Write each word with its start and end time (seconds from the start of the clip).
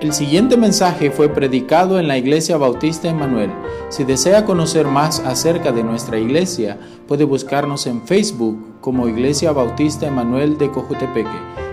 El 0.00 0.12
siguiente 0.12 0.56
mensaje 0.56 1.10
fue 1.10 1.28
predicado 1.28 1.98
en 1.98 2.06
la 2.06 2.16
Iglesia 2.16 2.56
Bautista 2.56 3.08
Emanuel. 3.08 3.50
Si 3.88 4.04
desea 4.04 4.44
conocer 4.44 4.86
más 4.86 5.18
acerca 5.18 5.72
de 5.72 5.82
nuestra 5.82 6.20
iglesia, 6.20 6.78
puede 7.08 7.24
buscarnos 7.24 7.84
en 7.88 8.06
Facebook 8.06 8.80
como 8.80 9.08
Iglesia 9.08 9.50
Bautista 9.50 10.06
Emanuel 10.06 10.56
de 10.56 10.70
Cojutepeque. 10.70 11.28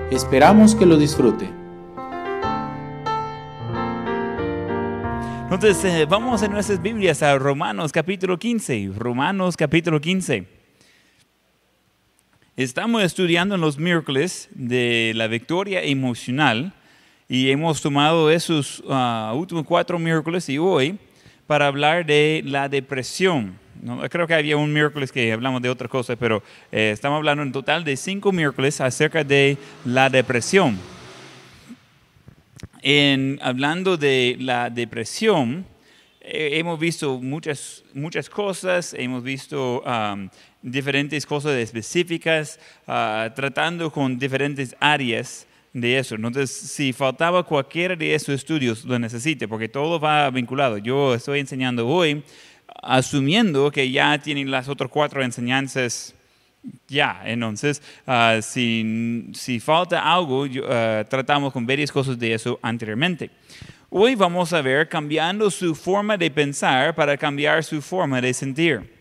Esperamos 0.10 0.74
que 0.74 0.88
lo 0.88 0.98
disfrute. 0.98 1.48
Entonces, 5.44 5.86
eh, 5.86 6.08
vamos 6.10 6.42
en 6.42 6.52
nuestras 6.52 6.82
Biblias 6.82 7.22
a 7.22 7.38
Romanos 7.38 7.92
capítulo 7.92 8.40
15. 8.40 8.90
Romanos 8.98 9.56
capítulo 9.56 10.02
15. 10.02 10.48
Estamos 12.58 13.04
estudiando 13.04 13.56
los 13.58 13.78
miércoles 13.78 14.50
de 14.56 15.12
la 15.14 15.28
victoria 15.28 15.84
emocional 15.84 16.74
y 17.28 17.50
hemos 17.50 17.82
tomado 17.82 18.30
esos 18.30 18.84
ah, 18.90 19.34
últimos 19.36 19.66
cuatro 19.66 19.98
miércoles 19.98 20.48
y 20.50 20.58
hoy 20.58 20.98
para 21.48 21.68
hablar 21.68 22.06
de 22.06 22.42
la 22.46 22.70
depresión. 22.70 23.58
No, 23.82 24.08
creo 24.10 24.26
que 24.26 24.34
había 24.34 24.58
un 24.58 24.72
miércoles 24.72 25.12
que 25.12 25.32
hablamos 25.32 25.62
de 25.62 25.70
otra 25.70 25.88
cosa, 25.88 26.16
pero 26.16 26.42
eh, 26.72 26.92
estamos 26.94 27.18
hablando 27.18 27.44
en 27.44 27.52
total 27.52 27.84
de 27.84 27.98
cinco 27.98 28.32
miércoles 28.32 28.80
acerca 28.82 29.24
de 29.24 29.58
la 29.84 30.10
depresión. 30.10 30.80
En, 32.82 33.40
hablando 33.42 33.98
de 33.98 34.38
la 34.40 34.70
depresión, 34.70 35.66
eh, 36.22 36.52
hemos 36.54 36.80
visto 36.80 37.20
muchas, 37.20 37.84
muchas 37.94 38.30
cosas, 38.30 38.94
hemos 38.94 39.24
visto 39.24 39.84
diferentes 40.62 41.26
cosas 41.26 41.54
específicas, 41.58 42.60
ah, 42.88 43.32
tratando 43.36 43.92
con 43.92 44.18
diferentes 44.18 44.76
áreas 44.80 45.48
de 45.76 46.00
eso. 46.00 46.16
Entonces, 46.16 46.50
si 46.50 46.94
faltaba 46.94 47.44
cualquiera 47.44 47.98
de 47.98 48.16
esos 48.16 48.30
estudios, 48.30 48.86
lo 48.86 48.98
necesite, 48.98 49.46
porque 49.46 49.68
todo 49.68 50.00
va 50.00 50.30
vinculado. 50.30 50.78
Yo 50.78 51.14
estoy 51.14 51.42
enseñando 51.42 51.86
hoy 51.86 52.24
asumiendo 52.82 53.70
que 53.70 53.92
ya 53.92 54.18
tienen 54.18 54.50
las 54.50 54.70
otras 54.70 54.90
cuatro 54.90 55.22
enseñanzas 55.22 56.16
ya. 56.88 57.22
Entonces, 57.26 57.82
ah, 58.08 58.40
si, 58.42 59.30
si, 59.34 59.60
falta 59.60 60.02
algo, 60.02 60.46
ah, 60.70 61.04
tratamos 61.10 61.52
con 61.52 61.68
varias 61.68 61.92
cosas 61.92 62.18
de 62.18 62.34
eso 62.34 62.58
anteriormente. 62.62 63.30
Hoy 63.90 64.16
vamos 64.16 64.54
a 64.54 64.62
ver 64.62 64.88
cambiando 64.88 65.52
su 65.52 65.76
forma 65.76 66.16
de 66.16 66.32
pensar 66.32 66.96
para 66.96 67.18
cambiar 67.18 67.64
su 67.66 67.82
forma 67.82 68.22
de 68.22 68.34
sentir. 68.34 68.94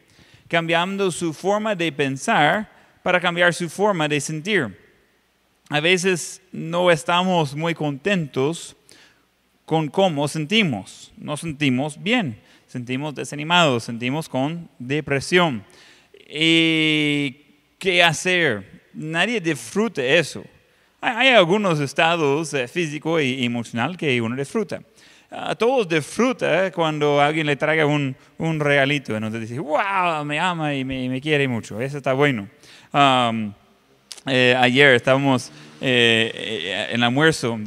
Cambiando 0.48 1.12
su 1.12 1.32
forma 1.32 1.76
de 1.76 1.92
pensar 1.92 2.68
para 3.04 3.20
cambiar 3.20 3.54
su 3.54 3.70
forma 3.70 4.08
de 4.08 4.20
sentir 4.20 4.83
a 5.70 5.80
veces 5.80 6.42
no 6.52 6.90
estamos 6.90 7.54
muy 7.54 7.74
contentos 7.74 8.76
con 9.64 9.88
cómo 9.88 10.28
sentimos. 10.28 11.12
No 11.16 11.36
sentimos 11.36 12.02
bien, 12.02 12.38
sentimos 12.66 13.14
desanimados, 13.14 13.84
sentimos 13.84 14.28
con 14.28 14.68
depresión. 14.78 15.64
¿Y 16.28 17.36
qué 17.78 18.02
hacer? 18.02 18.82
Nadie 18.92 19.40
disfruta 19.40 20.02
eso. 20.02 20.44
Hay, 21.00 21.28
algunos 21.28 21.80
estados 21.80 22.54
eh, 22.54 22.66
físico 22.66 23.20
y 23.20 23.44
emocional 23.44 23.96
que 23.96 24.20
uno 24.22 24.36
disfruta. 24.36 24.80
A 25.30 25.54
todos 25.54 25.88
disfruta 25.88 26.70
cuando 26.70 27.20
alguien 27.20 27.46
le 27.46 27.56
traiga 27.56 27.84
un, 27.84 28.16
un 28.38 28.60
regalito. 28.60 29.14
Entonces 29.14 29.40
dice, 29.42 29.58
wow, 29.58 30.24
me 30.24 30.38
ama 30.38 30.74
y 30.74 30.84
me, 30.84 31.20
quiere 31.20 31.48
mucho. 31.48 31.80
Eso 31.80 31.98
está 31.98 32.12
bueno. 32.12 32.48
Eh, 34.26 34.54
ayer 34.58 34.94
estábamos 34.94 35.52
eh, 35.86 36.32
eh, 36.34 36.86
en 36.90 36.96
el 36.96 37.02
almuerzo, 37.02 37.58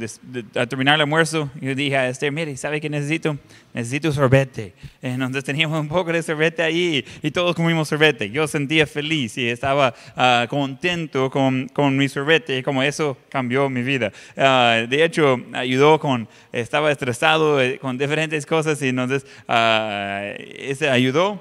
a 0.56 0.66
terminar 0.66 0.96
el 0.96 1.02
almuerzo, 1.02 1.48
yo 1.60 1.72
dije 1.76 1.96
a 1.96 2.08
Esther, 2.08 2.32
mire, 2.32 2.56
¿sabe 2.56 2.80
qué 2.80 2.90
necesito? 2.90 3.38
Necesito 3.72 4.10
sorbete. 4.10 4.74
Entonces 5.00 5.44
teníamos 5.44 5.78
un 5.80 5.88
poco 5.88 6.12
de 6.12 6.20
sorbete 6.20 6.62
ahí 6.62 7.04
y 7.22 7.30
todos 7.30 7.54
comimos 7.54 7.86
sorbete. 7.86 8.28
Yo 8.30 8.48
sentía 8.48 8.88
feliz 8.88 9.38
y 9.38 9.48
estaba 9.48 9.94
ah, 10.16 10.48
contento 10.50 11.30
con, 11.30 11.68
con, 11.68 11.96
mi 11.96 12.08
sorbete 12.08 12.58
y 12.58 12.62
como 12.64 12.82
eso 12.82 13.16
cambió 13.28 13.70
mi 13.70 13.82
vida. 13.82 14.10
Ah, 14.36 14.84
de 14.88 15.04
hecho, 15.04 15.40
ayudó 15.52 16.00
con, 16.00 16.26
estaba 16.52 16.90
estresado 16.90 17.60
con 17.80 17.98
diferentes 17.98 18.44
cosas 18.46 18.82
y 18.82 18.88
entonces 18.88 19.24
uh, 19.48 20.34
ese 20.58 20.90
ayudó 20.90 21.40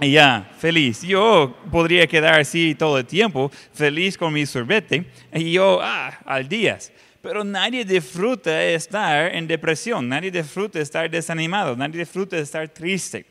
y 0.00 0.12
ya, 0.12 0.50
feliz. 0.58 1.02
Yo 1.02 1.56
podría 1.70 2.06
quedar 2.06 2.40
así 2.40 2.74
todo 2.74 2.98
el 2.98 3.06
tiempo, 3.06 3.50
feliz 3.72 4.18
con 4.18 4.32
mi 4.32 4.44
sorbete, 4.44 5.06
y 5.32 5.52
yo, 5.52 5.78
ah, 5.82 6.18
al 6.24 6.48
día. 6.48 6.78
Pero 7.22 7.44
nadie 7.44 7.84
disfruta 7.84 8.62
estar 8.64 9.34
en 9.34 9.46
depresión, 9.46 10.08
nadie 10.08 10.30
disfruta 10.30 10.80
estar 10.80 11.08
desanimado, 11.08 11.76
nadie 11.76 12.00
disfruta 12.00 12.36
estar 12.36 12.68
triste. 12.68 13.24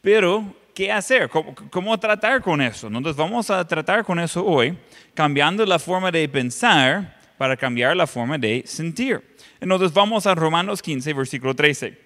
Pero, 0.00 0.56
¿qué 0.74 0.90
hacer? 0.90 1.28
¿Cómo, 1.28 1.54
¿Cómo, 1.70 2.00
tratar 2.00 2.40
con 2.40 2.60
eso? 2.60 2.86
Entonces, 2.86 3.14
vamos 3.14 3.50
a 3.50 3.64
tratar 3.66 4.04
con 4.04 4.18
eso 4.18 4.44
hoy, 4.44 4.76
cambiando 5.14 5.64
la 5.66 5.78
forma 5.78 6.10
de 6.10 6.28
pensar 6.28 7.20
para 7.36 7.56
cambiar 7.56 7.94
la 7.94 8.06
forma 8.06 8.38
de 8.38 8.62
sentir. 8.66 9.22
Entonces, 9.60 9.92
vamos 9.92 10.26
a 10.26 10.34
Romanos 10.34 10.80
15, 10.82 11.12
versículo 11.12 11.54
13. 11.54 11.96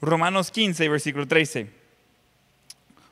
Romanos 0.00 0.50
15, 0.50 0.88
versículo 0.88 1.28
13 1.28 1.79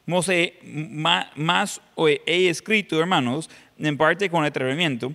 más 0.09 1.81
he 1.97 2.49
escrito, 2.49 2.99
hermanos, 2.99 3.49
en 3.79 3.97
parte 3.97 4.29
con 4.31 4.45
atrevimiento. 4.45 5.13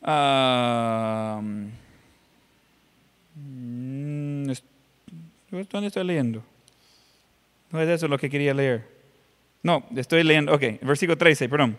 Uh, 0.00 1.68
¿Dónde 5.70 5.86
estoy 5.86 6.04
leyendo? 6.04 6.42
No 7.70 7.80
es 7.80 7.88
eso 7.88 8.08
lo 8.08 8.18
que 8.18 8.28
quería 8.28 8.52
leer. 8.52 8.86
No, 9.62 9.84
estoy 9.96 10.22
leyendo, 10.22 10.52
ok, 10.52 10.62
versículo 10.82 11.16
13, 11.16 11.48
perdón. 11.48 11.78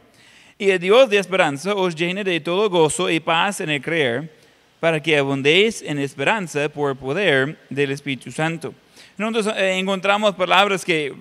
Y 0.57 0.69
el 0.69 0.79
Dios 0.79 1.09
de 1.09 1.17
esperanza 1.17 1.73
os 1.75 1.95
llene 1.95 2.23
de 2.23 2.39
todo 2.39 2.69
gozo 2.69 3.09
y 3.09 3.19
paz 3.19 3.61
en 3.61 3.69
el 3.69 3.81
creer, 3.81 4.33
para 4.79 5.01
que 5.01 5.17
abundéis 5.17 5.81
en 5.81 5.99
esperanza 5.99 6.69
por 6.69 6.91
el 6.91 6.97
poder 6.97 7.57
del 7.69 7.91
Espíritu 7.91 8.31
Santo. 8.31 8.73
Entonces 9.17 9.53
eh, 9.57 9.77
encontramos 9.77 10.35
palabras 10.35 10.85
que 10.85 11.13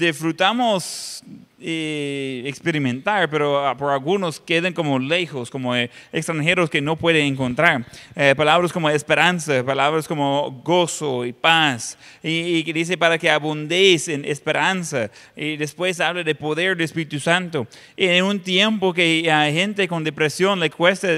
disfrutamos 0.00 1.22
eh, 1.60 2.42
experimentar, 2.46 3.28
pero 3.28 3.66
ah, 3.66 3.76
por 3.76 3.92
algunos 3.92 4.40
quedan 4.40 4.72
como 4.72 4.98
lejos, 4.98 5.50
como 5.50 5.76
eh, 5.76 5.90
extranjeros 6.10 6.70
que 6.70 6.80
no 6.80 6.96
pueden 6.96 7.26
encontrar. 7.26 7.84
Eh, 8.16 8.34
palabras 8.34 8.72
como 8.72 8.88
esperanza, 8.88 9.62
palabras 9.62 10.08
como 10.08 10.62
gozo 10.64 11.26
y 11.26 11.34
paz. 11.34 11.98
Y, 12.22 12.64
y, 12.66 12.72
dice 12.72 12.96
para 12.96 13.18
que 13.18 13.28
abundéis 13.28 14.08
en 14.08 14.24
esperanza. 14.24 15.10
Y 15.36 15.58
después 15.58 16.00
habla 16.00 16.22
de 16.22 16.34
poder 16.34 16.76
del 16.76 16.86
Espíritu 16.86 17.20
Santo. 17.20 17.66
En 17.96 18.24
un 18.24 18.40
tiempo 18.40 18.94
que 18.94 19.30
a 19.30 19.50
gente 19.52 19.86
con 19.86 20.02
depresión 20.02 20.60
le 20.60 20.70
cuesta 20.70 21.08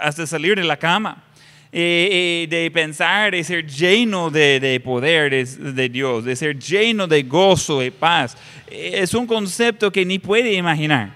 hasta 0.00 0.26
salir 0.26 0.56
de 0.56 0.64
la 0.64 0.76
cama. 0.76 1.22
Eh, 1.74 2.46
de 2.50 2.70
pensar, 2.70 3.32
de 3.32 3.42
ser 3.42 3.66
lleno 3.66 4.30
de, 4.30 4.78
poder 4.84 5.46
de, 5.46 5.88
Dios, 5.88 6.22
de 6.22 6.36
ser 6.36 6.58
lleno 6.58 7.06
de 7.06 7.22
gozo 7.22 7.82
y 7.82 7.90
paz. 7.90 8.36
Es 8.70 9.14
un 9.14 9.26
concepto 9.26 9.90
que 9.90 10.04
ni 10.04 10.18
puede 10.18 10.52
imaginar. 10.52 11.14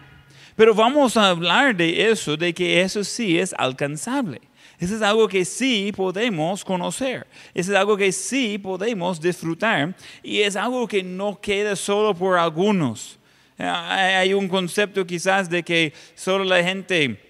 Pero 0.56 0.74
vamos 0.74 1.18
a 1.18 1.28
hablar 1.28 1.76
de 1.76 2.10
eso, 2.10 2.38
de 2.38 2.54
que 2.54 2.80
eso 2.80 3.04
sí 3.04 3.38
es 3.38 3.54
alcanzable. 3.58 4.40
Eso 4.78 4.96
es 4.96 5.02
algo 5.02 5.28
que 5.28 5.44
sí 5.44 5.92
podemos 5.94 6.64
conocer. 6.64 7.26
Eso 7.52 7.72
es 7.72 7.78
algo 7.78 7.94
que 7.94 8.10
sí 8.10 8.56
podemos 8.56 9.20
disfrutar. 9.20 9.94
Y 10.22 10.38
es 10.38 10.56
algo 10.56 10.88
que 10.88 11.02
no 11.02 11.38
queda 11.38 11.76
solo 11.76 12.14
por 12.14 12.38
algunos. 12.38 13.18
Hay 13.58 14.32
un 14.32 14.48
concepto 14.48 15.06
quizás 15.06 15.50
de 15.50 15.62
que 15.62 15.92
solo 16.14 16.44
la 16.44 16.62
gente 16.62 17.25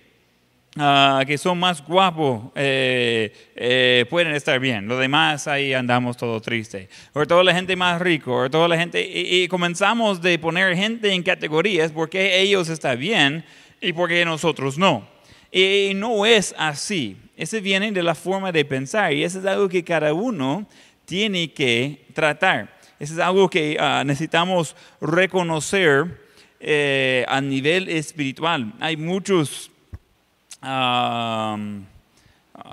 Ah, 0.78 1.25
que 1.26 1.38
son 1.38 1.59
más 1.59 1.82
guapos 1.82 2.53
eh, 2.54 3.32
eh, 3.54 4.05
pueden 4.11 4.34
estar 4.34 4.61
bien. 4.61 4.87
Los 4.87 5.00
demás 5.00 5.49
ahí 5.49 5.73
andamos 5.73 6.19
todo 6.19 6.38
triste. 6.40 6.90
O 7.14 7.25
toda 7.26 7.43
la 7.43 7.55
gente 7.55 7.75
más 7.76 8.00
rico, 8.00 8.37
o 8.37 8.50
toda 8.50 8.69
la 8.69 8.76
gente... 8.76 9.00
Y, 9.02 9.49
comenzamos 9.49 10.20
de 10.20 10.38
poner 10.38 10.76
gente 10.76 11.11
en 11.11 11.23
categorías 11.23 11.93
porque 11.93 12.40
ellos 12.40 12.69
están 12.69 12.99
bien 12.99 13.44
y 13.81 13.94
porque 13.94 14.23
nosotros 14.26 14.76
no. 14.76 15.08
Y 15.50 15.93
no 15.94 16.26
es 16.26 16.55
así. 16.58 17.17
Ese 17.38 17.61
viene 17.61 17.90
de 17.90 18.02
la 18.02 18.14
forma 18.14 18.52
de 18.52 18.64
pensar 18.67 19.14
y 19.14 19.25
eso 19.25 19.38
es 19.38 19.46
algo 19.46 19.70
que 19.70 19.82
cada 19.82 20.12
uno 20.12 20.67
tiene 21.06 21.52
que 21.52 22.05
tratar. 22.12 22.76
Eso 22.99 23.14
es 23.14 23.20
algo 23.20 23.49
que 23.49 23.79
ah, 23.81 24.02
necesitamos 24.05 24.76
reconocer 25.00 26.20
eh, 26.61 27.25
a 27.29 27.40
nivel 27.40 27.88
espiritual. 27.88 28.75
Hay 28.81 28.99
muchos 28.99 29.70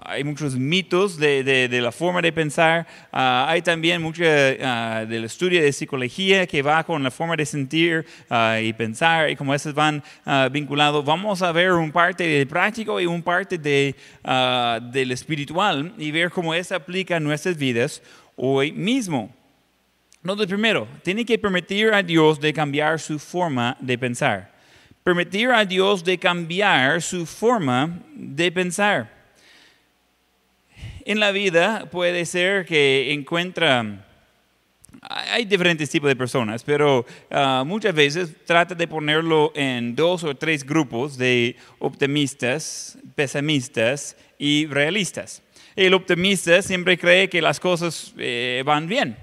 hay 0.06 0.24
muchos 0.24 0.56
mitos 0.56 1.18
de, 1.18 1.44
de- 1.44 1.68
de 1.68 1.82
la 1.82 1.92
forma 1.92 2.22
de 2.22 2.32
pensar. 2.32 2.88
Ah, 3.12 3.46
hay 3.50 3.62
también 3.62 4.02
mucho 4.02 4.24
ah, 4.26 5.06
del 5.08 5.26
estudio 5.26 5.62
de 5.62 5.72
psicología 5.74 6.48
que 6.48 6.62
va 6.62 6.84
con 6.84 7.04
la 7.04 7.12
forma 7.12 7.36
de 7.36 7.46
sentir 7.46 8.06
ah, 8.30 8.60
y 8.62 8.72
pensar 8.74 9.30
y 9.30 9.36
cómo 9.36 9.54
esos 9.54 9.74
van 9.74 10.02
vinculados. 10.52 11.04
Vamos 11.04 11.42
a 11.42 11.52
ver 11.52 11.74
un 11.74 11.92
parte 11.92 12.26
del 12.26 12.48
práctico 12.48 13.00
y 13.02 13.06
un 13.06 13.22
parte 13.22 13.58
de, 13.58 13.96
del 14.92 15.12
espiritual 15.12 15.94
y 15.98 16.12
ver 16.12 16.30
cómo 16.32 16.54
eso 16.54 16.76
aplica 16.76 17.18
en 17.18 17.24
nuestras 17.24 17.58
vidas 17.58 18.02
hoy 18.36 18.72
mismo. 18.72 19.30
De 20.24 20.48
primero, 20.48 20.88
tiene 21.04 21.26
que 21.26 21.38
permitir 21.38 21.94
a 21.94 22.02
Dios 22.02 22.40
de 22.40 22.54
cambiar 22.54 22.98
su 22.98 23.20
forma 23.20 23.76
de 23.82 23.98
pensar. 23.98 24.53
Permitir 25.04 25.50
a 25.50 25.66
Dios 25.66 26.02
de 26.04 26.18
cambiar 26.18 27.02
su 27.02 27.26
forma 27.26 28.00
de 28.16 28.50
pensar. 28.54 29.12
En 31.04 31.20
la 31.20 31.32
vida 31.32 31.90
puede 31.92 32.26
ser 32.26 32.66
que 32.66 33.12
encuentra, 33.12 34.06
hay 35.02 35.44
diferentes 35.44 35.90
tipos 35.90 36.08
de 36.08 36.16
personas, 36.16 36.64
pero 36.64 37.06
ah, 37.30 37.66
muchas 37.66 37.94
veces 37.94 38.34
trata 38.46 38.76
de 38.76 38.88
ponerlo 38.88 39.52
en 39.56 39.94
dos 39.94 40.24
o 40.24 40.34
tres 40.36 40.66
grupos 40.66 41.18
de 41.18 41.58
optimistas, 41.80 42.98
pesimistas 43.14 44.16
y 44.40 44.68
realistas. 44.68 45.42
El 45.76 45.96
optimista 45.96 46.62
siempre 46.62 46.98
cree 46.98 47.28
que 47.28 47.42
las 47.42 47.60
cosas 47.60 48.14
eh, 48.18 48.64
van 48.66 48.88
bien. 48.88 49.18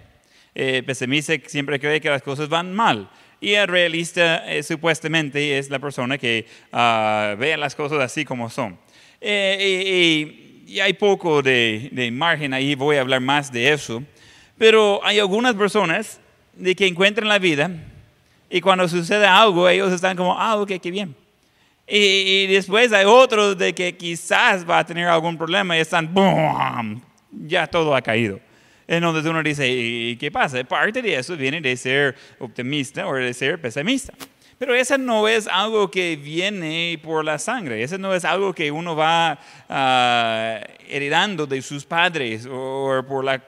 El 0.55 0.85
pesimista 0.85 1.33
siempre 1.47 1.81
cree 1.81 2.03
que 2.03 2.11
las 2.11 2.23
cosas 2.23 2.51
van 2.51 2.75
mal. 2.75 3.09
Y 3.41 3.53
el 3.55 3.69
realista 3.69 4.45
eh, 4.53 4.63
supuestamente 4.63 5.57
es 5.59 5.71
la 5.71 5.79
persona 5.79 6.19
que 6.19 6.47
ah, 6.73 7.35
ve 7.39 7.57
las 7.57 7.75
cosas 7.75 8.01
así 8.01 8.25
como 8.25 8.51
son. 8.51 8.79
Eh, 9.21 10.37
y- 10.67 10.73
y 10.75 10.79
hay 10.81 10.93
poco 10.93 11.43
de, 11.43 11.89
de 11.91 12.11
margen 12.13 12.55
ahí, 12.55 12.75
voy 12.77 12.97
a 12.97 13.01
hablar 13.01 13.21
más 13.21 13.51
de 13.51 13.73
eso. 13.73 14.03
Pero 14.57 15.01
hay 15.05 15.19
algunas 15.19 15.55
personas 15.55 16.21
de 16.55 16.77
que 16.77 16.87
encuentran 16.87 17.29
la 17.29 17.39
vida 17.39 17.71
y 18.49 18.61
cuando 18.61 18.87
sucede 18.89 19.27
algo 19.27 19.69
ellos 19.69 19.93
están 19.93 20.17
como, 20.17 20.39
ah, 20.39 20.57
ok, 20.61 20.73
qué 20.81 20.91
bien. 20.91 21.17
Y, 21.89 21.97
y 21.97 22.47
después 22.47 22.93
hay 22.93 23.05
otros 23.07 23.59
de 23.59 23.73
que 23.75 23.97
quizás 23.97 24.69
va 24.69 24.79
a 24.79 24.87
tener 24.87 25.09
algún 25.09 25.37
problema 25.37 25.77
y 25.77 25.81
están, 25.81 26.13
¡boom! 26.13 27.03
Ya 27.33 27.67
todo 27.67 27.95
ha 27.97 28.03
caído. 28.03 28.39
Entonces 28.93 29.25
uno 29.25 29.41
dice, 29.41 29.69
¿y 29.69 30.17
qué 30.17 30.33
pasa? 30.33 30.65
Parte 30.65 31.01
de 31.01 31.15
eso 31.15 31.37
viene 31.37 31.61
de 31.61 31.77
ser 31.77 32.17
optimista 32.41 33.07
o 33.07 33.15
de 33.15 33.33
ser 33.33 33.61
pesimista. 33.61 34.13
Pero 34.59 34.75
eso 34.75 34.99
no 34.99 35.29
es 35.29 35.47
algo 35.47 35.91
que 35.91 36.17
viene 36.17 36.99
por 37.03 37.25
la 37.25 37.39
sangre, 37.39 37.83
eso 37.85 37.97
no 37.99 38.13
es 38.13 38.25
algo 38.25 38.53
que 38.53 38.71
uno 38.73 38.97
va 38.97 39.39
ah, 39.69 40.61
heredando 40.89 41.47
de 41.47 41.63
sus 41.63 41.85
padres 41.85 42.47
o 42.51 43.03
por 43.09 43.25
la- 43.25 43.43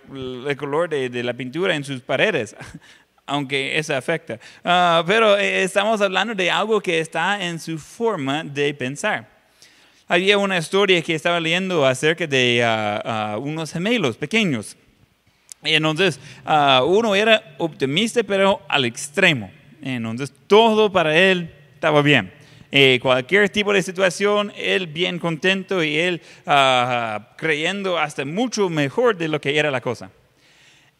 el 0.49 0.57
color 0.57 0.89
de, 0.89 1.11
de 1.11 1.23
la 1.25 1.35
pintura 1.35 1.75
en 1.75 1.83
sus 1.85 2.01
paredes, 2.03 2.55
aunque 3.27 3.77
eso 3.77 3.97
afecta. 3.97 4.39
Ah, 4.65 5.03
pero 5.07 5.37
eh, 5.37 5.65
estamos 5.65 6.01
hablando 6.01 6.35
de 6.37 6.51
algo 6.51 6.81
que 6.81 7.01
está 7.01 7.45
en 7.45 7.59
su 7.59 7.79
forma 7.79 8.45
de 8.45 8.73
pensar. 8.73 9.29
Había 10.07 10.39
una 10.39 10.57
historia 10.57 11.03
que 11.03 11.15
estaba 11.15 11.41
leyendo 11.41 11.85
acerca 11.85 12.27
de 12.29 12.63
ah, 12.65 13.03
ah, 13.05 13.39
unos 13.39 13.73
gemelos 13.73 14.17
pequeños. 14.17 14.77
Y 15.65 15.75
entonces, 15.75 16.19
ah, 16.45 16.83
uno 16.87 17.15
era 17.15 17.55
optimista, 17.59 18.23
pero 18.23 18.63
al 18.69 18.85
extremo. 18.85 19.51
Entonces, 19.81 20.33
todo 20.47 20.91
para 20.91 21.17
él 21.17 21.51
estaba 21.75 22.03
bien. 22.03 22.33
Eh, 22.71 22.99
cualquier 23.03 23.51
tipo 23.51 23.73
de 23.73 23.83
situación, 23.83 24.53
él 24.57 24.87
bien 24.87 25.19
contento 25.19 25.85
y 25.85 25.99
él 25.99 26.23
ah, 26.47 27.35
creyendo 27.37 27.99
hasta 27.99 28.25
mucho 28.25 28.71
mejor 28.71 29.17
de 29.17 29.29
lo 29.29 29.41
que 29.41 29.59
era 29.59 29.71
la 29.71 29.81
cosa. 29.81 30.11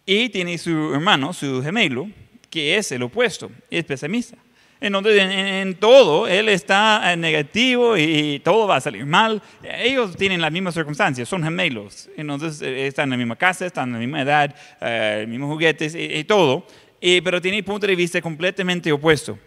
Y 0.05 0.29
tiene 0.29 0.59
su 0.59 0.93
hermano, 0.93 1.33
su 1.33 1.63
gemelo, 1.63 2.09
que 2.51 2.77
es 2.77 2.93
el 2.93 3.03
opuesto, 3.03 3.51
es 3.71 3.85
pesimista. 3.85 4.37
Entonces, 4.83 5.17
en, 5.17 5.75
todo, 5.77 6.27
él 6.27 6.49
está 6.49 7.13
eh, 7.13 7.17
negativo 7.17 7.97
y 7.97 8.41
todo 8.41 8.67
va 8.67 8.77
a 8.77 8.81
salir 8.81 9.07
mal. 9.07 9.41
Ellos 9.63 10.17
tienen 10.17 10.41
las 10.41 10.51
mismas 10.51 10.75
circunstancias, 10.75 11.29
son 11.29 11.45
gemelos. 11.45 12.11
Entonces, 12.17 12.61
eh, 12.63 12.89
están 12.89 13.05
en 13.05 13.11
la 13.11 13.17
misma 13.17 13.37
casa, 13.37 13.65
están 13.65 13.91
en 13.91 13.93
la 13.93 13.99
misma 14.01 14.23
edad, 14.23 14.57
eh, 14.81 15.25
mismos 15.29 15.53
juguetes 15.53 15.95
y, 15.97 16.25
todo. 16.25 16.67
Pero 17.01 17.41
tiene 17.41 17.63
punto 17.63 17.87
de 17.87 17.95
vista 17.95 18.21
completamente 18.21 18.91
opuesto. 18.91 19.39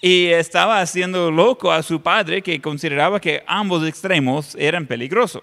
Y 0.00 0.28
estaba 0.28 0.80
haciendo 0.80 1.30
loco 1.30 1.70
a 1.70 1.82
su 1.82 2.00
padre 2.00 2.40
que 2.40 2.58
consideraba 2.58 3.20
que 3.20 3.44
ambos 3.46 3.86
extremos 3.86 4.54
eran 4.58 4.86
peligrosos. 4.86 5.42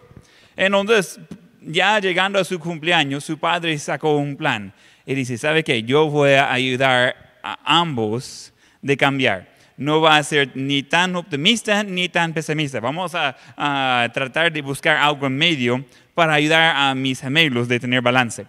Entonces, 0.56 1.20
ya 1.62 2.00
llegando 2.00 2.40
a 2.40 2.44
su 2.44 2.60
cumpleaños, 2.60 3.24
su 3.24 3.38
padre 3.38 3.78
sacó 3.78 4.18
un 4.18 4.36
plan 4.36 4.74
y 5.06 5.14
dice, 5.14 5.38
¿sabe 5.38 5.64
qué? 5.64 5.84
Yo 5.84 6.10
voy 6.10 6.32
a 6.32 6.52
ayudar 6.52 7.40
a 7.44 7.80
ambos 7.80 8.52
de 8.82 8.98
cambiar. 8.98 9.56
No 9.78 10.02
va 10.02 10.18
a 10.18 10.24
ser 10.24 10.52
ni 10.56 10.82
tan 10.84 11.16
optimista 11.16 11.84
ni 11.84 12.10
tan 12.10 12.34
pesimista. 12.34 12.80
Vamos 12.80 13.14
a, 13.14 13.36
a 13.56 14.10
tratar 14.14 14.52
de 14.52 14.62
buscar 14.62 14.98
algo 14.98 15.28
en 15.28 15.38
medio 15.38 15.86
para 16.16 16.34
ayudar 16.34 16.76
a 16.76 16.96
mis 16.96 17.22
gemelos 17.22 17.68
de 17.68 17.80
tener 17.80 18.02
balance. 18.02 18.46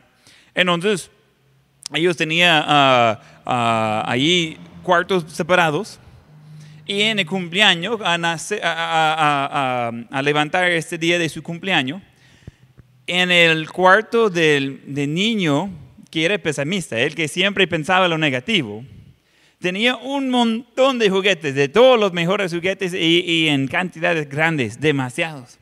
Entonces, 0.54 1.10
ellos 1.92 2.16
tenían 2.16 2.64
ah, 2.66 3.20
ah, 3.44 4.02
ahí 4.06 4.56
cuartos 4.82 5.24
separados 5.32 6.00
y 6.86 7.02
en 7.02 7.18
el 7.18 7.26
cumpleaños, 7.26 8.00
a- 8.02 8.14
a- 8.14 9.92
a 10.10 10.22
levantar 10.22 10.70
este 10.70 10.96
día 10.96 11.18
de 11.18 11.28
su 11.28 11.42
cumpleaños, 11.42 12.00
en 13.06 13.30
el 13.30 13.70
cuarto 13.70 14.30
del, 14.30 14.80
del 14.86 15.12
niño 15.12 15.70
que 16.10 16.24
era 16.24 16.38
pesimista, 16.38 16.98
el 16.98 17.14
que 17.14 17.28
siempre 17.28 17.66
pensaba 17.66 18.08
lo 18.08 18.16
negativo, 18.16 18.82
tenía 19.60 19.96
un 19.96 20.30
montón 20.30 20.98
de 20.98 21.10
juguetes, 21.10 21.54
de 21.54 21.68
todos 21.68 21.98
los 21.98 22.12
mejores 22.12 22.52
juguetes 22.52 22.94
y, 22.94 23.48
en 23.48 23.66
cantidades 23.68 24.28
grandes, 24.28 24.80
demasiados. 24.80 25.58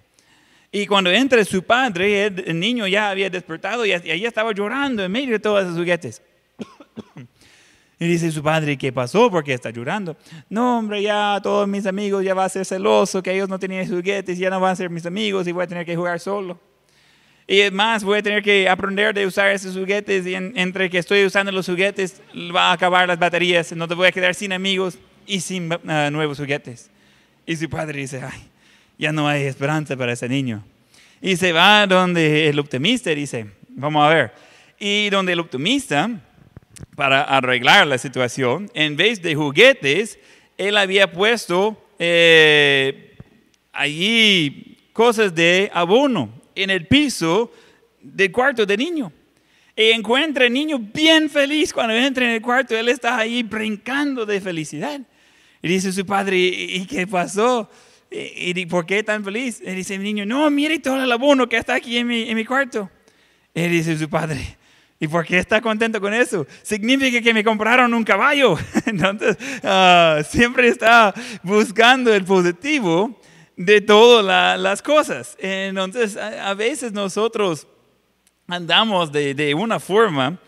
Y 0.70 0.86
cuando 0.86 1.10
entra 1.10 1.44
su 1.44 1.62
padre, 1.62 2.26
el, 2.26 2.60
niño 2.60 2.86
ya 2.86 3.10
había 3.10 3.30
despertado 3.30 3.86
y 3.86 3.92
ahí 3.92 4.24
estaba 4.24 4.52
llorando 4.52 5.02
en 5.02 5.10
medio 5.10 5.32
de 5.32 5.38
todos 5.38 5.64
esos 5.64 5.76
juguetes. 5.76 6.22
Y 7.98 8.06
dice 8.06 8.30
su 8.30 8.42
padre, 8.42 8.76
¿qué 8.76 8.92
pasó? 8.92 9.30
¿Por 9.30 9.42
qué 9.42 9.54
está 9.54 9.70
llorando? 9.70 10.18
No, 10.50 10.80
hombre, 10.80 11.00
ya 11.00 11.40
todos 11.42 11.66
mis 11.66 11.86
amigos 11.86 12.22
ya 12.22 12.34
va 12.34 12.44
a 12.44 12.48
ser 12.50 12.66
celoso, 12.66 13.22
que 13.22 13.32
ellos 13.32 13.48
no 13.48 13.58
tenían 13.58 13.88
juguetes, 13.88 14.36
ya 14.36 14.50
no 14.50 14.60
van 14.60 14.72
a 14.72 14.76
ser 14.76 14.90
mis 14.90 15.06
amigos 15.06 15.48
y 15.48 15.52
voy 15.52 15.64
a 15.64 15.66
tener 15.66 15.86
que 15.86 15.96
jugar 15.96 16.20
solo. 16.20 16.60
Y 17.48 17.60
es 17.60 17.72
más, 17.72 18.02
voy 18.02 18.18
a 18.18 18.22
tener 18.22 18.42
que 18.42 18.68
aprender 18.68 19.14
de 19.14 19.24
usar 19.24 19.50
esos 19.50 19.76
juguetes 19.76 20.26
y 20.26 20.34
en- 20.34 20.52
entre 20.56 20.90
que 20.90 20.98
estoy 20.98 21.24
usando 21.24 21.52
los 21.52 21.66
juguetes 21.66 22.20
va 22.54 22.70
a 22.70 22.72
acabar 22.72 23.06
las 23.06 23.18
baterías, 23.18 23.70
no 23.72 23.86
te 23.86 23.94
voy 23.94 24.08
a 24.08 24.12
quedar 24.12 24.34
sin 24.34 24.52
amigos 24.52 24.98
y 25.26 25.40
sin 25.40 25.70
ah, 25.86 26.08
nuevos 26.10 26.38
juguetes. 26.38 26.90
Y 27.46 27.54
su 27.56 27.70
padre 27.70 28.00
dice, 28.00 28.20
ay, 28.24 28.48
ya 28.98 29.12
no 29.12 29.28
hay 29.28 29.44
esperanza 29.44 29.96
para 29.96 30.12
ese 30.12 30.28
niño. 30.28 30.64
Y 31.22 31.36
se 31.36 31.52
va 31.52 31.86
donde 31.86 32.48
el 32.48 32.58
optimista 32.58 33.10
dice, 33.10 33.46
vamos 33.68 34.04
a 34.04 34.12
ver. 34.12 34.32
Y 34.80 35.08
donde 35.10 35.32
el 35.32 35.40
optimista, 35.40 36.10
para 36.96 37.22
arreglar 37.22 37.86
la 37.86 37.98
situación, 37.98 38.68
en 38.74 38.96
vez 38.96 39.22
de 39.22 39.36
juguetes, 39.36 40.18
él 40.58 40.76
había 40.76 41.12
puesto 41.12 41.80
eh, 42.00 43.16
allí 43.72 44.78
cosas 44.92 45.34
de 45.34 45.70
abono 45.72 46.35
en 46.56 46.70
el 46.70 46.86
piso 46.86 47.52
del 48.02 48.32
cuarto 48.32 48.66
del 48.66 48.78
niño. 48.78 49.12
Y 49.76 49.90
encuentra 49.90 50.46
el 50.46 50.52
niño 50.52 50.78
bien 50.78 51.28
feliz 51.28 51.72
cuando 51.72 51.94
entra 51.94 52.24
en 52.24 52.32
el 52.32 52.42
cuarto. 52.42 52.74
Él 52.74 52.88
está 52.88 53.18
ahí 53.18 53.42
brincando 53.42 54.24
de 54.24 54.40
felicidad. 54.40 55.00
Y 55.62 55.68
dice 55.68 55.92
su 55.92 56.06
padre, 56.06 56.38
¿y 56.38 56.76
y 56.76 56.86
qué 56.86 57.06
pasó? 57.06 57.70
¿Y 58.10 58.58
y 58.58 58.66
por 58.66 58.86
qué 58.86 59.02
tan 59.02 59.22
feliz? 59.22 59.60
Y 59.64 59.70
dice 59.72 59.94
el 59.96 60.02
niño, 60.02 60.24
no, 60.24 60.50
mire 60.50 60.78
todo 60.78 61.02
el 61.02 61.12
abono 61.12 61.48
que 61.48 61.58
está 61.58 61.74
aquí 61.74 61.98
en 61.98 62.06
mi, 62.06 62.28
en 62.28 62.36
mi 62.36 62.44
cuarto. 62.44 62.90
Y 63.54 63.68
dice 63.68 63.98
su 63.98 64.08
padre, 64.08 64.56
¿y 64.98 65.08
por 65.08 65.26
qué 65.26 65.38
está 65.38 65.60
contento 65.60 66.00
con 66.00 66.14
eso? 66.14 66.46
Significa 66.62 67.20
que 67.20 67.34
me 67.34 67.44
compraron 67.44 67.92
un 67.92 68.04
caballo. 68.04 68.58
Entonces, 68.86 69.36
ah, 69.62 70.22
siempre 70.26 70.68
está 70.68 71.12
buscando 71.42 72.14
el 72.14 72.24
positivo 72.24 73.20
de 73.56 73.80
todas 73.80 74.24
la- 74.24 74.56
las 74.56 74.82
cosas. 74.82 75.36
Entonces, 75.40 76.16
a, 76.16 76.50
a 76.50 76.54
veces 76.54 76.92
nosotros 76.92 77.66
andamos 78.46 79.10
de, 79.12 79.34
de 79.34 79.54
una 79.54 79.80
forma 79.80 80.38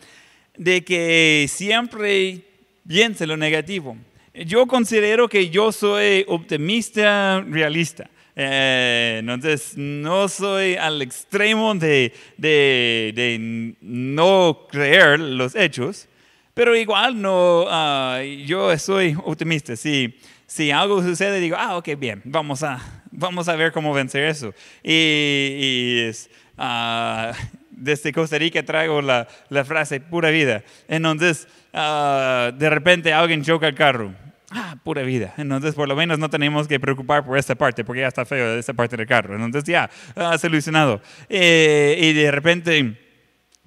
de 0.56 0.84
que 0.84 1.46
siempre 1.48 2.42
piense 2.86 3.26
lo 3.26 3.36
negativo. 3.36 3.96
Yo 4.34 4.66
considero 4.66 5.28
que 5.28 5.50
yo 5.50 5.72
soy 5.72 6.24
optimista 6.28 7.40
realista. 7.40 8.08
Eh, 8.36 9.16
entonces, 9.18 9.72
no 9.76 10.28
soy 10.28 10.76
al 10.76 11.02
extremo 11.02 11.74
de, 11.74 12.12
de- 12.36 13.12
de 13.16 13.74
no 13.80 14.66
creer 14.70 15.18
los 15.18 15.56
hechos, 15.56 16.06
pero 16.54 16.76
igual 16.76 17.20
no, 17.20 17.64
ah, 17.68 18.20
yo 18.46 18.76
soy 18.78 19.16
optimista. 19.24 19.74
Si, 19.74 20.16
si 20.46 20.70
algo 20.70 21.02
sucede, 21.02 21.40
digo, 21.40 21.56
ah, 21.58 21.76
ok, 21.78 21.88
bien, 21.98 22.22
vamos 22.24 22.62
a, 22.62 22.97
vamos 23.10 23.48
a 23.48 23.56
ver 23.56 23.72
cómo 23.72 23.92
vencer 23.92 24.24
eso. 24.24 24.54
Y, 24.82 26.00
es, 26.08 26.30
ah, 26.56 27.32
desde 27.70 28.12
Costa 28.12 28.38
Rica 28.38 28.62
traigo 28.62 29.00
la, 29.02 29.28
la 29.48 29.64
frase 29.64 30.00
pura 30.00 30.30
vida. 30.30 30.62
Entonces, 30.88 31.48
ah, 31.72 32.52
de 32.56 32.70
repente 32.70 33.12
alguien 33.12 33.42
choca 33.42 33.68
el 33.68 33.74
carro. 33.74 34.14
Ah, 34.50 34.76
pura 34.82 35.02
vida. 35.02 35.34
Entonces, 35.36 35.74
por 35.74 35.86
lo 35.88 35.94
menos 35.94 36.18
no 36.18 36.30
tenemos 36.30 36.66
que 36.66 36.80
preocupar 36.80 37.24
por 37.24 37.36
esta 37.36 37.54
parte, 37.54 37.84
porque 37.84 38.00
ya 38.00 38.08
está 38.08 38.24
feo 38.24 38.58
esta 38.58 38.72
parte 38.72 38.96
del 38.96 39.06
carro. 39.06 39.34
Entonces, 39.34 39.64
ya, 39.64 39.90
ha 40.16 40.38
solucionado. 40.38 41.02
Eh, 41.28 41.98
y 42.00 42.12
de 42.14 42.30
repente 42.30 42.96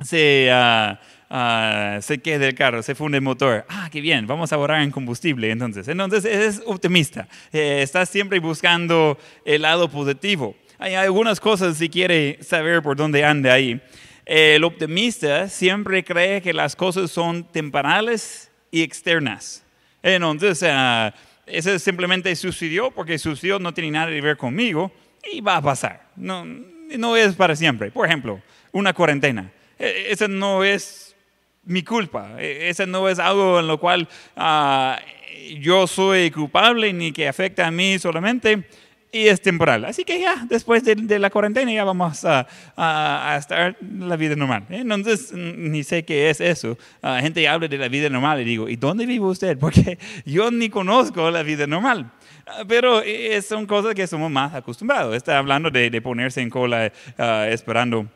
se, 0.02 0.50
uh, 1.32 2.02
se 2.02 2.20
queda 2.20 2.48
el 2.48 2.56
carro, 2.56 2.84
se 2.84 2.94
funde 2.94 3.18
el 3.18 3.24
motor. 3.24 3.66
Ah, 3.70 3.90
qué 3.92 4.02
bien, 4.02 4.28
vamos 4.28 4.52
a 4.52 4.56
ahorrar 4.56 4.82
en 4.82 4.92
combustible. 4.92 5.50
Entonces, 5.50 5.88
entonces 5.88 6.26
es 6.26 6.62
optimista. 6.66 7.28
Eh, 7.52 7.82
está 7.82 8.06
siempre 8.06 8.40
buscando 8.40 9.18
el 9.46 9.62
lado 9.62 9.90
positivo. 9.90 10.56
Hay 10.78 10.96
algunas 10.96 11.40
cosas 11.40 11.78
si 11.78 11.90
quiere 11.90 12.40
saber 12.42 12.82
por 12.82 12.98
dónde 12.98 13.24
anda 13.24 13.54
ahí. 13.54 13.82
El 14.26 14.64
optimista 14.64 15.48
siempre 15.48 16.04
cree 16.04 16.42
que 16.42 16.54
las 16.54 16.76
cosas 16.76 17.12
son 17.12 17.44
temporales 17.44 18.52
y 18.70 18.82
externas. 18.82 19.64
Entonces, 20.04 20.62
uh, 20.64 21.12
eso 21.46 21.78
simplemente 21.80 22.36
sucedió 22.36 22.92
porque 22.92 23.18
sucedió, 23.18 23.60
no 23.60 23.74
tiene 23.74 23.92
nada 23.92 24.12
que 24.12 24.22
ver 24.22 24.38
conmigo 24.38 24.92
y 25.32 25.42
va 25.42 25.58
a 25.58 25.62
pasar. 25.62 26.08
No, 26.16 26.46
no 26.46 27.16
es 27.16 27.36
para 27.36 27.56
siempre. 27.56 27.92
Por 27.92 28.08
ejemplo, 28.08 28.42
una 28.72 28.94
cuarentena. 28.94 29.52
E, 29.78 30.08
esa 30.10 30.28
no 30.28 30.64
es 30.64 31.11
mi 31.64 31.84
culpa. 31.84 32.36
E, 32.40 32.70
esa 32.70 32.86
no 32.86 33.08
es 33.10 33.20
algo 33.20 33.60
en 33.60 33.68
lo 33.68 33.80
cual 33.80 34.08
uh, 34.36 34.96
yo 35.60 35.88
soy 35.88 36.32
culpable 36.32 36.92
ni 36.94 37.12
que 37.12 37.28
afecta 37.28 37.68
a 37.68 37.72
mí 37.72 38.00
solamente 38.00 38.66
y 39.12 39.28
es 39.28 39.42
temporal. 39.42 39.86
Así 39.86 40.06
que 40.06 40.20
ya, 40.20 40.46
después 40.48 40.84
de, 40.84 41.20
la 41.20 41.30
cuarentena 41.30 41.72
ya 41.72 41.84
vamos 41.84 42.24
a, 42.24 42.48
a, 42.78 43.36
estar 43.38 43.76
en 43.82 44.08
la 44.08 44.16
vida 44.16 44.36
normal. 44.36 44.66
Entonces, 44.70 45.34
ni 45.34 45.84
sé 45.84 46.04
qué 46.04 46.30
es 46.30 46.40
eso. 46.40 46.78
La 47.02 47.20
gente 47.22 47.46
habla 47.48 47.68
de 47.68 47.78
la 47.78 47.90
vida 47.90 48.10
normal 48.10 48.42
y 48.42 48.46
digo, 48.46 48.70
¿y 48.70 48.78
dónde 48.78 49.06
vive 49.06 49.26
usted? 49.26 49.58
Porque 49.60 49.98
yo 50.26 50.50
ni 50.52 50.70
conozco 50.70 51.30
la 51.30 51.44
vida 51.44 51.68
normal. 51.68 52.12
Ah, 52.48 52.64
pero 52.68 53.02
eh, 53.02 53.42
son 53.42 53.66
cosas 53.66 53.94
que 53.94 54.08
somos 54.08 54.32
más 54.32 54.54
acostumbrados. 54.54 55.16
Está 55.16 55.38
hablando 55.38 55.70
de, 55.70 56.02
ponerse 56.02 56.42
en 56.42 56.50
cola 56.50 56.92
ah, 57.18 57.48
esperando 57.50 58.08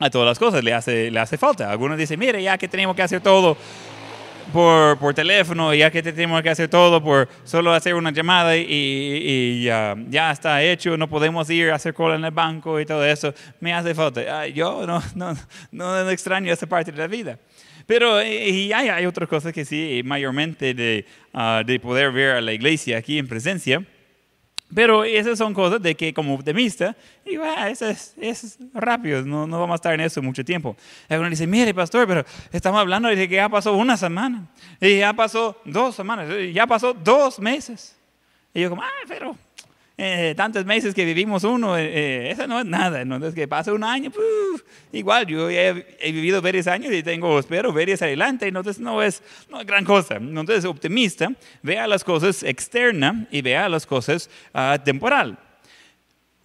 a 0.00 0.10
todas 0.10 0.26
las 0.26 0.38
cosas, 0.38 0.64
le 0.64 0.72
hace, 0.72 1.10
le 1.10 1.20
hace 1.20 1.36
falta. 1.36 1.70
Algunos 1.70 1.98
dicen, 1.98 2.18
mire, 2.18 2.42
ya 2.42 2.56
que 2.56 2.66
tenemos 2.66 2.96
que 2.96 3.02
hacer 3.02 3.20
todo 3.20 3.56
por, 4.52 4.98
por, 4.98 5.14
teléfono, 5.14 5.74
ya 5.74 5.90
que 5.90 6.02
tenemos 6.02 6.42
que 6.42 6.50
hacer 6.50 6.68
todo 6.68 7.02
por 7.02 7.28
solo 7.44 7.72
hacer 7.72 7.94
una 7.94 8.10
llamada 8.10 8.56
y, 8.56 8.64
y 8.68 9.62
ya, 9.62 9.94
ya, 10.08 10.32
está 10.32 10.62
hecho, 10.62 10.96
no 10.96 11.08
podemos 11.08 11.48
ir 11.50 11.70
a 11.70 11.76
hacer 11.76 11.94
cola 11.94 12.16
en 12.16 12.24
el 12.24 12.30
banco 12.30 12.80
y 12.80 12.86
todo 12.86 13.04
eso, 13.04 13.32
me 13.60 13.72
hace 13.72 13.94
falta. 13.94 14.48
Yo 14.48 14.86
no, 14.86 15.02
no, 15.14 15.36
no 15.70 16.10
extraño 16.10 16.52
esa 16.52 16.66
parte 16.66 16.90
de 16.90 16.98
la 16.98 17.06
vida. 17.06 17.38
Pero 17.86 18.22
y 18.22 18.72
hay, 18.72 18.88
hay 18.88 19.06
otras 19.06 19.28
cosas 19.28 19.52
que 19.52 19.64
sí, 19.64 20.00
mayormente 20.04 20.74
de, 20.74 21.04
uh, 21.34 21.64
de 21.64 21.78
poder 21.78 22.12
ver 22.12 22.36
a 22.36 22.40
la 22.40 22.52
iglesia 22.52 22.98
aquí 22.98 23.18
en 23.18 23.28
presencia. 23.28 23.84
Pero 24.74 25.04
esas 25.04 25.38
son 25.38 25.52
cosas 25.52 25.82
de 25.82 25.94
que 25.94 26.14
como 26.14 26.34
optimista, 26.34 26.96
digo, 27.24 27.42
ah, 27.44 27.68
eso 27.68 27.86
es, 27.86 28.14
es, 28.20 28.58
rápido, 28.72 29.22
no, 29.22 29.46
no, 29.46 29.58
vamos 29.58 29.74
a 29.74 29.76
estar 29.76 29.94
en 29.94 30.00
eso 30.00 30.22
mucho 30.22 30.44
tiempo. 30.44 30.76
Y 31.08 31.14
uno 31.14 31.28
dice, 31.28 31.46
mire, 31.46 31.74
pastor, 31.74 32.06
pero 32.06 32.24
estamos 32.52 32.80
hablando 32.80 33.08
de 33.08 33.28
que 33.28 33.34
ya 33.34 33.48
pasó 33.48 33.72
una 33.74 33.96
semana, 33.96 34.46
y 34.80 34.98
ya 34.98 35.12
pasó 35.12 35.60
dos 35.64 35.96
semanas, 35.96 36.28
ya 36.52 36.66
pasó 36.66 36.94
dos 36.94 37.40
meses. 37.40 37.96
Y 38.54 38.62
yo 38.62 38.70
como, 38.70 38.82
ah, 38.82 39.04
pero 39.06 39.36
eh, 40.02 40.34
tantos 40.34 40.64
meses 40.64 40.94
que 40.94 41.04
vivimos 41.04 41.44
uno, 41.44 41.76
eh, 41.76 41.84
eh, 41.84 42.30
eso 42.30 42.46
no 42.46 42.58
es 42.58 42.64
nada. 42.64 43.02
Entonces, 43.02 43.34
que 43.34 43.46
pasa 43.46 43.70
un 43.74 43.84
año, 43.84 44.10
igual, 44.92 45.26
yo 45.26 45.50
he, 45.50 45.84
vivido 46.10 46.40
varios 46.40 46.66
años 46.68 46.90
y 46.90 47.02
tengo, 47.02 47.38
espero, 47.38 47.70
varios 47.70 48.00
adelante, 48.00 48.48
entonces 48.48 48.80
no 48.80 49.02
es, 49.02 49.22
no 49.50 49.60
es 49.60 49.66
gran 49.66 49.84
cosa. 49.84 50.14
Entonces, 50.16 50.64
optimista, 50.64 51.30
vea 51.62 51.86
las 51.86 52.02
cosas 52.02 52.42
externas 52.42 53.26
y 53.30 53.42
vea 53.42 53.68
las 53.68 53.84
cosas 53.84 54.30
uh, 54.54 54.82
temporal. 54.82 55.38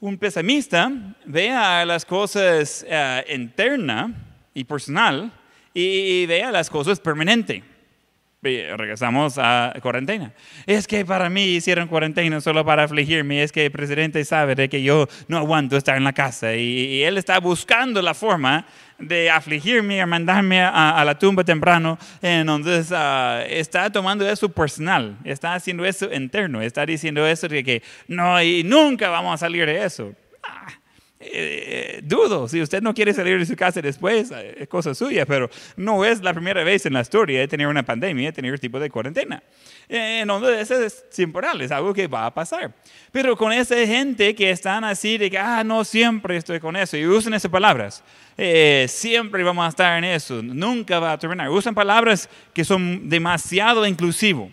Un 0.01 0.17
pesimista 0.17 0.91
vea 1.24 1.85
las 1.85 2.03
cosas 2.03 2.85
uh, 2.85 3.33
internas 3.33 4.12
y 4.53 4.65
personal 4.65 5.31
y 5.74 6.25
vea 6.25 6.51
las 6.51 6.69
cosas 6.69 7.00
permanentes 7.00 7.63
regresamos 8.77 9.37
a 9.37 9.73
cuarentena. 9.81 10.31
Es 10.65 10.87
que 10.87 11.03
para 11.05 11.29
mí 11.29 11.43
hicieron 11.43 11.87
cuarentena 11.87 12.39
solo 12.41 12.63
para 12.63 12.83
afligirme. 12.83 13.43
Es 13.43 13.51
que 13.51 13.65
el 13.65 13.71
presidente 13.71 14.23
sabe 14.23 14.55
de 14.55 14.69
que 14.69 14.81
yo 14.83 15.07
no 15.27 15.37
aguanto 15.37 15.77
estar 15.77 15.97
en 15.97 16.03
la 16.03 16.13
casa 16.13 16.55
y, 16.55 17.03
él 17.03 17.17
está 17.17 17.39
buscando 17.39 18.01
la 18.01 18.13
forma 18.13 18.65
de 18.97 19.29
afligirme 19.29 19.97
y 19.97 20.05
mandarme 20.05 20.61
a, 20.61 21.03
la 21.05 21.17
tumba 21.17 21.43
temprano. 21.43 21.97
Entonces 22.21 22.91
uh, 22.91 23.45
está 23.49 23.89
tomando 23.91 24.27
eso 24.27 24.49
personal, 24.49 25.17
está 25.23 25.53
haciendo 25.53 25.85
eso 25.85 26.11
interno, 26.13 26.61
está 26.61 26.85
diciendo 26.85 27.25
eso 27.27 27.47
de 27.47 27.63
que 27.63 27.83
no, 28.07 28.41
y 28.41 28.63
nunca 28.63 29.09
vamos 29.09 29.33
a 29.33 29.37
salir 29.37 29.65
de 29.65 29.83
eso. 29.83 30.13
Ah, 30.43 30.67
eh, 31.32 32.00
dudo, 32.03 32.48
si 32.48 32.62
usted 32.62 32.82
no 32.82 32.94
quiere 32.94 33.13
salir 33.13 33.39
de 33.39 33.46
su 33.46 33.55
casa 33.55 33.82
después, 33.82 34.32
eh, 34.32 34.55
es 34.60 34.67
cosa 34.67 34.94
suya, 34.94 35.25
pero 35.25 35.50
no 35.75 36.05
es 36.05 36.22
la 36.22 36.34
primera 36.34 36.63
vez 36.63 36.86
en 36.86 36.94
la 36.94 37.01
historia 37.01 37.39
de 37.39 37.48
tener 37.48 37.67
una 37.67 37.84
pandemia, 37.84 38.27
de 38.27 38.34
tener 38.34 38.51
un 38.51 38.58
tipo 38.58 38.79
de 38.79 38.89
cuarentena. 38.89 39.41
Eh, 39.88 40.24
no, 40.25 40.48
eso 40.48 40.82
es 40.82 41.10
temporal, 41.10 41.62
es 41.62 41.72
algo 41.72 41.94
que 41.94 42.08
va 42.08 42.25
a 42.25 42.34
pasar. 42.34 42.74
Pero 43.12 43.36
con 43.36 43.51
esa 43.51 43.75
gente 43.86 44.36
que 44.36 44.50
están 44.50 44.84
así 44.84 45.17
de 45.17 45.29
que, 45.29 45.38
ah, 45.38 45.63
no, 45.63 45.84
siempre 45.84 46.38
estoy 46.38 46.60
con 46.60 46.75
eso, 46.75 46.98
y 46.98 47.05
usan 47.05 47.34
esas 47.34 47.51
palabras, 47.51 48.03
siempre 48.88 49.44
vamos 49.44 49.65
a 49.65 49.70
estar 49.70 49.98
en 49.98 50.03
eso, 50.03 50.41
nunca 50.44 51.00
va 51.00 51.13
a 51.13 51.20
terminar. 51.20 51.50
Usan 51.50 51.74
palabras 51.74 52.29
que 52.53 52.63
son 52.63 53.08
demasiado 53.10 53.86
inclusivos. 53.86 54.50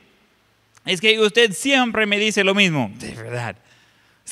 Es 0.84 1.00
que 1.00 1.18
usted 1.20 1.52
siempre 1.52 2.06
me 2.06 2.18
dice 2.18 2.42
lo 2.42 2.54
mismo, 2.54 2.90
de 2.98 3.14
verdad. 3.14 3.56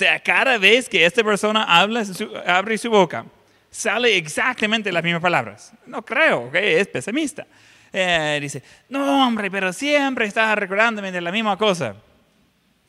Sea, 0.01 0.19
cada 0.19 0.57
vez 0.57 0.89
que 0.89 1.05
esta 1.05 1.23
persona 1.23 1.65
habla, 1.65 2.03
abre 2.47 2.79
su 2.79 2.89
boca, 2.89 3.27
sale 3.71 4.17
exactamente 4.17 4.91
las 4.91 5.05
mismas 5.05 5.21
palabras. 5.21 5.75
No 5.85 6.03
creo, 6.03 6.51
que 6.51 6.81
es 6.81 6.89
pesimista. 6.89 7.47
Eh, 7.93 8.39
dice, 8.41 8.63
no 8.89 9.27
hombre, 9.27 9.51
pero 9.51 9.75
siempre 9.75 10.25
está 10.25 10.55
recordándome 10.55 11.13
de 11.13 11.21
la 11.21 11.31
misma 11.31 11.59
cosa. 11.59 11.97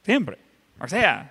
Siempre. 0.05 0.37
O 0.79 0.87
sea, 0.87 1.29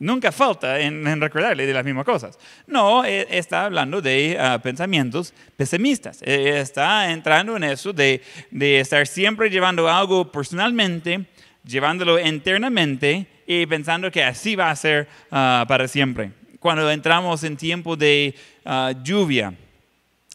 nunca 0.00 0.32
falta 0.32 0.80
en, 0.80 1.20
recordarle 1.20 1.64
de 1.64 1.74
las 1.74 1.84
mismas 1.84 2.04
cosas. 2.04 2.36
No, 2.66 3.04
eh, 3.04 3.24
está 3.30 3.66
hablando 3.66 4.02
de 4.02 4.36
ah, 4.36 4.58
pensamientos 4.60 5.32
pesimistas. 5.56 6.22
Eh, 6.22 6.58
está 6.58 7.08
entrando 7.12 7.56
en 7.56 7.62
eso 7.62 7.92
de, 7.92 8.20
de 8.50 8.80
estar 8.80 9.06
siempre 9.06 9.48
llevando 9.48 9.88
algo 9.88 10.32
personalmente, 10.32 11.24
llevándolo 11.62 12.18
internamente 12.18 13.28
y 13.52 13.66
pensando 13.66 14.12
que 14.12 14.22
así 14.22 14.54
va 14.54 14.70
a 14.70 14.76
ser 14.76 15.08
ah, 15.32 15.64
para 15.66 15.88
siempre. 15.88 16.30
Cuando 16.60 16.88
entramos 16.88 17.42
en 17.42 17.56
tiempo 17.56 17.96
de 17.96 18.32
uh, 18.64 18.92
lluvia, 19.02 19.52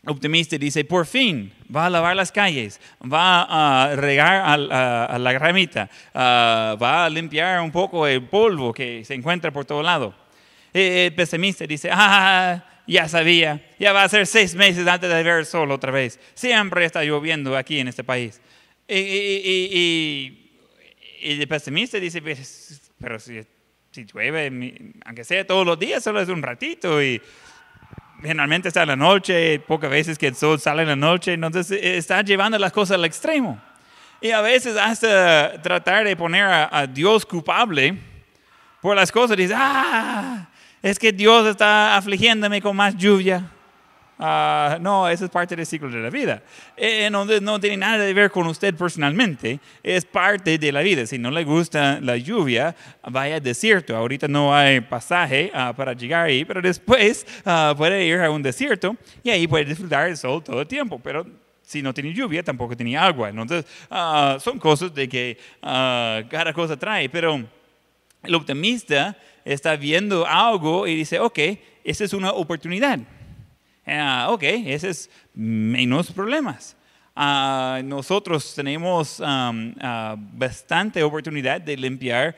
optimista 0.05 0.57
dice, 0.57 0.83
por 0.83 1.05
fin 1.05 1.53
va 1.73 1.85
a 1.85 1.89
lavar 1.89 2.13
las 2.17 2.29
calles, 2.29 2.81
va 3.01 3.43
a 3.43 3.95
regar 3.95 4.41
a, 4.45 5.17
la 5.17 5.39
ramita, 5.39 5.89
ah, 6.13 6.75
va 6.81 7.05
a 7.05 7.09
limpiar 7.09 7.61
un 7.61 7.71
poco 7.71 8.05
el 8.05 8.21
polvo 8.23 8.73
que 8.73 9.05
se 9.05 9.13
encuentra 9.13 9.49
por 9.49 9.63
todo 9.63 9.81
lado. 9.81 10.13
El 10.73 11.13
pesimista 11.15 11.65
dice, 11.65 11.89
ah, 11.93 12.65
ya 12.85 13.07
sabía, 13.07 13.65
ya 13.79 13.93
va 13.93 14.03
a 14.03 14.09
ser 14.09 14.27
seis 14.27 14.55
meses 14.55 14.85
antes 14.87 15.09
de 15.09 15.23
ver 15.23 15.39
el 15.39 15.45
sol 15.45 15.71
otra 15.71 15.89
vez. 15.89 16.19
Siempre 16.33 16.83
está 16.83 17.01
lloviendo 17.01 17.55
aquí 17.55 17.79
en 17.79 17.87
este 17.87 18.03
país. 18.03 18.41
Y, 18.89 18.97
y, 18.97 19.69
y, 19.71 20.51
y 21.21 21.41
el 21.41 21.47
pesimista 21.47 21.97
dice, 21.97 22.21
pues, 22.21 22.81
pero 23.05 23.19
si, 23.19 23.39
si 23.91 24.03
llueve, 24.03 24.51
aunque 25.05 25.23
sea 25.23 25.45
todos 25.45 25.63
los 25.63 25.77
días, 25.77 26.03
solo 26.03 26.19
es 26.21 26.27
un 26.27 26.41
ratito 26.41 27.03
y 27.03 27.21
generalmente 28.19 28.69
está 28.69 28.81
en 28.81 28.87
la 28.87 28.95
noche, 28.95 29.59
pocas 29.59 29.91
veces 29.91 30.17
que 30.17 30.25
el 30.25 30.33
sol 30.33 30.59
sale 30.59 30.81
en 30.81 30.87
la 30.87 30.95
noche, 30.95 31.33
entonces 31.33 31.69
eh, 31.69 31.97
está 31.97 32.23
llevando 32.23 32.57
las 32.57 32.71
cosas 32.71 32.95
al 32.95 33.05
extremo. 33.05 33.61
Y 34.21 34.31
a 34.31 34.41
veces 34.41 34.75
hasta 34.75 35.61
tratar 35.61 36.03
de 36.03 36.15
poner 36.15 36.45
a, 36.45 36.87
Dios 36.87 37.27
culpable 37.27 37.95
por 38.81 38.95
las 38.95 39.11
cosas, 39.11 39.37
dice, 39.37 39.53
ah, 39.55 40.49
es 40.81 40.97
que 40.97 41.11
Dios 41.11 41.45
está 41.45 41.95
afligiéndome 41.95 42.63
con 42.63 42.75
más 42.75 42.97
lluvia. 42.97 43.51
Ah, 44.17 44.77
no, 44.79 45.09
eso 45.09 45.25
es 45.25 45.31
parte 45.31 45.55
del 45.55 45.65
ciclo 45.65 45.89
de 45.89 45.99
la 45.99 46.09
vida. 46.09 46.41
Eh, 46.77 47.09
no, 47.11 47.25
no, 47.25 47.59
tiene 47.59 47.77
nada 47.77 48.05
que 48.05 48.13
ver 48.13 48.31
con 48.31 48.47
usted 48.47 48.73
personalmente, 48.73 49.59
es 49.83 50.05
parte 50.05 50.57
de 50.57 50.71
la 50.71 50.81
vida. 50.81 51.05
Si 51.05 51.17
no 51.17 51.31
le 51.31 51.43
gusta 51.43 51.99
la 52.01 52.15
lluvia, 52.15 52.75
vaya 53.03 53.35
al 53.35 53.43
desierto. 53.43 53.95
Ahorita 53.95 54.27
no 54.27 54.55
hay 54.55 54.79
pasaje 54.79 55.51
ah, 55.53 55.73
para 55.75 55.93
llegar 55.93 56.27
ahí, 56.27 56.45
pero 56.45 56.61
después 56.61 57.27
ah, 57.45 57.73
puede 57.77 58.05
ir 58.05 58.19
a 58.19 58.31
un 58.31 58.41
desierto 58.41 58.95
y 59.21 59.29
ahí 59.29 59.47
puede 59.47 59.65
disfrutar 59.65 60.05
del 60.05 60.15
sol 60.15 60.41
todo 60.41 60.61
el 60.61 60.67
tiempo. 60.67 60.97
Pero 61.03 61.25
si 61.61 61.81
no 61.81 61.93
tiene 61.93 62.13
lluvia, 62.13 62.41
tampoco 62.41 62.75
tiene 62.77 62.95
agua. 62.95 63.29
Entonces, 63.29 63.65
son 64.41 64.59
cosas 64.59 64.93
de 64.93 65.09
que 65.09 65.37
cada 65.61 66.53
cosa 66.53 66.77
trae, 66.77 67.09
pero 67.09 67.43
El 68.23 68.35
optimista 68.35 69.17
está 69.43 69.75
viendo 69.75 70.25
algo 70.25 70.87
y 70.87 70.95
dice, 70.95 71.19
ok, 71.19 71.39
esa 71.83 72.03
es 72.03 72.13
una 72.13 72.31
oportunidad. 72.31 72.99
Ah, 73.85 74.27
ok, 74.31 74.43
ese 74.43 74.89
es 74.89 75.09
menos 75.33 76.11
problemas. 76.11 76.75
Ah, 77.15 77.81
nosotros 77.83 78.53
tenemos 78.55 79.19
um, 79.19 79.73
ah, 79.79 80.15
bastante 80.17 81.01
oportunidad 81.03 81.61
de 81.61 81.77
limpiar 81.77 82.35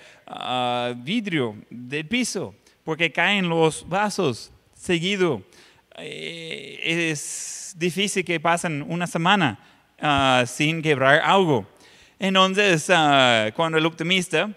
vidrio 0.98 1.56
del 1.70 2.06
piso 2.08 2.54
porque 2.84 3.12
caen 3.12 3.48
los 3.50 3.88
vasos 3.88 4.52
seguido. 4.74 5.42
Eh, 5.98 6.80
es 6.84 7.74
difícil 7.78 8.24
que 8.24 8.40
pasen 8.40 8.86
una 8.88 9.08
semana 9.08 9.58
sin 10.46 10.82
quebrar 10.84 11.22
algo. 11.22 11.66
Entonces, 12.20 12.86
cuando 13.56 13.80
el 13.80 13.86
optimista, 13.86 14.52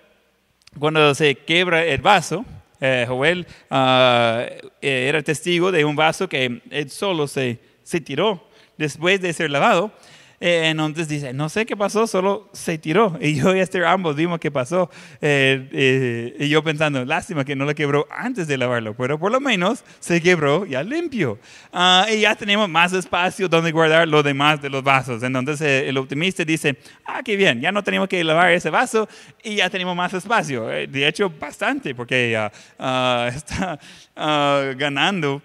cuando 0.79 1.15
se 1.15 1.35
quebra 1.35 1.83
el 1.83 2.03
vaso, 2.03 2.45
eh, 2.81 3.05
Joel 3.07 3.47
eh, 3.71 4.61
era 4.81 5.23
testigo 5.23 5.73
de 5.73 5.85
un 5.85 5.97
vaso 5.97 6.29
que 6.29 6.63
él 6.71 6.91
solo 6.91 7.29
se, 7.29 7.59
se 7.83 8.01
tiró 8.01 8.47
después 8.77 9.21
de 9.21 9.33
ser 9.33 9.51
lavado. 9.51 9.93
Eh, 10.41 10.69
entonces 10.69 11.07
dice, 11.07 11.35
no 11.35 11.51
sé 11.51 11.67
qué 11.67 11.77
pasó, 11.77 12.07
solo 12.07 12.49
se 12.53 12.79
tiró. 12.79 13.19
Y 13.31 13.35
yo 13.35 13.55
y 13.55 13.61
Esther 13.61 13.85
ambos 13.85 14.17
vimos 14.17 14.41
qué 14.41 14.51
pasó. 14.51 14.91
Eh, 15.21 15.69
eh, 15.73 16.37
y 16.41 16.49
yo 16.49 16.65
pensando, 16.65 17.05
lástima 17.05 17.45
que 17.45 17.55
no 17.55 17.65
lo 17.65 17.75
quebró 17.75 18.07
antes 18.11 18.49
de 18.49 18.57
lavarlo, 18.57 18.95
pero 18.95 19.19
por 19.19 19.31
lo 19.31 19.41
menos 19.41 19.85
se 20.01 20.21
quebró 20.23 20.65
ya 20.65 20.83
limpio. 20.83 21.39
Ah, 21.73 22.07
y 22.11 22.21
ya 22.21 22.35
tenemos 22.35 22.69
más 22.69 22.93
espacio 22.93 23.49
donde 23.49 23.71
guardar 23.71 24.09
lo 24.09 24.23
demás 24.23 24.61
de 24.63 24.71
los 24.71 24.83
vasos. 24.83 25.23
Entonces 25.23 25.61
eh, 25.61 25.89
el 25.89 25.99
optimista 25.99 26.45
dice, 26.45 26.77
ah, 27.05 27.21
qué 27.23 27.37
bien, 27.37 27.61
ya 27.61 27.71
no 27.71 27.85
tenemos 27.85 28.09
que 28.09 28.25
lavar 28.25 28.51
ese 28.53 28.71
vaso 28.71 29.09
y 29.43 29.57
ya 29.57 29.69
tenemos 29.71 29.95
más 29.95 30.13
espacio. 30.15 30.71
Eh, 30.73 30.87
de 30.87 31.07
hecho, 31.07 31.31
bastante, 31.31 31.95
porque 31.95 32.37
ah, 32.37 32.51
ah, 32.79 33.31
está 33.35 33.79
ah, 34.17 34.73
ganando 34.77 35.43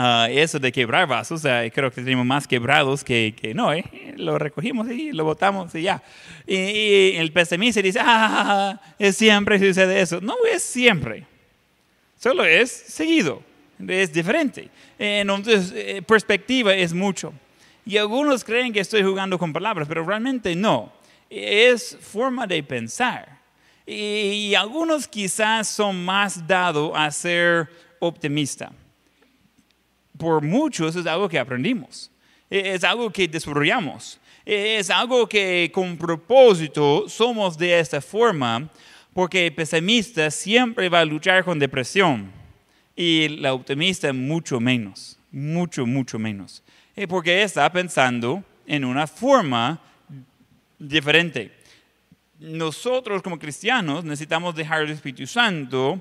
Ah, 0.00 0.28
eso 0.30 0.60
de 0.60 0.70
quebrar 0.70 1.08
vasos, 1.08 1.44
eh, 1.44 1.72
creo 1.74 1.90
que 1.90 2.00
tenemos 2.00 2.24
más 2.24 2.46
quebrados 2.46 3.02
que, 3.02 3.34
que 3.36 3.52
no, 3.52 3.72
¿eh? 3.72 3.82
lo 4.16 4.38
recogimos 4.38 4.88
y 4.88 5.10
lo 5.10 5.24
botamos 5.24 5.74
y 5.74 5.82
ya. 5.82 6.00
Y, 6.46 6.54
y 6.54 7.16
el 7.16 7.32
pesimista 7.32 7.82
dice, 7.82 7.98
ah, 8.00 8.80
es 8.96 9.16
siempre 9.16 9.58
sucede 9.58 10.00
eso. 10.00 10.20
No 10.20 10.36
es 10.54 10.62
siempre, 10.62 11.26
solo 12.16 12.44
es 12.44 12.70
seguido, 12.70 13.42
es 13.88 14.12
diferente. 14.12 14.68
Entonces, 15.00 15.72
eh, 15.74 16.00
perspectiva 16.06 16.72
es 16.72 16.94
mucho. 16.94 17.32
Y 17.84 17.96
algunos 17.96 18.44
creen 18.44 18.72
que 18.72 18.78
estoy 18.78 19.02
jugando 19.02 19.36
con 19.36 19.52
palabras, 19.52 19.88
pero 19.88 20.04
realmente 20.04 20.54
no. 20.54 20.92
Es 21.28 21.98
forma 22.00 22.46
de 22.46 22.62
pensar. 22.62 23.40
Y, 23.84 24.50
y 24.50 24.54
algunos 24.54 25.08
quizás 25.08 25.66
son 25.66 26.04
más 26.04 26.46
dados 26.46 26.92
a 26.94 27.10
ser 27.10 27.68
optimista 27.98 28.70
por 30.18 30.42
muchos 30.42 30.96
es 30.96 31.06
algo 31.06 31.28
que 31.28 31.38
aprendimos, 31.38 32.10
e-, 32.50 32.74
es 32.74 32.84
algo 32.84 33.10
que 33.10 33.28
desarrollamos, 33.28 34.18
e-, 34.44 34.76
es 34.78 34.90
algo 34.90 35.28
que 35.28 35.70
con 35.72 35.96
propósito 35.96 37.08
somos 37.08 37.56
de 37.56 37.78
esta 37.78 38.00
forma, 38.00 38.68
porque 39.14 39.46
el 39.46 39.54
pesimista 39.54 40.30
siempre 40.30 40.88
va 40.88 41.00
a 41.00 41.04
luchar 41.04 41.44
con 41.44 41.58
depresión 41.58 42.30
y 42.94 43.24
el 43.24 43.46
optimista 43.46 44.12
mucho 44.12 44.60
menos, 44.60 45.18
mucho, 45.30 45.86
mucho 45.86 46.18
menos, 46.18 46.62
porque 47.08 47.42
está 47.42 47.70
pensando 47.72 48.42
en 48.66 48.84
una 48.84 49.06
forma 49.06 49.80
diferente. 50.78 51.52
Nosotros 52.38 53.22
como 53.22 53.38
cristianos 53.38 54.04
necesitamos 54.04 54.54
dejar 54.54 54.82
el 54.82 54.90
Espíritu 54.90 55.26
Santo 55.26 56.00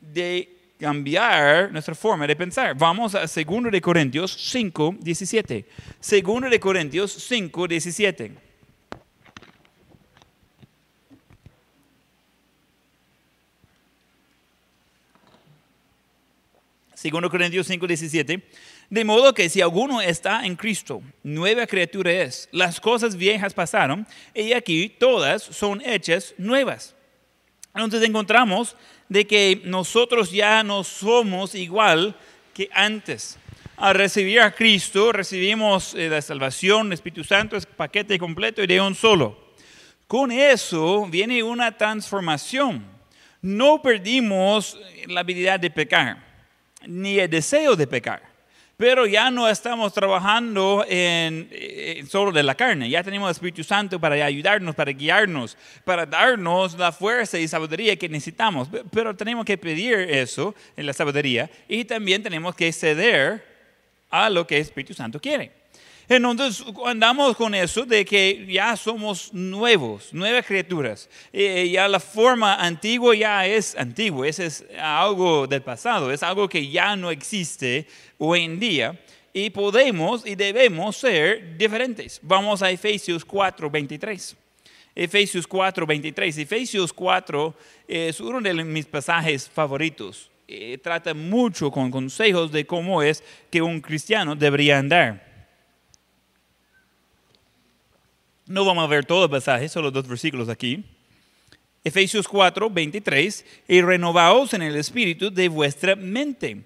de 0.00 0.57
cambiar 0.78 1.72
nuestra 1.72 1.94
forma 1.94 2.26
de 2.26 2.36
pensar. 2.36 2.76
Vamos 2.76 3.14
a 3.14 3.20
2 3.20 3.70
de 3.70 3.80
Corintios 3.80 4.32
5, 4.50 4.96
17. 5.00 5.66
2 6.00 6.50
de 6.50 6.60
Corintios 6.60 7.12
5, 7.12 7.68
17. 7.68 8.48
Segundo 16.94 17.30
Corintios 17.30 17.66
5, 17.66 17.86
17. 17.86 18.48
De 18.90 19.04
modo 19.04 19.32
que 19.32 19.48
si 19.48 19.60
alguno 19.60 20.00
está 20.00 20.44
en 20.44 20.56
Cristo, 20.56 21.00
nueva 21.22 21.66
criatura 21.66 22.10
es. 22.10 22.48
Las 22.50 22.80
cosas 22.80 23.14
viejas 23.14 23.54
pasaron 23.54 24.06
y 24.34 24.52
aquí 24.52 24.88
todas 24.88 25.42
son 25.42 25.80
hechas 25.84 26.34
nuevas. 26.38 26.97
Entonces 27.74 28.02
encontramos 28.02 28.76
de 29.08 29.26
que 29.26 29.62
nosotros 29.64 30.30
ya 30.30 30.62
no 30.62 30.84
somos 30.84 31.54
igual 31.54 32.16
que 32.54 32.68
antes. 32.72 33.38
Al 33.76 33.94
recibir 33.94 34.40
a 34.40 34.50
Cristo 34.52 35.12
recibimos 35.12 35.94
eh, 35.94 36.08
la 36.08 36.20
salvación, 36.20 36.88
el 36.88 36.94
Espíritu 36.94 37.22
Santo 37.22 37.56
es 37.56 37.66
paquete 37.66 38.18
completo 38.18 38.62
y 38.62 38.66
de 38.66 38.80
un 38.80 38.94
solo. 38.94 39.38
Con 40.06 40.32
eso 40.32 41.06
viene 41.06 41.42
una 41.42 41.76
transformación. 41.76 42.84
No 43.40 43.80
perdimos 43.80 44.78
la 45.06 45.20
habilidad 45.20 45.60
de 45.60 45.70
pecar, 45.70 46.24
ni 46.86 47.18
el 47.18 47.30
deseo 47.30 47.76
de 47.76 47.86
pecar 47.86 48.37
pero 48.78 49.06
ya 49.06 49.28
no 49.32 49.48
estamos 49.48 49.92
trabajando 49.92 50.84
en, 50.88 51.50
solo 52.08 52.30
de 52.30 52.44
la 52.44 52.54
carne, 52.54 52.88
ya 52.88 53.02
tenemos 53.02 53.28
el 53.28 53.32
Espíritu 53.32 53.64
Santo 53.64 53.98
para 53.98 54.14
ayudarnos, 54.24 54.76
para 54.76 54.92
guiarnos, 54.92 55.56
para 55.84 56.06
darnos 56.06 56.78
la 56.78 56.92
fuerza 56.92 57.40
y 57.40 57.48
sabiduría 57.48 57.96
que 57.96 58.08
necesitamos, 58.08 58.68
pero 58.92 59.16
tenemos 59.16 59.44
que 59.44 59.58
pedir 59.58 59.94
eso 59.94 60.54
en 60.76 60.86
la 60.86 60.92
sabiduría 60.92 61.50
y 61.66 61.84
también 61.84 62.22
tenemos 62.22 62.54
que 62.54 62.72
ceder 62.72 63.44
a 64.10 64.30
lo 64.30 64.46
que 64.46 64.54
el 64.54 64.62
Espíritu 64.62 64.94
Santo 64.94 65.20
quiere. 65.20 65.57
Entonces 66.08 66.64
andamos 66.86 67.36
con 67.36 67.54
eso 67.54 67.84
de 67.84 68.02
que 68.02 68.46
ya 68.48 68.74
somos 68.76 69.32
nuevos, 69.34 70.12
nuevas 70.14 70.46
criaturas. 70.46 71.08
y 71.30 71.72
ya 71.72 71.86
la 71.86 72.00
forma 72.00 72.54
antigua 72.54 73.14
ya 73.14 73.46
es 73.46 73.76
antigua, 73.76 74.26
eso 74.26 74.42
es 74.42 74.64
algo 74.80 75.46
del 75.46 75.60
pasado, 75.60 76.10
es 76.10 76.22
algo 76.22 76.48
que 76.48 76.66
ya 76.66 76.96
no 76.96 77.10
existe 77.10 77.86
hoy 78.16 78.44
en 78.44 78.58
día. 78.58 78.98
Y 79.34 79.50
podemos 79.50 80.26
y 80.26 80.34
debemos 80.34 80.96
ser 80.96 81.58
diferentes. 81.58 82.18
Vamos 82.22 82.62
a 82.62 82.70
Efesios 82.70 83.22
4, 83.22 83.68
23. 83.68 84.36
Efesios 84.94 85.46
4, 85.46 85.86
23. 85.86 86.38
Efesios 86.38 86.92
4 86.92 87.54
es 87.86 88.18
uno 88.20 88.40
de 88.40 88.54
mis 88.64 88.86
pasajes 88.86 89.46
favoritos. 89.46 90.30
Eh, 90.48 90.78
trata 90.82 91.12
mucho 91.12 91.70
con 91.70 91.90
consejos 91.90 92.50
de 92.50 92.64
cómo 92.64 93.02
es 93.02 93.22
que 93.50 93.60
un 93.60 93.82
cristiano 93.82 94.34
debería 94.34 94.78
andar. 94.78 95.27
No 98.48 98.64
vamos 98.64 98.82
a 98.82 98.86
ver 98.86 99.04
todo 99.04 99.24
el 99.24 99.30
pasaje, 99.30 99.68
solo 99.68 99.90
dos 99.90 100.08
versículos 100.08 100.48
aquí. 100.48 100.82
Efesios 101.84 102.26
4, 102.26 102.70
23, 102.70 103.44
y 103.68 103.82
renovaos 103.82 104.54
en 104.54 104.62
el 104.62 104.74
espíritu 104.76 105.30
de 105.30 105.50
vuestra 105.50 105.94
mente, 105.94 106.64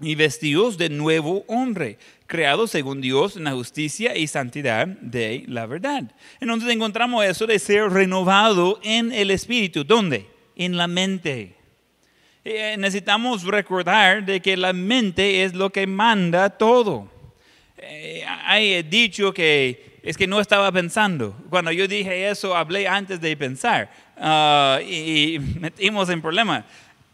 y 0.00 0.14
vestidos 0.14 0.78
de 0.78 0.88
nuevo 0.88 1.44
hombre, 1.48 1.98
creado 2.28 2.68
según 2.68 3.00
Dios 3.00 3.36
en 3.36 3.42
la 3.42 3.52
justicia 3.52 4.16
y 4.16 4.28
santidad 4.28 4.86
de 4.86 5.42
la 5.48 5.66
verdad. 5.66 6.14
Entonces 6.38 6.70
encontramos 6.70 7.24
eso 7.24 7.44
de 7.44 7.58
ser 7.58 7.90
renovado 7.90 8.78
en 8.84 9.10
el 9.10 9.32
espíritu. 9.32 9.82
¿Dónde? 9.82 10.28
En 10.54 10.76
la 10.76 10.86
mente. 10.86 11.56
Eh, 12.44 12.76
necesitamos 12.78 13.42
recordar 13.42 14.24
de 14.24 14.40
que 14.40 14.56
la 14.56 14.72
mente 14.72 15.42
es 15.42 15.54
lo 15.54 15.70
que 15.70 15.88
manda 15.88 16.50
todo. 16.50 17.10
Eh, 17.78 18.24
hay 18.46 18.84
dicho 18.84 19.34
que 19.34 19.89
es 20.02 20.16
que 20.16 20.26
no 20.26 20.40
estaba 20.40 20.70
pensando. 20.72 21.36
Cuando 21.50 21.72
yo 21.72 21.86
dije 21.86 22.28
eso, 22.28 22.56
hablé 22.56 22.88
antes 22.88 23.20
de 23.20 23.36
pensar 23.36 23.90
ah, 24.16 24.80
y, 24.82 25.38
metimos 25.60 26.08
en 26.08 26.22
problema. 26.22 26.64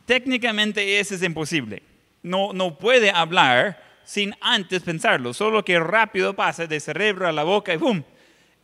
Técnicamente 0.04 0.98
eso 0.98 1.14
es 1.14 1.22
imposible. 1.22 1.82
No, 2.22 2.52
no 2.52 2.76
puede 2.78 3.10
hablar 3.10 3.82
sin 4.04 4.34
antes 4.40 4.82
pensarlo, 4.82 5.34
solo 5.34 5.64
que 5.64 5.80
rápido 5.80 6.34
pasa 6.34 6.66
de 6.66 6.78
cerebro 6.78 7.26
a 7.26 7.32
la 7.32 7.42
boca 7.42 7.74
y 7.74 7.78
¡pum! 7.78 8.02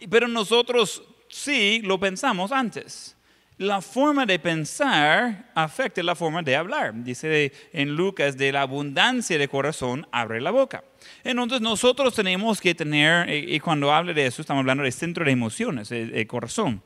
Pero 0.09 0.29
nosotros 0.29 1.03
sí 1.29 1.81
lo 1.83 1.99
pensamos 1.99 2.53
antes. 2.53 3.17
La 3.59 3.81
forma 3.81 4.27
de 4.27 4.39
pensar 4.39 5.51
afecta 5.55 6.03
la 6.03 6.15
forma 6.15 6.43
de 6.43 6.57
hablar. 6.57 6.93
Dice 6.95 7.53
en 7.73 7.95
Lucas, 7.95 8.37
de 8.37 8.51
la 8.51 8.63
abundancia 8.63 9.39
de 9.39 9.49
corazón 9.49 10.07
abre 10.11 10.41
la 10.41 10.51
boca. 10.51 10.83
Entonces 11.25 11.61
nosotros 11.61 12.15
tenemos 12.15 12.61
que 12.61 12.75
tener, 12.75 13.29
y 13.31 13.61
cuando 13.61 13.93
hable 13.93 14.13
de 14.13 14.27
eso 14.27 14.43
estamos 14.43 14.61
hablando 14.61 14.83
del 14.83 14.93
centro 14.93 15.25
de 15.25 15.31
emociones, 15.31 15.93
el, 15.93 16.27
corazón. 16.27 16.83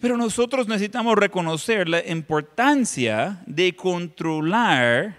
Pero 0.00 0.16
nosotros 0.16 0.68
necesitamos 0.68 1.16
reconocer 1.16 1.88
la 1.88 2.04
importancia 2.06 3.40
de 3.46 3.74
controlar 3.74 5.16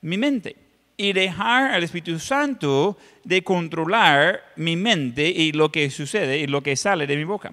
mi 0.00 0.16
mente 0.16 0.56
y 0.96 1.12
dejar 1.12 1.72
al 1.72 1.82
Espíritu 1.82 2.18
Santo 2.18 2.96
de 3.24 3.42
controlar 3.42 4.42
mi 4.56 4.76
mente 4.76 5.28
y 5.28 5.52
lo 5.52 5.70
que 5.72 5.90
sucede 5.90 6.38
y 6.38 6.46
lo 6.46 6.62
que 6.62 6.76
sale 6.76 7.06
de 7.06 7.16
mi 7.16 7.24
boca. 7.24 7.52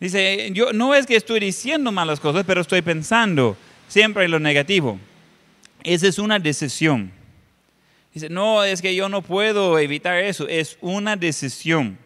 Dice, 0.00 0.50
yo 0.52 0.72
no 0.72 0.94
es 0.94 1.06
que 1.06 1.14
estoy 1.14 1.38
diciendo 1.38 1.92
malas 1.92 2.18
cosas, 2.18 2.44
pero 2.44 2.60
estoy 2.60 2.82
pensando 2.82 3.56
siempre 3.86 4.28
lo 4.28 4.40
negativo. 4.40 4.98
Esa 5.84 6.08
es 6.08 6.18
una 6.18 6.38
decisión. 6.38 7.12
Dice, 8.14 8.28
no, 8.28 8.62
es 8.62 8.82
que 8.82 8.94
yo 8.94 9.08
no 9.08 9.22
puedo 9.22 9.78
evitar 9.78 10.18
eso. 10.18 10.46
Es 10.46 10.76
una 10.80 11.16
decisión. 11.16 11.98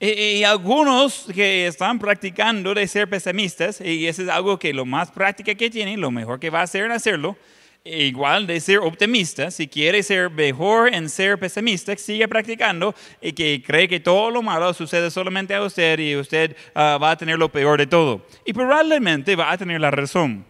Y, 0.00 0.42
algunos 0.42 1.26
que 1.32 1.68
están 1.68 2.00
practicando 2.00 2.74
de 2.74 2.88
ser 2.88 3.08
pesimistas, 3.08 3.80
y 3.80 4.08
eso 4.08 4.22
es 4.22 4.28
algo 4.28 4.58
que 4.58 4.74
lo 4.74 4.84
más 4.84 5.12
práctica 5.12 5.54
que 5.54 5.70
tienen, 5.70 6.00
lo 6.00 6.10
mejor 6.10 6.40
que 6.40 6.50
va 6.50 6.58
a 6.58 6.64
hacer 6.64 6.84
en 6.84 6.90
hacerlo, 6.90 7.36
igual 7.84 8.48
de 8.48 8.58
ser 8.58 8.78
optimista, 8.78 9.52
si 9.52 9.68
quiere 9.68 10.02
ser 10.02 10.28
mejor 10.28 10.92
en 10.92 11.08
ser 11.08 11.38
pesimista, 11.38 11.96
sigue 11.96 12.26
practicando 12.26 12.96
y 13.20 13.32
que 13.32 13.62
cree 13.64 13.86
que 13.86 14.00
todo 14.00 14.30
lo 14.32 14.42
malo 14.42 14.74
sucede 14.74 15.08
solamente 15.08 15.54
a 15.54 15.62
usted 15.62 15.98
y 16.00 16.16
usted 16.16 16.56
ah, 16.74 16.98
va 17.00 17.12
a 17.12 17.16
tener 17.16 17.38
lo 17.38 17.48
peor 17.48 17.78
de 17.78 17.86
todo. 17.86 18.26
Y 18.44 18.52
probablemente 18.52 19.36
va 19.36 19.52
a 19.52 19.58
tener 19.58 19.80
la 19.80 19.92
razón. 19.92 20.44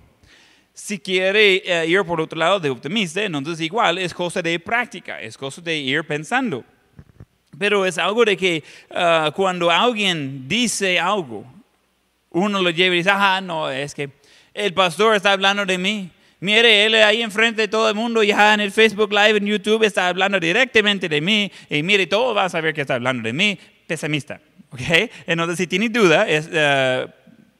Si 0.75 0.99
quiere 0.99 1.63
eh, 1.65 1.87
ir 1.87 2.03
por 2.05 2.21
otro 2.21 2.39
lado 2.39 2.59
de 2.59 2.71
optimista, 2.71 3.23
entonces 3.23 3.61
igual 3.61 3.99
es 3.99 4.15
cosa 4.15 4.41
de 4.41 4.59
práctica, 4.59 5.21
es 5.21 5.37
cosa 5.37 5.61
de 5.61 5.77
ir 5.77 6.05
pensando. 6.05 6.65
Pero 7.59 7.85
es 7.85 7.99
algo 7.99 8.25
de 8.25 8.37
que 8.37 8.65
ah, 8.91 9.31
cuando 9.35 9.71
alguien 9.71 10.49
dice 10.49 10.99
algo, 10.99 11.45
uno 12.31 12.63
lo 12.63 12.71
lleva 12.71 12.95
y 12.95 12.99
dice, 12.99 13.11
ah, 13.13 13.41
no, 13.43 13.71
es 13.71 13.95
que 13.95 14.11
el 14.55 14.73
pastor 14.73 15.15
está 15.15 15.33
hablando 15.33 15.67
de 15.67 15.77
mí 15.79 16.11
Mire, 16.43 16.87
él 16.87 16.97
ahí 16.97 17.23
enfrente 17.23 17.63
de 17.63 17.69
todo 17.69 17.89
el 17.89 17.95
mundo, 17.95 18.21
ya 18.25 18.53
en 18.53 18.59
el 18.59 18.73
Facebook 18.73 19.13
Live, 19.13 19.37
en 19.39 19.47
YouTube, 19.47 19.85
está 19.85 20.09
hablando 20.09 20.41
directamente 20.41 21.09
de 21.09 21.21
mí. 21.21 21.53
Y 21.71 21.85
mire, 21.85 22.09
todo 22.09 22.35
va 22.35 22.47
a 22.47 22.49
saber 22.49 22.75
que 22.75 22.81
está 22.81 22.97
hablando 22.97 23.23
de 23.23 23.33
mí. 23.33 23.57
Pesimista. 23.87 24.41
¿Ok? 24.73 24.81
Entonces, 25.25 25.57
si 25.57 25.69
tiene 25.69 25.89
duda, 25.89 26.29
es, 26.29 26.51
eh, 26.53 27.07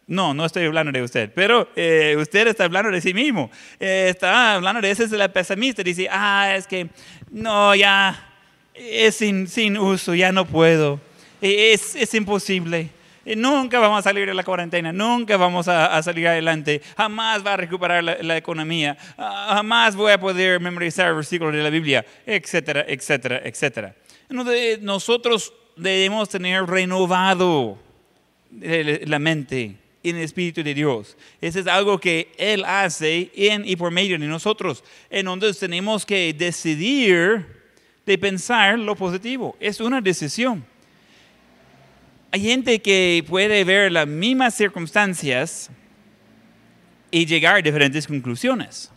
no, 0.07 0.35
no 0.35 0.45
estoy 0.45 0.65
hablando 0.65 0.93
de 0.93 1.03
usted, 1.03 1.31
pero 1.35 1.69
eh, 1.77 2.17
usted 2.19 2.49
está 2.49 2.65
hablando 2.65 2.91
de 2.91 3.01
sí 3.01 3.15
mismo. 3.15 3.51
Eh, 3.79 4.09
está 4.11 4.55
hablando 4.55 4.81
de 4.81 4.91
ese 4.91 5.05
es 5.05 5.13
el 5.13 5.31
pesimista. 5.31 5.83
Dice, 5.83 6.09
ah, 6.11 6.55
es 6.57 6.67
que 6.67 6.89
no, 7.31 7.75
ya 7.75 8.35
es 8.75 9.17
sin, 9.17 9.47
sin 9.47 9.79
uso, 9.79 10.15
ya 10.15 10.33
no 10.33 10.45
puedo. 10.45 11.01
Es, 11.41 11.95
es 11.95 12.13
imposible. 12.15 12.91
Nunca 13.25 13.79
vamos 13.79 14.01
a 14.01 14.03
salir 14.03 14.27
de 14.27 14.35
la 14.35 14.43
cuarentena, 14.43 14.93
nunca 14.93 15.37
vamos 15.37 15.69
a, 15.69 16.03
salir 16.03 16.27
adelante, 16.27 16.83
jamás 16.97 17.47
va 17.47 17.53
a 17.53 17.57
recuperar 17.57 18.03
la, 18.03 18.37
economía, 18.37 18.99
ah, 19.17 19.53
jamás 19.55 19.95
voy 19.95 20.11
a 20.11 20.19
poder 20.19 20.59
memorizar 20.59 21.15
versículos 21.15 21.55
de 21.55 21.63
la 21.63 21.71
Biblia, 21.71 22.05
etcétera, 22.27 22.85
etcétera, 22.89 23.41
etcétera. 23.45 23.95
Nosotros 24.81 25.55
debemos 25.77 26.29
tener 26.29 26.65
renovado 26.65 27.79
la 28.51 29.19
mente 29.21 29.77
en 30.03 30.17
el 30.17 30.23
Espíritu 30.23 30.63
de 30.63 30.75
Dios. 30.75 31.17
Eso 31.41 31.61
es 31.61 31.67
algo 31.67 31.99
que 31.99 32.33
Él 32.37 32.65
hace 32.65 33.31
en 33.35 33.67
y 33.67 33.77
por 33.77 33.91
medio 33.91 34.19
de 34.19 34.27
nosotros. 34.27 34.83
Entonces 35.11 35.59
tenemos 35.59 36.05
que 36.05 36.33
decidir 36.33 37.47
de 38.05 38.19
pensar 38.19 38.79
lo 38.79 38.97
positivo. 38.97 39.57
Es 39.61 39.81
una 39.81 40.01
decisión. 40.01 40.65
Hay 42.31 42.41
gente 42.41 42.81
que 42.81 43.25
puede 43.29 43.63
ver 43.65 43.93
las 43.93 44.07
mismas 44.07 44.55
circunstancias 44.55 45.71
y 47.11 47.27
llegar 47.27 47.57
a 47.57 47.63
diferentes 47.63 48.07
conclusiones. 48.07 48.91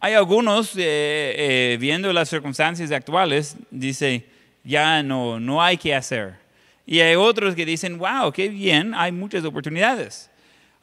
Hay 0.00 0.14
algunos, 0.14 0.76
eh, 0.76 0.82
eh, 0.82 1.78
viendo 1.80 2.12
las 2.12 2.28
circunstancias 2.28 2.90
actuales, 2.90 3.56
dice, 3.70 4.26
ya 4.64 5.02
no, 5.02 5.40
no 5.40 5.62
hay 5.62 5.76
que 5.76 5.94
hacer. 5.94 6.43
Y 6.86 7.00
hay 7.00 7.14
otros 7.14 7.54
que 7.54 7.64
dicen, 7.64 7.98
wow, 7.98 8.30
qué 8.32 8.48
bien, 8.48 8.94
hay 8.94 9.12
muchas 9.12 9.44
oportunidades. 9.44 10.30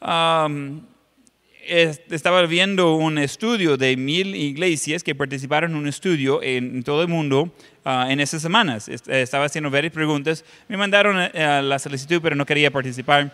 Um, 0.01 0.81
estaba 1.63 2.41
viendo 2.47 2.95
un 2.95 3.17
estudio 3.17 3.77
de 3.77 3.95
mil 3.95 4.35
iglesias 4.35 5.03
que 5.03 5.13
participaron 5.13 5.71
en 5.71 5.77
un 5.77 5.87
estudio 5.87 6.41
en 6.41 6.83
todo 6.83 7.03
el 7.03 7.07
mundo 7.07 7.53
ah, 7.85 8.07
en 8.09 8.19
esas 8.19 8.41
semanas. 8.41 8.89
Estaba 8.89 9.45
haciendo 9.45 9.69
varias 9.69 9.93
preguntas. 9.93 10.43
Me 10.67 10.77
mandaron 10.77 11.17
eh, 11.19 11.61
la 11.63 11.77
solicitud, 11.77 12.19
pero 12.21 12.35
no 12.35 12.45
quería 12.45 12.71
participar. 12.71 13.31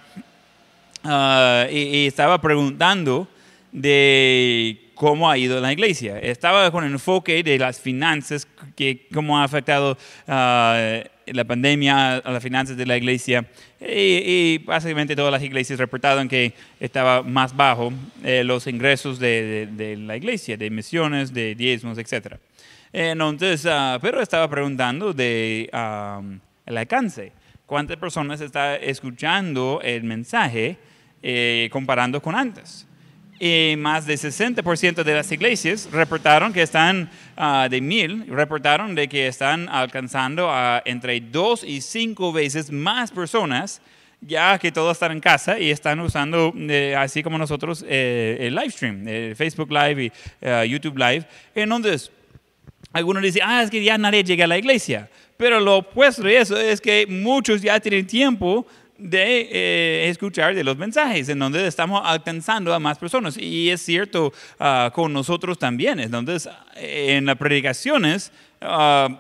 Ah, 1.03 1.67
y, 1.71 2.06
estaba 2.08 2.41
preguntando 2.41 3.27
de 3.71 4.87
cómo 4.97 5.29
ha 5.29 5.38
ido 5.38 5.62
la 5.62 5.71
iglesia. 5.71 6.19
Estaba 6.19 6.69
con 6.71 6.83
el 6.83 6.91
enfoque 6.91 7.43
de 7.43 7.57
las 7.57 7.79
finanzas, 7.79 8.47
que, 8.75 9.07
cómo 9.13 9.38
ha 9.38 9.43
afectado 9.43 9.91
uh, 9.91 10.27
la 10.27 11.43
pandemia 11.45 12.17
a 12.17 12.31
las 12.31 12.41
finanzas 12.41 12.75
de 12.75 12.86
la 12.86 12.97
iglesia 12.97 13.45
y, 13.79 14.57
básicamente 14.60 15.15
todas 15.15 15.31
las 15.31 15.43
iglesias 15.43 15.77
reportaron 15.77 16.27
que 16.27 16.53
estaba 16.79 17.21
más 17.21 17.55
bajo 17.55 17.93
eh, 18.23 18.43
los 18.43 18.65
ingresos 18.65 19.19
de, 19.19 19.67
de, 19.71 19.97
la 19.97 20.17
iglesia, 20.17 20.57
de 20.57 20.69
misiones, 20.69 21.33
de 21.33 21.53
diezmos, 21.53 21.97
etc. 21.97 22.36
Entonces, 22.91 23.65
uh, 23.65 23.99
pero 24.01 24.21
estaba 24.21 24.49
preguntando 24.49 25.13
de 25.13 25.69
um, 25.73 26.39
el 26.65 26.77
alcance. 26.77 27.31
¿Cuántas 27.65 27.97
personas 27.97 28.39
están 28.41 28.79
escuchando 28.81 29.81
el 29.83 30.03
mensaje 30.03 30.77
eh, 31.21 31.67
comparando 31.71 32.21
con 32.21 32.33
antes? 32.33 32.87
Y 33.39 33.76
más 33.78 34.06
de 34.06 34.15
60% 34.15 35.04
de 35.04 35.13
las 35.13 35.32
iglesias 35.32 35.89
reportaron 35.91 36.54
que 36.54 36.62
están, 36.62 37.10
ah, 37.36 37.67
de 37.69 37.82
mil, 37.82 38.26
reportaron 38.28 38.95
de 38.95 39.08
que 39.08 39.28
están 39.28 39.69
alcanzando 39.69 40.50
a 40.50 40.82
entre 40.86 41.19
dos 41.21 41.63
y 41.63 41.82
cinco 41.82 42.32
veces 42.32 42.71
más 42.71 43.12
personas, 43.12 43.82
ya 44.21 44.58
que 44.58 44.71
todos 44.71 44.93
están 44.93 45.12
en 45.12 45.19
casa 45.19 45.60
y 45.60 45.69
están 45.69 46.00
usando, 46.00 46.52
eh, 46.56 46.95
así 46.97 47.21
como 47.21 47.38
nosotros, 47.38 47.86
eh, 47.88 48.38
el 48.39 48.56
live 48.56 48.71
stream, 48.71 49.08
el 49.08 49.36
Facebook 49.36 49.71
Live 49.71 50.06
y 50.06 50.12
eh, 50.41 50.67
YouTube 50.67 50.97
Live. 50.97 51.26
Entonces, 51.54 52.12
algunos 52.91 53.21
dicen, 53.21 53.43
ah, 53.45 53.62
es 53.62 53.69
que 53.69 53.84
ya 53.84 53.97
nadie 53.97 54.23
llega 54.23 54.45
a 54.45 54.47
la 54.47 54.58
iglesia. 54.58 55.10
Pero 55.38 55.60
lo 55.60 55.78
opuesto 55.78 56.23
de 56.23 56.38
eso 56.38 56.60
es 56.60 56.82
que 56.82 57.06
muchos 57.08 57.62
ya 57.62 57.80
tienen 57.80 58.08
tiempo 58.08 58.65
de 58.97 59.49
eh, 59.51 60.10
escuchar 60.10 60.53
de 60.55 60.63
los 60.63 60.77
mensajes, 60.77 61.29
en 61.29 61.39
donde 61.39 61.65
estamos 61.67 62.01
alcanzando 62.03 62.73
a 62.73 62.79
más 62.79 62.97
personas. 62.97 63.38
Y 63.38 63.69
es 63.69 63.81
cierto 63.81 64.33
ah, 64.60 64.91
con 64.93 65.13
nosotros 65.13 65.57
también. 65.57 65.99
Entonces, 65.99 66.49
en 66.75 67.25
las 67.25 67.38
predicaciones, 67.38 68.31
uh, 68.62 69.13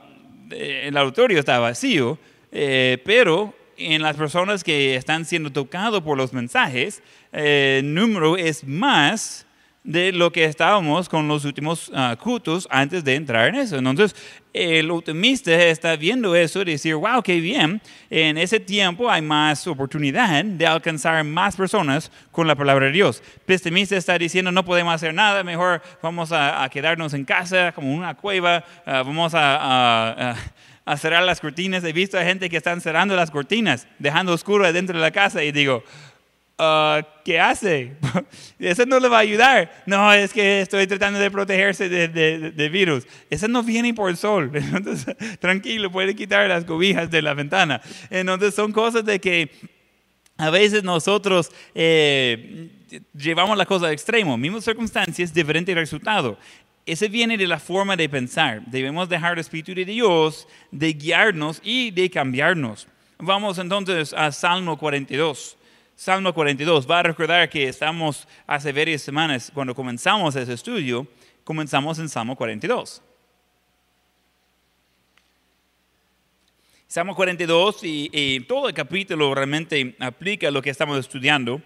el 0.51 0.95
auditorio 0.97 1.39
está 1.39 1.59
vacío, 1.59 2.17
eh, 2.51 3.01
pero 3.05 3.53
en 3.77 4.01
las 4.01 4.15
personas 4.15 4.63
que 4.63 4.95
están 4.95 5.25
siendo 5.25 5.51
tocados 5.51 6.01
por 6.01 6.17
los 6.17 6.33
mensajes, 6.33 7.01
el 7.31 7.93
número 7.93 8.37
es 8.37 8.63
más 8.63 9.46
de 9.87 10.11
lo 10.11 10.33
que 10.33 10.43
estábamos 10.43 11.07
con 11.07 11.29
los 11.29 11.45
últimos 11.45 11.87
uh, 11.89 12.17
cultos 12.21 12.67
antes 12.69 13.05
de 13.05 13.15
entrar 13.15 13.47
en 13.47 13.55
eso. 13.55 13.77
Entonces, 13.77 14.13
el 14.51 14.91
optimista 14.91 15.53
está 15.53 15.95
viendo 15.95 16.35
eso 16.35 16.61
y 16.63 16.65
decir, 16.65 16.95
wow, 16.95 17.23
qué 17.23 17.39
bien, 17.39 17.81
en 18.09 18.37
ese 18.37 18.59
tiempo 18.59 19.09
hay 19.09 19.21
más 19.21 19.65
oportunidad 19.65 20.43
de 20.43 20.67
alcanzar 20.67 21.23
más 21.23 21.55
personas 21.55 22.11
con 22.31 22.47
la 22.47 22.55
palabra 22.55 22.87
de 22.87 22.91
Dios. 22.91 23.23
Pesimista 23.45 23.95
está 23.95 24.17
diciendo, 24.17 24.51
no 24.51 24.65
podemos 24.65 24.93
hacer 24.93 25.13
nada, 25.13 25.41
mejor 25.45 25.81
vamos 26.03 26.33
a, 26.33 26.67
quedarnos 26.69 27.13
en 27.13 27.23
casa 27.23 27.71
como 27.71 27.93
una 27.93 28.13
cueva, 28.13 28.65
uh, 28.85 28.91
vamos 28.91 29.33
a, 29.35 30.35
a 30.83 30.97
cerrar 30.97 31.23
las 31.23 31.39
cortinas. 31.39 31.81
He 31.85 31.93
visto 31.93 32.19
a 32.19 32.23
gente 32.23 32.49
que 32.49 32.57
están 32.57 32.81
cerrando 32.81 33.15
las 33.15 33.31
cortinas, 33.31 33.87
dejando 33.99 34.33
oscuro 34.33 34.69
dentro 34.73 34.97
de 34.97 35.01
la 35.01 35.11
casa 35.11 35.45
y 35.45 35.53
digo, 35.53 35.81
Ah, 36.59 37.05
¿qué 37.23 37.39
hace? 37.39 37.97
Eso 38.59 38.85
no 38.87 38.99
le 38.99 39.07
va 39.07 39.17
a 39.17 39.21
ayudar. 39.21 39.83
No, 39.85 40.11
es 40.11 40.33
que 40.33 40.61
estoy 40.61 40.87
tratando 40.87 41.19
de 41.19 41.29
protegerse 41.29 41.87
de, 41.87 42.07
de, 42.07 42.69
virus. 42.69 43.05
Eso 43.29 43.47
no 43.47 43.61
viene 43.61 43.93
por 43.93 44.09
el 44.09 44.17
sol. 44.17 44.51
Entonces, 44.55 45.15
tranquilo, 45.39 45.91
puede 45.91 46.15
quitar 46.15 46.47
las 46.47 46.65
cobijas 46.65 47.11
de 47.11 47.21
la 47.21 47.35
ventana. 47.35 47.79
Entonces, 48.09 48.55
son 48.55 48.71
cosas 48.71 49.05
de 49.05 49.19
que 49.19 49.51
a 50.37 50.49
veces 50.49 50.83
nosotros 50.83 51.51
eh, 51.75 52.69
llevamos 53.13 53.55
la 53.55 53.65
cosa 53.67 53.87
al 53.87 53.93
extremo. 53.93 54.35
Mismas 54.35 54.63
circunstancias, 54.63 55.31
diferente 55.31 55.75
resultado. 55.75 56.39
Ese 56.87 57.07
viene 57.07 57.37
de 57.37 57.45
la 57.45 57.59
forma 57.59 57.95
de 57.95 58.09
pensar. 58.09 58.63
Debemos 58.65 59.09
dejar 59.09 59.33
el 59.33 59.39
Espíritu 59.39 59.75
de 59.75 59.85
Dios 59.85 60.47
de 60.71 60.93
guiarnos 60.93 61.61
y 61.63 61.91
de 61.91 62.09
cambiarnos. 62.09 62.87
Vamos 63.19 63.59
entonces 63.59 64.13
a 64.13 64.31
Salmo 64.31 64.77
42. 64.77 65.57
Salmo 65.97 66.31
42. 66.31 66.87
Va 66.89 66.99
a 66.99 67.03
recordar 67.03 67.49
que 67.49 67.67
estamos 67.67 68.27
hace 68.45 68.71
varias 68.71 69.01
semanas, 69.01 69.51
cuando 69.51 69.73
comenzamos 69.73 70.35
ese 70.35 70.53
estudio, 70.53 71.07
comenzamos 71.43 71.97
en 71.97 72.07
Salmo 72.07 72.35
42. 72.35 73.01
Salmo 76.85 77.15
42 77.15 77.79
y, 77.81 78.39
todo 78.41 78.69
el 78.69 78.75
capítulo 78.75 79.33
realmente 79.33 79.95
aplica 79.99 80.51
lo 80.51 80.61
que 80.61 80.69
estamos 80.69 80.99
estudiando. 80.99 81.63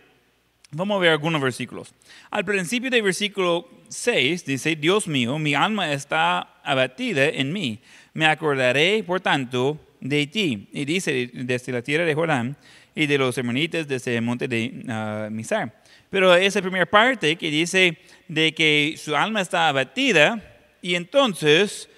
Vamos 0.71 0.95
a 0.95 0.99
ver 1.01 1.11
algunos 1.11 1.41
versículos. 1.41 1.93
Al 2.29 2.45
principio 2.45 2.89
del 2.89 3.03
versículo 3.03 3.69
6 3.89 4.45
dice, 4.45 4.77
Dios 4.77 5.09
mío, 5.09 5.37
mi 5.39 5.55
alma 5.55 5.91
está 5.91 6.61
abatida 6.63 7.25
en 7.25 7.51
mí. 7.51 7.81
Me 8.13 8.27
acordaré, 8.27 9.03
por 9.03 9.19
tanto, 9.19 9.77
de 9.99 10.25
ti. 10.27 10.69
Y 10.71 10.85
dice, 10.85 11.29
desde 11.33 11.73
la 11.73 11.81
tierra 11.81 12.05
de 12.05 12.15
Jordán, 12.15 12.55
y 12.95 13.05
de 13.05 13.17
los 13.17 13.37
hermanitas 13.37 13.87
desde 13.87 14.15
el 14.15 14.21
monte 14.21 14.47
de 14.47 14.83
uh, 14.87 15.31
Misar. 15.31 15.81
Pero 16.09 16.35
esa 16.35 16.61
primera 16.61 16.85
parte 16.85 17.35
que 17.35 17.49
dice 17.49 17.97
de 18.27 18.53
que 18.53 18.95
su 18.97 19.15
alma 19.15 19.41
está 19.41 19.69
abatida 19.69 20.41
y 20.81 20.95
entonces 20.95 21.89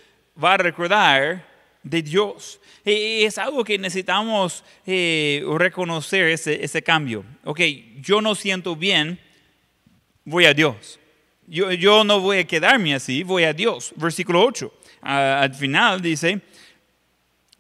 va 0.41 0.53
a 0.53 0.57
recordar 0.57 1.45
de 1.81 2.01
Dios. 2.01 2.59
Y 2.85 3.23
es 3.23 3.37
algo 3.37 3.63
que 3.63 3.77
necesitamos 3.77 4.63
eh, 4.85 5.43
reconocer 5.57 6.27
ese, 6.29 6.63
ese 6.63 6.81
cambio. 6.81 7.25
Ok, 7.43 7.61
yo 8.01 8.21
no 8.21 8.35
siento 8.35 8.75
bien, 8.75 9.19
voy 10.25 10.45
a 10.45 10.53
Dios. 10.53 10.99
Yo, 11.47 11.71
yo 11.73 12.03
no 12.03 12.19
voy 12.19 12.39
a 12.39 12.47
quedarme 12.47 12.95
así, 12.95 13.23
voy 13.23 13.43
a 13.43 13.53
Dios. 13.53 13.93
Versículo 13.95 14.43
8. 14.43 14.73
Ah, 15.01 15.41
al 15.41 15.53
final 15.53 16.01
dice, 16.01 16.39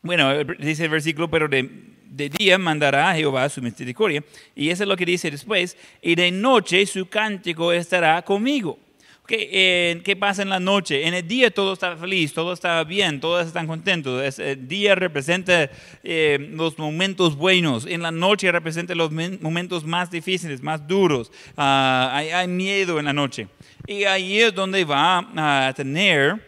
bueno, 0.01 0.43
dice 0.59 0.85
el 0.85 0.89
versículo, 0.89 1.29
pero 1.29 1.47
de, 1.47 1.92
de 2.13 2.29
día 2.29 2.57
mandará 2.57 3.09
a 3.09 3.15
Jehová 3.15 3.49
su 3.49 3.61
misericordia. 3.61 4.23
Y 4.55 4.69
eso 4.69 4.83
es 4.83 4.89
lo 4.89 4.95
que 4.95 5.05
dice 5.05 5.31
después. 5.31 5.75
Y 6.01 6.15
de 6.15 6.31
noche 6.31 6.85
su 6.85 7.07
cántico 7.07 7.71
estará 7.71 8.21
conmigo. 8.21 8.77
¿Qué, 9.25 10.01
¿Qué 10.03 10.15
pasa 10.17 10.41
en 10.41 10.49
la 10.49 10.59
noche? 10.59 11.07
En 11.07 11.13
el 11.13 11.25
día 11.25 11.49
todo 11.49 11.73
está 11.73 11.95
feliz, 11.95 12.33
todo 12.33 12.51
está 12.51 12.83
bien, 12.83 13.21
todos 13.21 13.47
están 13.47 13.67
contentos. 13.67 14.37
El 14.37 14.67
día 14.67 14.95
representa 14.95 15.71
eh, 16.03 16.49
los 16.51 16.77
momentos 16.77 17.37
buenos, 17.37 17.85
en 17.85 18.01
la 18.01 18.11
noche 18.11 18.51
representa 18.51 18.93
los 18.93 19.11
momentos 19.11 19.85
más 19.85 20.11
difíciles, 20.11 20.61
más 20.61 20.85
duros. 20.85 21.31
Ah, 21.55 22.11
hay, 22.13 22.29
hay, 22.29 22.47
miedo 22.49 22.99
en 22.99 23.05
la 23.05 23.13
noche. 23.13 23.47
Y 23.87 24.03
ahí 24.03 24.39
es 24.39 24.53
donde 24.53 24.83
va 24.83 25.67
a 25.67 25.73
tener 25.73 26.45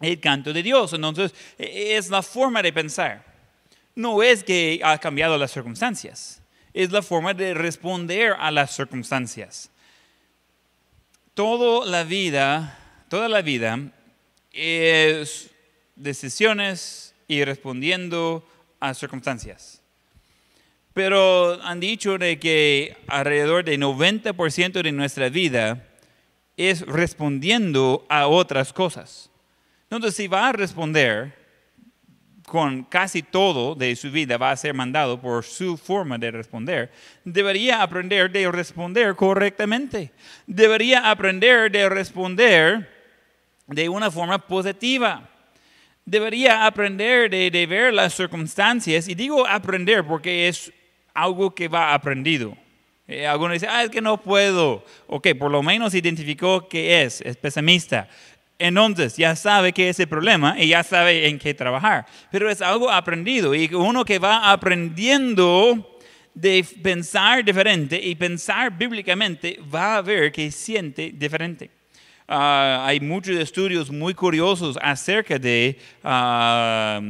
el 0.00 0.20
canto 0.20 0.52
de 0.52 0.62
Dios. 0.62 0.92
Entonces, 0.92 1.34
e, 1.58 1.96
es 1.96 2.10
la 2.10 2.22
forma 2.22 2.62
de 2.62 2.72
pensar. 2.72 3.33
No 3.94 4.22
es 4.22 4.44
que 4.44 4.80
ha 4.82 4.98
cambiado 4.98 5.38
las 5.38 5.52
circunstancias, 5.52 6.42
es 6.72 6.90
la 6.90 7.02
forma 7.02 7.34
de 7.34 7.54
responder 7.54 8.34
a 8.38 8.50
las 8.50 8.74
circunstancias 8.74 9.70
toda 11.34 11.84
la 11.84 12.04
vida, 12.04 12.78
toda 13.08 13.28
la 13.28 13.42
vida 13.42 13.90
es 14.52 15.50
decisiones 15.96 17.14
y 17.26 17.44
respondiendo 17.44 18.48
a 18.80 18.94
circunstancias. 18.94 19.82
Pero 20.92 21.60
han 21.62 21.80
dicho 21.80 22.18
de 22.18 22.38
que 22.38 22.96
alrededor 23.08 23.64
del 23.64 23.80
90% 23.80 24.82
de 24.82 24.92
nuestra 24.92 25.28
vida 25.28 25.88
es 26.56 26.82
respondiendo 26.82 28.06
a 28.08 28.28
otras 28.28 28.72
cosas. 28.72 29.28
Entonces, 29.90 30.14
si 30.14 30.28
va 30.28 30.48
a 30.48 30.52
responder 30.52 31.34
con 32.46 32.84
casi 32.84 33.22
todo 33.22 33.74
de 33.74 33.96
su 33.96 34.10
vida 34.10 34.36
va 34.36 34.50
a 34.50 34.56
ser 34.56 34.74
mandado 34.74 35.20
por 35.20 35.44
su 35.44 35.76
forma 35.76 36.18
de 36.18 36.30
responder, 36.30 36.90
debería 37.24 37.82
aprender 37.82 38.30
de 38.30 38.50
responder 38.50 39.14
correctamente. 39.14 40.12
Debería 40.46 41.10
aprender 41.10 41.70
de 41.70 41.88
responder 41.88 42.88
de 43.66 43.88
una 43.88 44.10
forma 44.10 44.38
positiva. 44.38 45.28
Debería 46.04 46.66
aprender 46.66 47.30
de, 47.30 47.66
ver 47.66 47.94
las 47.94 48.14
circunstancias, 48.14 49.08
y 49.08 49.14
digo 49.14 49.46
aprender 49.46 50.04
porque 50.04 50.48
es 50.48 50.70
algo 51.14 51.54
que 51.54 51.68
va 51.68 51.94
aprendido. 51.94 52.56
Eh, 53.06 53.26
algunos 53.26 53.54
dicen, 53.54 53.70
ah, 53.72 53.82
es 53.84 53.90
que 53.90 54.00
no 54.02 54.20
puedo. 54.20 54.84
Ok, 55.06 55.28
por 55.38 55.50
lo 55.50 55.62
menos 55.62 55.94
identificó 55.94 56.68
que 56.68 57.02
es, 57.02 57.20
es 57.22 57.36
pesimista 57.36 58.08
entonces 58.58 59.16
ya 59.16 59.34
sabe 59.36 59.72
que 59.72 59.88
es 59.88 59.98
el 60.00 60.08
problema 60.08 60.56
y 60.58 60.68
ya 60.68 60.82
sabe 60.82 61.28
en 61.28 61.38
qué 61.38 61.54
trabajar. 61.54 62.06
Pero 62.30 62.50
es 62.50 62.62
algo 62.62 62.90
aprendido 62.90 63.54
y 63.54 63.72
uno 63.74 64.04
que 64.04 64.18
va 64.18 64.50
aprendiendo 64.52 65.98
de 66.34 66.66
pensar 66.82 67.44
diferente 67.44 68.00
y 68.02 68.14
pensar 68.14 68.76
bíblicamente 68.76 69.60
va 69.72 69.96
a 69.96 70.02
ver 70.02 70.32
que 70.32 70.50
siente 70.50 71.12
diferente. 71.14 71.70
Ah, 72.26 72.84
hay 72.86 73.00
muchos 73.00 73.36
estudios 73.36 73.90
muy 73.90 74.14
curiosos 74.14 74.78
acerca 74.80 75.38
de 75.38 75.78
ah, 76.02 77.00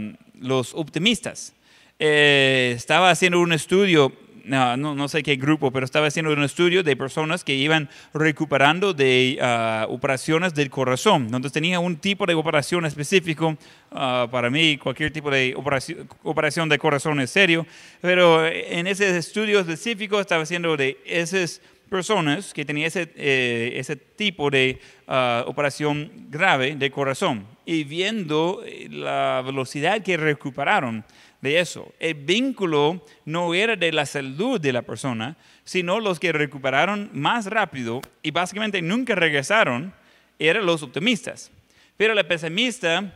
los 0.40 0.74
optimistas. 0.74 1.54
Eh, 1.98 2.74
estaba 2.76 3.10
haciendo 3.10 3.40
un 3.40 3.52
estudio 3.52 4.12
no, 4.44 4.76
no, 4.76 5.08
sé 5.08 5.22
qué 5.22 5.36
grupo, 5.36 5.70
pero 5.70 5.84
estaba 5.84 6.06
haciendo 6.06 6.32
un 6.32 6.42
estudio 6.42 6.82
de 6.82 6.96
personas 6.96 7.44
que 7.44 7.54
iban 7.54 7.88
recuperando 8.12 8.92
de 8.92 9.38
uh, 9.40 9.92
operaciones 9.92 10.54
del 10.54 10.70
corazón. 10.70 11.24
Entonces 11.24 11.52
tenía 11.52 11.80
un 11.80 11.96
tipo 11.96 12.26
de 12.26 12.34
operación 12.34 12.84
específico. 12.84 13.56
Uh, 13.90 14.28
para 14.30 14.50
mí, 14.50 14.76
cualquier 14.76 15.12
tipo 15.12 15.30
de 15.30 15.54
operación, 15.56 16.08
operación 16.22 16.68
de 16.68 16.78
corazón 16.78 17.20
es 17.20 17.30
serio. 17.30 17.66
Pero 18.00 18.46
en 18.46 18.86
ese 18.86 19.16
estudio 19.16 19.60
específico 19.60 20.20
estaba 20.20 20.42
haciendo 20.42 20.76
de 20.76 20.98
esas 21.04 21.60
personas 21.88 22.52
que 22.52 22.64
tenían 22.64 22.88
ese, 22.88 23.12
eh, 23.14 23.72
ese 23.76 23.96
tipo 23.96 24.50
de 24.50 24.80
uh, 25.06 25.48
operación 25.48 26.10
grave 26.28 26.74
de 26.76 26.90
corazón 26.90 27.46
y 27.64 27.84
viendo 27.84 28.62
la 28.90 29.42
velocidad 29.44 30.02
que 30.02 30.16
recuperaron 30.16 31.04
de 31.44 31.60
eso. 31.60 31.92
El 32.00 32.14
vínculo 32.14 33.04
no 33.24 33.54
era 33.54 33.76
de 33.76 33.92
la 33.92 34.06
salud 34.06 34.60
de 34.60 34.72
la 34.72 34.82
persona, 34.82 35.36
sino 35.62 36.00
los 36.00 36.18
que 36.18 36.32
recuperaron 36.32 37.10
más 37.12 37.46
rápido 37.46 38.00
y 38.22 38.32
básicamente 38.32 38.82
nunca 38.82 39.14
regresaron 39.14 39.94
eran 40.38 40.66
los 40.66 40.82
optimistas. 40.82 41.52
Pero 41.96 42.12
el 42.12 42.26
pesimista 42.26 43.12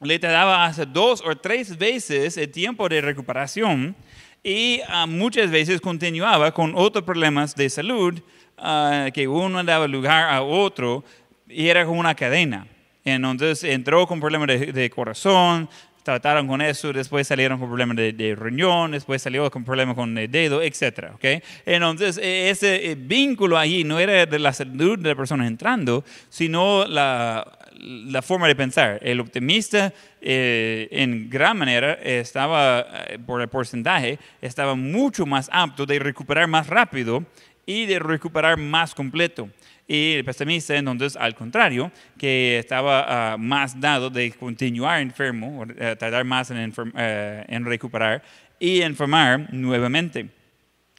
le 0.00 0.18
daba 0.18 0.66
hasta 0.66 0.84
dos 0.84 1.22
o 1.24 1.34
tres 1.36 1.76
veces 1.76 2.36
el 2.36 2.50
tiempo 2.50 2.88
de 2.88 3.00
recuperación 3.00 3.96
y 4.44 4.80
uh, 4.82 5.06
muchas 5.06 5.50
veces 5.50 5.80
continuaba 5.80 6.52
con 6.52 6.72
otros 6.76 7.04
problemas 7.04 7.54
de 7.54 7.70
salud 7.70 8.20
uh, 8.58 9.10
que 9.12 9.26
uno 9.26 9.64
daba 9.64 9.88
lugar 9.88 10.32
a 10.32 10.42
otro 10.42 11.02
y 11.48 11.68
era 11.68 11.84
como 11.86 12.00
una 12.00 12.14
cadena. 12.14 12.66
Entonces 13.02 13.62
entró 13.64 14.06
con 14.06 14.20
problemas 14.20 14.48
de, 14.48 14.72
de 14.72 14.90
corazón, 14.90 15.68
trataron 16.06 16.46
con 16.46 16.62
eso, 16.62 16.92
después 16.92 17.26
salieron 17.26 17.58
con 17.58 17.68
problemas 17.68 17.96
de, 17.96 18.36
riñón, 18.38 18.92
después 18.92 19.20
salió 19.20 19.50
con 19.50 19.64
problemas 19.64 19.96
con 19.96 20.16
el 20.16 20.30
dedo, 20.30 20.62
etc. 20.62 21.10
¿okay? 21.14 21.42
Entonces, 21.64 22.16
e, 22.18 22.48
ese 22.48 22.94
vínculo 22.96 23.58
allí 23.58 23.82
no 23.82 23.98
era 23.98 24.24
de 24.24 24.38
la 24.38 24.52
salud 24.52 24.96
de 25.00 25.08
la 25.10 25.16
persona 25.16 25.48
entrando, 25.48 26.04
sino 26.28 26.86
la, 26.86 27.44
la 27.78 28.22
forma 28.22 28.48
de 28.48 28.56
pensar. 28.56 28.98
El 29.02 29.20
optimista, 29.20 29.92
eh, 30.20 30.88
en 30.90 31.28
gran 31.28 31.58
manera, 31.58 31.94
estaba, 31.94 32.86
eh, 33.08 33.18
por 33.18 33.40
el 33.40 33.48
porcentaje, 33.48 34.18
estaba 34.40 34.74
mucho 34.74 35.26
más 35.26 35.48
apto 35.52 35.86
de 35.86 35.98
recuperar 35.98 36.48
más 36.48 36.66
rápido 36.66 37.24
y 37.64 37.86
de 37.86 37.98
recuperar 37.98 38.56
más 38.56 38.94
completo 38.94 39.48
y 39.88 40.14
el 40.14 40.24
pesimista 40.24 40.76
entonces 40.76 41.16
al 41.16 41.34
contrario, 41.34 41.92
que 42.18 42.58
estaba 42.58 43.34
uh, 43.34 43.38
más 43.38 43.80
dado 43.80 44.10
de 44.10 44.32
continuar 44.32 45.00
enfermo, 45.00 45.62
uh, 45.62 45.96
tardar 45.96 46.24
más 46.24 46.50
en, 46.50 46.70
uh, 46.76 46.90
en, 46.94 47.64
recuperar 47.64 48.22
y 48.58 48.82
enfermar 48.82 49.52
nuevamente. 49.52 50.28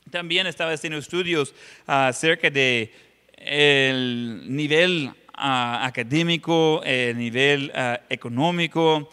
También 0.10 0.48
estaba 0.48 0.72
haciendo 0.72 1.00
estudios 1.00 1.54
acerca 1.86 2.50
de 2.50 2.94
el 3.38 4.44
nivel 4.48 5.12
académico, 5.38 6.82
el 6.84 7.18
nivel 7.18 7.72
económico, 8.10 9.10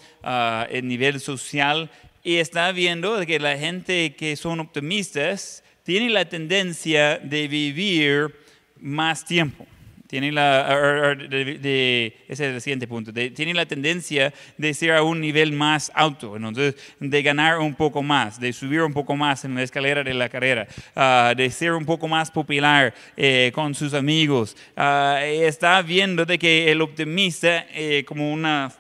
el 0.71 0.89
nivel 0.89 1.21
social 1.21 1.91
y 2.23 2.37
está 2.37 2.73
viendo 2.73 3.25
que 3.27 3.39
la 3.39 3.59
gente 3.59 4.17
que 4.17 4.35
son 4.37 4.59
optimistas 4.61 5.63
tiene 5.83 6.09
la 6.09 6.25
tendencia 6.25 7.19
de 7.19 7.47
vivir 7.47 8.35
más 8.81 9.27
tiempo. 9.27 9.67
Tienen 10.15 10.37
la, 10.37 11.17
ese 11.19 12.15
es 12.29 12.41
el 12.41 12.61
siguiente 12.61 12.87
punto. 12.87 13.13
tienen 13.13 13.57
la 13.57 13.67
tendencia 13.67 14.33
de 14.57 14.73
ser 14.73 14.93
a 14.93 15.03
un 15.03 15.21
nivel 15.21 15.51
más 15.51 15.91
alto, 15.93 16.37
entonces 16.37 16.77
de 17.01 17.21
ganar 17.21 17.59
un 17.59 17.75
poco 17.75 18.01
más, 18.01 18.39
de 18.39 18.53
subir 18.53 18.83
un 18.83 18.93
poco 18.93 19.17
más 19.17 19.45
en 19.45 19.57
la 19.57 19.65
escalera 19.65 20.05
de 20.05 20.15
la 20.15 20.29
carrera, 20.29 20.69
ah, 20.95 21.35
de 21.37 21.51
ser 21.51 21.73
un 21.73 21.85
poco 21.85 22.07
más 22.07 22.31
popular 22.31 22.95
eh, 23.17 23.51
con 23.53 23.75
sus 23.75 23.93
amigos. 23.93 24.57
Ah, 24.77 25.19
está 25.25 25.83
viendo 25.83 26.25
de 26.25 26.39
que 26.39 26.71
el 26.71 26.81
optimista, 26.81 27.67
eh, 27.73 28.05
como 28.07 28.33
una 28.33 28.71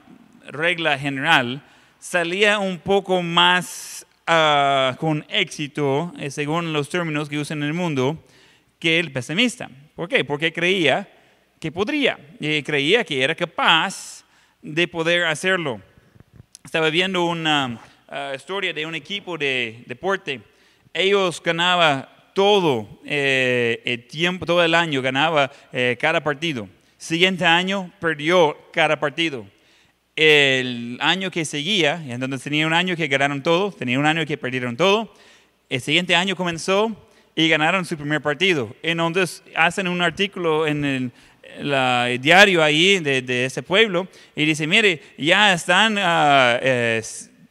regla 0.47 0.97
general, 0.97 1.65
salía 1.99 2.61
un 2.61 2.79
poco 2.79 3.23
más 3.23 4.07
ah, 4.29 4.95
con 5.01 5.27
éxito, 5.29 6.13
eh, 6.17 6.31
según 6.31 6.73
los 6.73 6.89
términos 6.89 7.29
que 7.29 7.41
usan 7.41 7.59
en 7.59 7.65
el 7.65 7.75
mundo, 7.75 8.25
que 8.79 9.01
el 9.01 9.11
pesimista. 9.11 9.69
¿Por 9.97 10.09
qué? 10.09 10.25
Porque 10.25 10.53
creía 10.53 11.09
que 11.65 11.73
podría, 11.73 12.19
y 12.41 12.63
creía 12.63 13.03
que 13.05 13.23
era 13.23 13.35
capaz 13.35 14.23
de 14.61 14.87
poder 14.87 15.25
hacerlo. 15.25 15.81
Estaba 16.63 16.91
viendo 16.91 17.25
una 17.25 17.81
uh, 18.07 18.37
historia 18.37 18.75
de 18.75 18.85
un 18.85 18.95
equipo 18.95 19.39
de 19.39 19.83
deporte. 19.87 20.43
Ellos 20.93 21.43
ganaban 21.43 22.07
todo 22.35 23.01
eh, 23.07 23.81
el 23.87 24.07
tiempo, 24.07 24.45
todo 24.45 24.63
el 24.63 24.75
año, 24.75 25.01
ganaba 25.01 25.51
eh, 25.73 25.97
cada 25.99 26.23
partido. 26.23 26.69
Siguiente 26.99 27.47
año 27.47 27.91
perdió 27.99 28.55
cada 28.71 29.01
partido. 29.01 29.47
El 30.17 30.99
año 31.01 31.31
que 31.31 31.47
seguía, 31.47 32.05
entonces 32.07 32.43
tenía 32.43 32.67
un 32.67 32.75
año 32.75 32.95
que 32.95 33.09
ganaron 33.09 33.43
todo, 33.43 33.73
tenía 33.73 33.99
un 33.99 34.05
año 34.05 34.27
que 34.27 34.37
perdieron 34.37 34.77
todo. 34.77 35.15
El 35.71 35.81
siguiente 35.81 36.15
año 36.15 36.37
comenzó 36.37 36.95
y 37.35 37.49
ganaron 37.49 37.87
su 37.87 37.97
primer 37.97 38.21
partido. 38.21 38.77
Entonces 38.83 39.43
hacen 39.57 39.89
un 39.89 40.03
artículo 40.03 40.67
en 40.67 40.85
el 40.85 41.13
la- 41.61 42.07
diario 42.21 42.63
ahí 42.63 42.99
de, 42.99 43.45
ese 43.45 43.63
pueblo 43.63 44.09
y 44.35 44.45
dice, 44.45 44.67
mire, 44.67 45.01
ya 45.19 45.53
están 45.55 45.97
ah, 45.99 46.59
eh, 46.63 47.03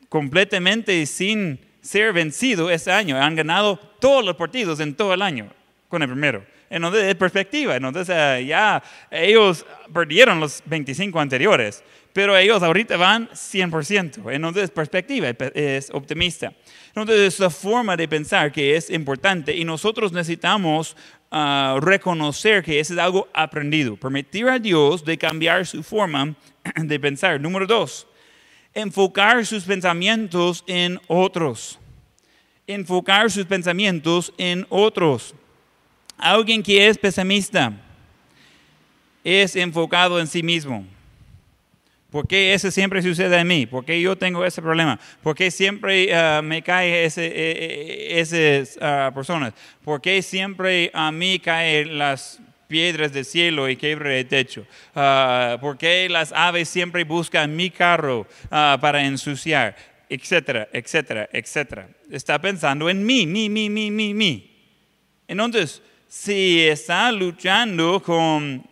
completamente 0.10 1.06
sin 1.06 1.60
ser 1.82 2.14
vencidos 2.14 2.72
este 2.72 2.92
año. 2.92 3.18
Han 3.22 3.36
ganado 3.36 3.78
todos 4.00 4.24
los 4.24 4.36
partidos 4.36 4.80
en 4.80 4.96
todo 4.96 5.14
el 5.14 5.22
año 5.22 5.50
con 5.88 6.02
el 6.02 6.10
primero. 6.10 6.46
Entonces, 6.70 7.04
es 7.04 7.16
perspectiva. 7.16 7.76
Entonces, 7.76 8.08
eh, 8.10 8.46
ya 8.48 8.82
ellos 9.12 9.66
perdieron 9.94 10.40
los 10.40 10.62
25 10.66 11.20
anteriores, 11.20 11.84
pero 12.14 12.36
ellos 12.36 12.64
ahorita 12.64 12.98
van 12.98 13.30
100%. 13.34 14.32
Entonces, 14.32 14.72
perspectiva 14.72 15.30
es- 15.30 15.36
es 15.54 15.90
optimista. 15.92 16.52
Entonces, 16.88 17.20
es 17.34 17.40
la 17.40 17.50
forma 17.50 17.96
de 17.96 18.08
pensar 18.08 18.52
que 18.52 18.76
es 18.76 18.90
importante 18.90 19.56
y 19.56 19.64
nosotros 19.66 20.12
necesitamos 20.14 20.96
reconocer 21.82 22.64
que 22.64 22.80
eso 22.80 22.94
es 22.94 23.00
algo 23.00 23.28
aprendido. 23.34 23.96
Permitir 23.96 24.48
a 24.48 24.60
Dios 24.60 25.04
de 25.04 25.18
cambiar 25.18 25.66
su 25.66 25.82
forma 25.82 26.36
de 26.76 27.00
pensar. 27.00 27.40
Número 27.40 27.66
dos, 27.66 28.08
enfocar 28.74 29.46
sus 29.46 29.64
pensamientos 29.64 30.64
en 30.68 31.00
otros. 31.08 31.80
Enfocar 32.68 33.30
sus 33.30 33.46
pensamientos 33.46 34.34
en 34.38 34.66
otros. 34.70 35.36
Alguien 36.18 36.64
que 36.64 36.88
es 36.88 36.98
pesimista 36.98 37.74
es 39.24 39.56
enfocado 39.56 40.20
en 40.20 40.28
sí 40.28 40.44
mismo. 40.44 40.86
¿Por 42.14 42.28
qué 42.28 42.54
eso 42.54 42.70
siempre 42.70 43.02
sucede 43.02 43.40
a 43.40 43.44
mí? 43.44 43.66
¿Por 43.66 43.86
qué 43.86 44.00
yo 44.00 44.16
tengo 44.16 44.46
ese 44.46 44.62
problema? 44.62 45.00
¿Por 45.24 45.36
qué 45.36 45.50
siempre 45.50 46.14
ah, 46.14 46.44
me 46.44 46.62
cae 46.62 47.06
ese, 47.06 47.26
eh, 47.26 47.32
eh, 47.36 48.20
esas 48.20 48.78
ah, 48.80 49.12
personas? 49.16 49.56
¿Por 49.84 50.00
qué 50.00 50.22
siempre 50.22 50.92
a 50.94 51.12
mí 51.12 51.40
caen 51.40 51.98
las 51.98 52.40
piedras 52.68 53.14
del 53.14 53.26
cielo 53.26 53.68
y 53.68 53.78
quebra 53.78 54.16
el 54.16 54.28
techo? 54.28 54.64
Ah, 54.94 55.58
¿Por 55.60 55.76
qué 55.76 56.08
las 56.08 56.32
aves 56.34 56.70
siempre 56.70 57.04
buscan 57.04 57.56
mi 57.56 57.72
carro 57.72 58.28
ah, 58.52 58.78
para 58.80 59.04
ensuciar? 59.04 59.76
Etcétera, 60.08 60.70
etcétera, 60.72 61.28
etcétera. 61.34 61.90
Está 62.12 62.40
pensando 62.40 62.92
en 62.92 63.04
mí, 63.04 63.26
mí, 63.26 63.50
mí, 63.50 63.72
mí, 63.72 63.90
mí, 63.90 64.14
mí. 64.14 64.52
Entonces, 65.28 65.82
si 66.08 66.62
está 66.62 67.12
luchando 67.12 68.04
con 68.04 68.64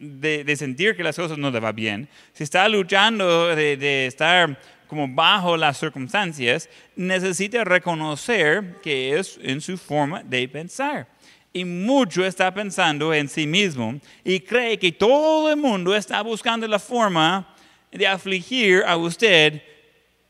de, 0.00 0.56
sentir 0.56 0.96
que 0.96 1.04
las 1.04 1.14
cosas 1.14 1.38
no 1.38 1.50
le 1.50 1.60
va 1.60 1.70
bien, 1.70 2.08
si 2.32 2.42
está 2.42 2.68
luchando 2.68 3.54
de 3.54 4.06
estar 4.06 4.58
como 4.90 5.06
bajo 5.06 5.56
las 5.56 5.78
circunstancias, 5.78 6.68
necesita 6.96 7.62
reconocer 7.62 8.80
que 8.82 9.16
es 9.16 9.38
en 9.40 9.60
su 9.60 9.78
forma 9.78 10.24
de 10.24 10.48
pensar. 10.48 11.06
Y 11.52 11.64
mucho 11.64 12.24
está 12.24 12.52
pensando 12.52 13.14
en 13.14 13.28
sí 13.28 13.46
mismo 13.46 14.00
y 14.24 14.40
cree 14.40 14.80
que 14.80 14.90
todo 14.90 15.48
el 15.48 15.56
mundo 15.56 15.94
está 15.94 16.20
buscando 16.22 16.66
la 16.66 16.80
forma 16.80 17.54
de 17.92 18.04
afligir 18.04 18.82
a 18.84 18.96
usted 18.96 19.62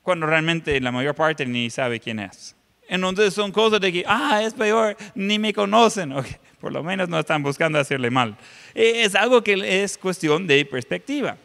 cuando 0.03 0.27
realmente 0.27 0.79
la 0.79 0.93
mayor 0.93 1.15
parte 1.15 1.47
ni 1.47 1.71
sabe 1.71 1.99
quién 1.99 2.19
es. 2.21 2.55
Entonces 2.91 3.33
son 3.33 3.53
cosas 3.53 3.81
de 3.81 3.93
que, 3.93 4.05
ah, 4.07 4.43
es 4.45 4.53
peor, 4.53 4.97
ni 5.15 5.39
me 5.39 5.53
conocen. 5.55 6.13
Ok, 6.13 6.27
por 6.61 6.73
lo 6.73 6.83
menos 6.83 7.09
no 7.09 7.19
están 7.19 7.43
buscando 7.43 7.79
hacerle 7.79 8.11
mal. 8.11 8.37
Eh, 8.75 9.03
Es 9.05 9.15
algo 9.15 9.43
que 9.43 9.83
es 9.83 9.97
cuestión 9.97 10.47
de 10.47 10.65
perspectiva. 10.67 11.37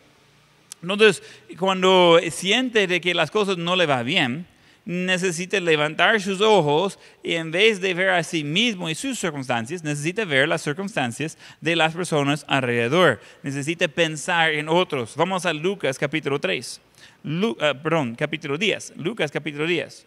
Entonces, 0.82 1.22
cuando 1.58 2.20
siente 2.32 2.88
de 2.88 3.00
que 3.00 3.14
las 3.14 3.32
cosas 3.32 3.58
no 3.58 3.76
le 3.76 3.86
va 3.86 4.04
bien, 4.04 4.46
necesita 4.86 5.60
levantar 5.60 6.22
sus 6.22 6.42
ojos 6.42 7.00
y 7.24 7.34
en 7.34 7.50
vez 7.50 7.82
de 7.82 7.94
ver 7.96 8.10
a 8.10 8.22
sí 8.24 8.44
mismo 8.44 8.88
y 8.90 8.94
sus 8.94 9.18
circunstancias, 9.18 9.84
necesita 9.84 10.26
ver 10.26 10.48
las 10.48 10.62
circunstancias 10.62 11.38
de 11.62 11.76
las 11.76 11.96
personas 11.96 12.46
alrededor. 12.48 13.20
Necesita 13.42 13.88
pensar 13.88 14.52
en 14.54 14.70
otros. 14.70 15.16
Vamos 15.16 15.46
a 15.48 15.54
Lucas 15.54 15.98
capítulo 15.98 16.40
3. 16.40 16.82
Lu- 17.24 17.58
ah, 17.62 17.74
perdón, 17.74 18.16
capítulo 18.16 18.58
10. 18.58 18.94
Lucas 18.98 19.32
capítulo 19.32 19.66
10. 19.66 20.06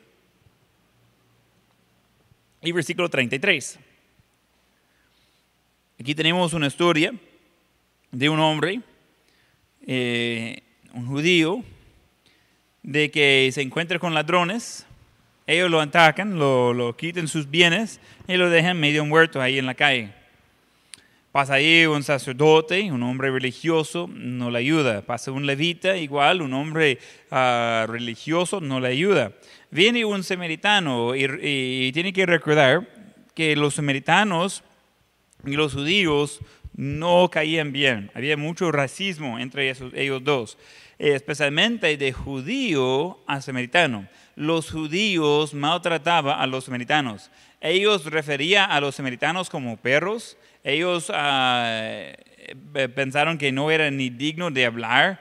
Y 2.63 2.73
versículo 2.73 3.09
33. 3.09 3.79
Aquí 6.01 6.15
tenemos 6.15 6.53
una 6.53 6.67
historia 6.67 7.13
de 8.11 8.29
un 8.29 8.41
hombre, 8.41 8.81
eh, 9.87 10.63
un 10.93 11.07
judío, 11.07 11.63
de 12.83 13.11
que 13.11 13.51
se 13.53 13.63
encuentra 13.63 13.99
con 13.99 14.15
ladrones, 14.15 14.87
ellos 15.47 15.71
lo 15.71 15.81
atacan, 15.81 16.39
lo, 16.39 16.75
lo 16.75 16.97
quitan 16.97 17.29
sus 17.29 17.51
bienes 17.51 18.01
y 18.27 18.37
lo 18.37 18.51
dejan 18.51 18.79
medio 18.79 19.05
muerto 19.05 19.41
ahí 19.41 19.59
en 19.59 19.67
la 19.67 19.75
calle. 19.75 20.13
Pasa 21.39 21.55
ahí 21.55 21.87
un 21.87 22.03
sacerdote, 22.03 22.91
un 22.91 23.01
hombre 23.05 23.31
religioso, 23.31 24.11
no 24.13 24.51
le 24.51 24.59
ayuda. 24.59 25.03
Pasa 25.03 25.31
un 25.31 25.47
levita, 25.47 25.97
igual, 25.97 26.43
un 26.43 26.53
hombre 26.53 26.99
ah, 27.31 27.87
religioso, 27.89 28.61
no 28.61 28.81
le 28.81 28.89
ayuda. 28.89 29.31
Viene 29.71 30.05
un 30.05 30.25
samaritano 30.25 31.15
y, 31.15 31.93
tiene 31.93 32.13
que 32.13 32.27
recordar 32.27 32.89
que 33.37 33.55
los 33.55 33.75
samaritanos 33.75 34.65
y 35.47 35.53
los 35.53 35.75
judíos 35.75 36.41
no 36.75 37.31
caían 37.31 37.71
bien. 37.71 38.11
Había 38.15 38.37
mucho 38.37 38.73
racismo 38.73 39.39
entre 39.39 39.73
ellos 39.95 40.25
dos, 40.25 40.59
especialmente 40.99 41.97
de 41.97 42.13
judío 42.13 43.21
a 43.29 43.41
samaritano. 43.41 44.09
Los 44.35 44.73
judíos 44.73 45.55
maltrataban 45.55 46.41
a 46.41 46.49
los 46.49 46.65
samaritanos. 46.65 47.31
Ellos 47.61 48.07
referían 48.07 48.73
a 48.73 48.81
los 48.81 48.97
samaritanos 48.97 49.49
como 49.51 49.77
perros. 49.77 50.37
Ellos 50.69 51.11
ah, 51.15 51.65
eh, 51.67 52.89
pensaron 52.95 53.39
que 53.39 53.51
no 53.53 53.71
eran 53.71 53.97
ni 53.97 54.11
dignos 54.11 54.53
de 54.53 54.67
hablar 54.67 55.19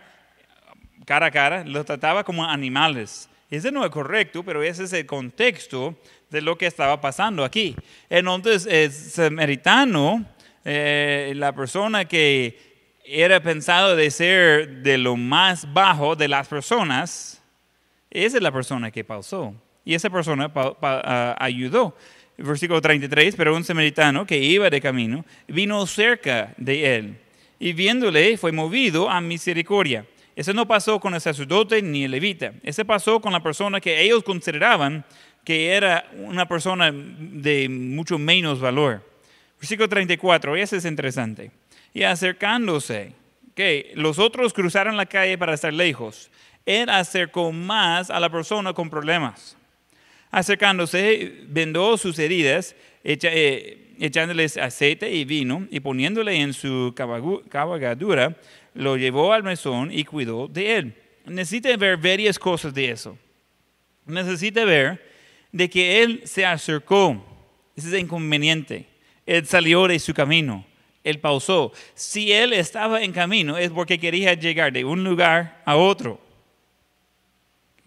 cara 1.06 1.28
a 1.28 1.32
cara, 1.32 1.64
los 1.64 1.86
trataba 1.86 2.26
como 2.26 2.44
animales. 2.44 3.30
Ese 3.50 3.72
no 3.72 3.86
es 3.86 3.92
correcto, 3.92 4.44
pero 4.44 4.62
ese 4.62 4.84
es 4.84 4.92
el 4.92 5.06
contexto 5.06 5.96
de 6.30 6.42
lo 6.42 6.58
que 6.58 6.66
estaba 6.66 7.00
pasando 7.00 7.46
aquí. 7.46 7.78
Entonces, 8.10 8.66
el 8.66 8.92
samaritano, 8.92 10.26
eh, 10.66 11.32
la 11.34 11.54
persona 11.54 12.04
que 12.04 13.00
era 13.06 13.40
pensado 13.40 13.96
de 13.96 14.12
ser 14.12 14.84
de 14.84 14.98
lo 14.98 15.16
más 15.16 15.72
bajo 15.74 16.18
de 16.18 16.28
las 16.28 16.50
personas, 16.50 17.42
esa 18.12 18.36
es 18.36 18.44
la 18.44 18.52
persona 18.52 18.92
que 18.92 19.06
pausó. 19.06 19.56
Y 19.86 19.94
esa 19.94 20.10
persona 20.10 20.52
ah, 20.54 21.38
ayudó. 21.40 21.96
Versículo 22.38 22.80
33, 22.82 23.36
pero 23.36 23.56
un 23.56 23.64
samaritano 23.64 24.26
que 24.26 24.38
iba 24.38 24.70
de 24.70 24.80
camino 24.80 25.26
vino 25.48 25.86
cerca 25.88 26.54
de 26.58 26.96
él 26.96 27.18
y 27.60 27.74
viéndole 27.74 28.38
fue 28.38 28.52
movido 28.52 29.10
a 29.10 29.20
misericordia. 29.22 30.06
Eso 30.36 30.54
no 30.54 30.68
pasó 30.68 31.00
con 31.00 31.16
el 31.16 31.22
sacerdote 31.22 31.82
ni 31.82 32.04
el 32.04 32.12
levita. 32.12 32.54
Ese 32.62 32.86
pasó 32.86 33.20
con 33.20 33.34
la 33.34 33.42
persona 33.42 33.82
que 33.82 34.02
ellos 34.02 34.24
consideraban 34.24 35.04
que 35.44 35.70
era 35.70 36.08
una 36.18 36.48
persona 36.48 36.92
de 36.94 37.68
mucho 37.70 38.20
menos 38.20 38.60
valor. 38.60 39.04
Versículo 39.60 39.90
34, 39.90 40.56
ese 40.56 40.78
es 40.78 40.86
interesante. 40.86 41.50
Y 41.92 42.04
acercándose, 42.04 43.14
que 43.58 43.92
los 43.96 44.20
otros 44.20 44.54
cruzaron 44.54 44.98
la 44.98 45.08
calle 45.08 45.36
para 45.36 45.56
estar 45.56 45.74
lejos. 45.74 46.30
Él 46.64 46.90
acercó 46.90 47.52
más 47.52 48.12
a 48.12 48.20
la 48.20 48.30
persona 48.30 48.72
con 48.74 48.88
problemas. 48.88 49.57
Acercándose, 50.32 51.46
vendó 51.48 51.98
sus 51.98 52.20
heridas, 52.20 52.76
eh, 53.04 53.96
echándoles 54.00 54.58
aceite 54.58 55.12
y 55.12 55.26
vino, 55.26 55.68
y 55.72 55.80
poniéndole 55.80 56.36
en 56.36 56.54
su 56.54 56.94
cabalgadura, 57.50 58.36
lo 58.74 58.98
llevó 58.98 59.34
al 59.34 59.44
mesón 59.44 59.92
y 59.92 60.04
cuidó 60.04 60.48
de 60.48 60.78
él. 60.78 60.94
Necesita 61.26 61.76
ver 61.78 61.98
varias 61.98 62.38
cosas 62.38 62.74
de 62.74 62.92
eso. 62.92 63.18
Necesita 64.06 64.64
ver 64.64 65.02
de 65.52 65.70
que 65.70 66.02
él 66.02 66.22
se 66.26 66.46
acercó. 66.46 67.24
Ese 67.76 67.96
es 67.96 68.02
inconveniente. 68.02 68.86
Él 69.26 69.46
salió 69.46 69.88
de 69.88 70.00
su 70.00 70.14
camino. 70.14 70.66
Él 71.04 71.20
pausó. 71.20 71.72
Si 71.94 72.32
él 72.32 72.54
estaba 72.54 73.02
en 73.02 73.12
camino 73.12 73.58
es 73.58 73.72
porque 73.72 74.00
quería 74.00 74.34
llegar 74.34 74.72
de 74.72 74.86
un 74.86 75.04
lugar 75.04 75.62
a 75.66 75.76
otro. 75.76 76.20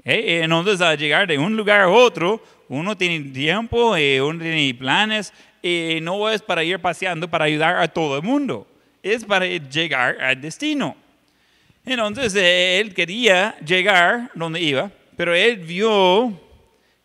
Eh, 0.05 0.41
Entonces, 0.43 0.81
al 0.81 0.99
llegar 0.99 1.27
de 1.27 1.39
un 1.39 1.57
lugar 1.57 1.83
a 1.83 1.89
otro, 1.89 2.43
uno 2.69 2.97
tiene 2.97 3.31
tiempo, 3.31 3.97
eh, 3.97 4.21
uno 4.23 4.41
tiene 4.41 4.75
planes, 4.75 5.33
y 5.63 5.99
no 6.01 6.29
es 6.31 6.41
para 6.41 6.65
ir 6.65 6.79
paseando 6.79 7.29
para 7.29 7.45
ayudar 7.45 7.77
a 7.77 7.89
todo 7.89 8.17
el 8.17 8.23
mundo, 8.23 8.67
es 9.03 9.25
para 9.25 9.47
llegar 9.47 10.21
al 10.21 10.41
destino. 10.41 10.97
Entonces, 11.85 12.35
eh, 12.37 12.79
él 12.81 12.95
quería 12.95 13.57
llegar 13.65 14.31
donde 14.35 14.61
iba, 14.61 14.91
pero 15.17 15.35
él 15.35 15.57
vio 15.57 16.39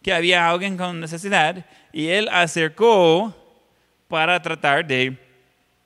que 0.02 0.14
había 0.14 0.50
alguien 0.50 0.78
con 0.78 1.00
necesidad 1.00 1.66
y 1.92 2.08
él 2.08 2.30
acercó 2.32 3.36
para 4.08 4.42
tratar 4.42 4.86
de, 4.86 5.18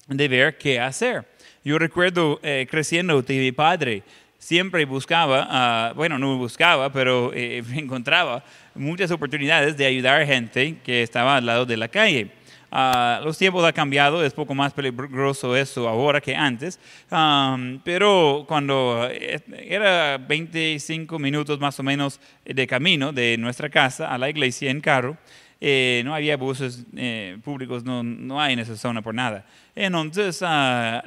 de 0.07 0.27
ver 0.27 0.57
qué 0.57 0.79
hacer. 0.79 1.25
Yo 1.63 1.79
recuerdo 1.79 2.39
eh, 2.43 2.67
creciendo 2.69 3.23
que 3.23 3.39
mi 3.39 3.51
padre 3.51 4.03
siempre 4.39 4.85
buscaba, 4.85 5.47
ah, 5.49 5.93
bueno, 5.95 6.17
no 6.17 6.37
buscaba, 6.37 6.91
pero 6.91 7.31
eh, 7.33 7.63
encontraba 7.75 8.43
muchas 8.73 9.11
oportunidades 9.11 9.77
de 9.77 9.85
ayudar 9.85 10.21
a 10.21 10.25
gente 10.25 10.77
que 10.83 11.03
estaba 11.03 11.37
al 11.37 11.45
lado 11.45 11.65
de 11.65 11.77
la 11.77 11.87
calle. 11.87 12.31
ah, 12.71 13.21
los 13.23 13.37
tiempos 13.37 13.63
han 13.63 13.73
cambiado, 13.73 14.23
es 14.23 14.33
poco 14.33 14.55
más 14.55 14.73
peligroso 14.73 15.55
eso 15.55 15.87
ahora 15.87 16.21
que 16.21 16.35
antes, 16.35 16.79
Am, 17.11 17.81
pero 17.83 18.45
cuando 18.47 19.07
eh, 19.11 19.41
era 19.67 20.17
25 20.17 21.19
minutos 21.19 21.59
más 21.59 21.79
o 21.79 21.83
menos 21.83 22.19
de 22.45 22.65
camino 22.65 23.11
de 23.11 23.37
nuestra 23.37 23.69
casa 23.69 24.11
a 24.11 24.17
la 24.17 24.29
iglesia 24.29 24.71
en 24.71 24.81
carro, 24.81 25.17
eh, 25.61 26.01
no 26.05 26.15
había 26.15 26.37
buses 26.37 26.85
eh, 26.95 27.37
públicos, 27.43 27.83
no, 27.83 28.01
no 28.01 28.39
hay 28.39 28.53
en 28.53 28.59
esa 28.59 28.77
zona 28.77 29.01
por 29.01 29.13
nada. 29.13 29.45
Entonces, 29.75 30.41
ah, 30.41 31.03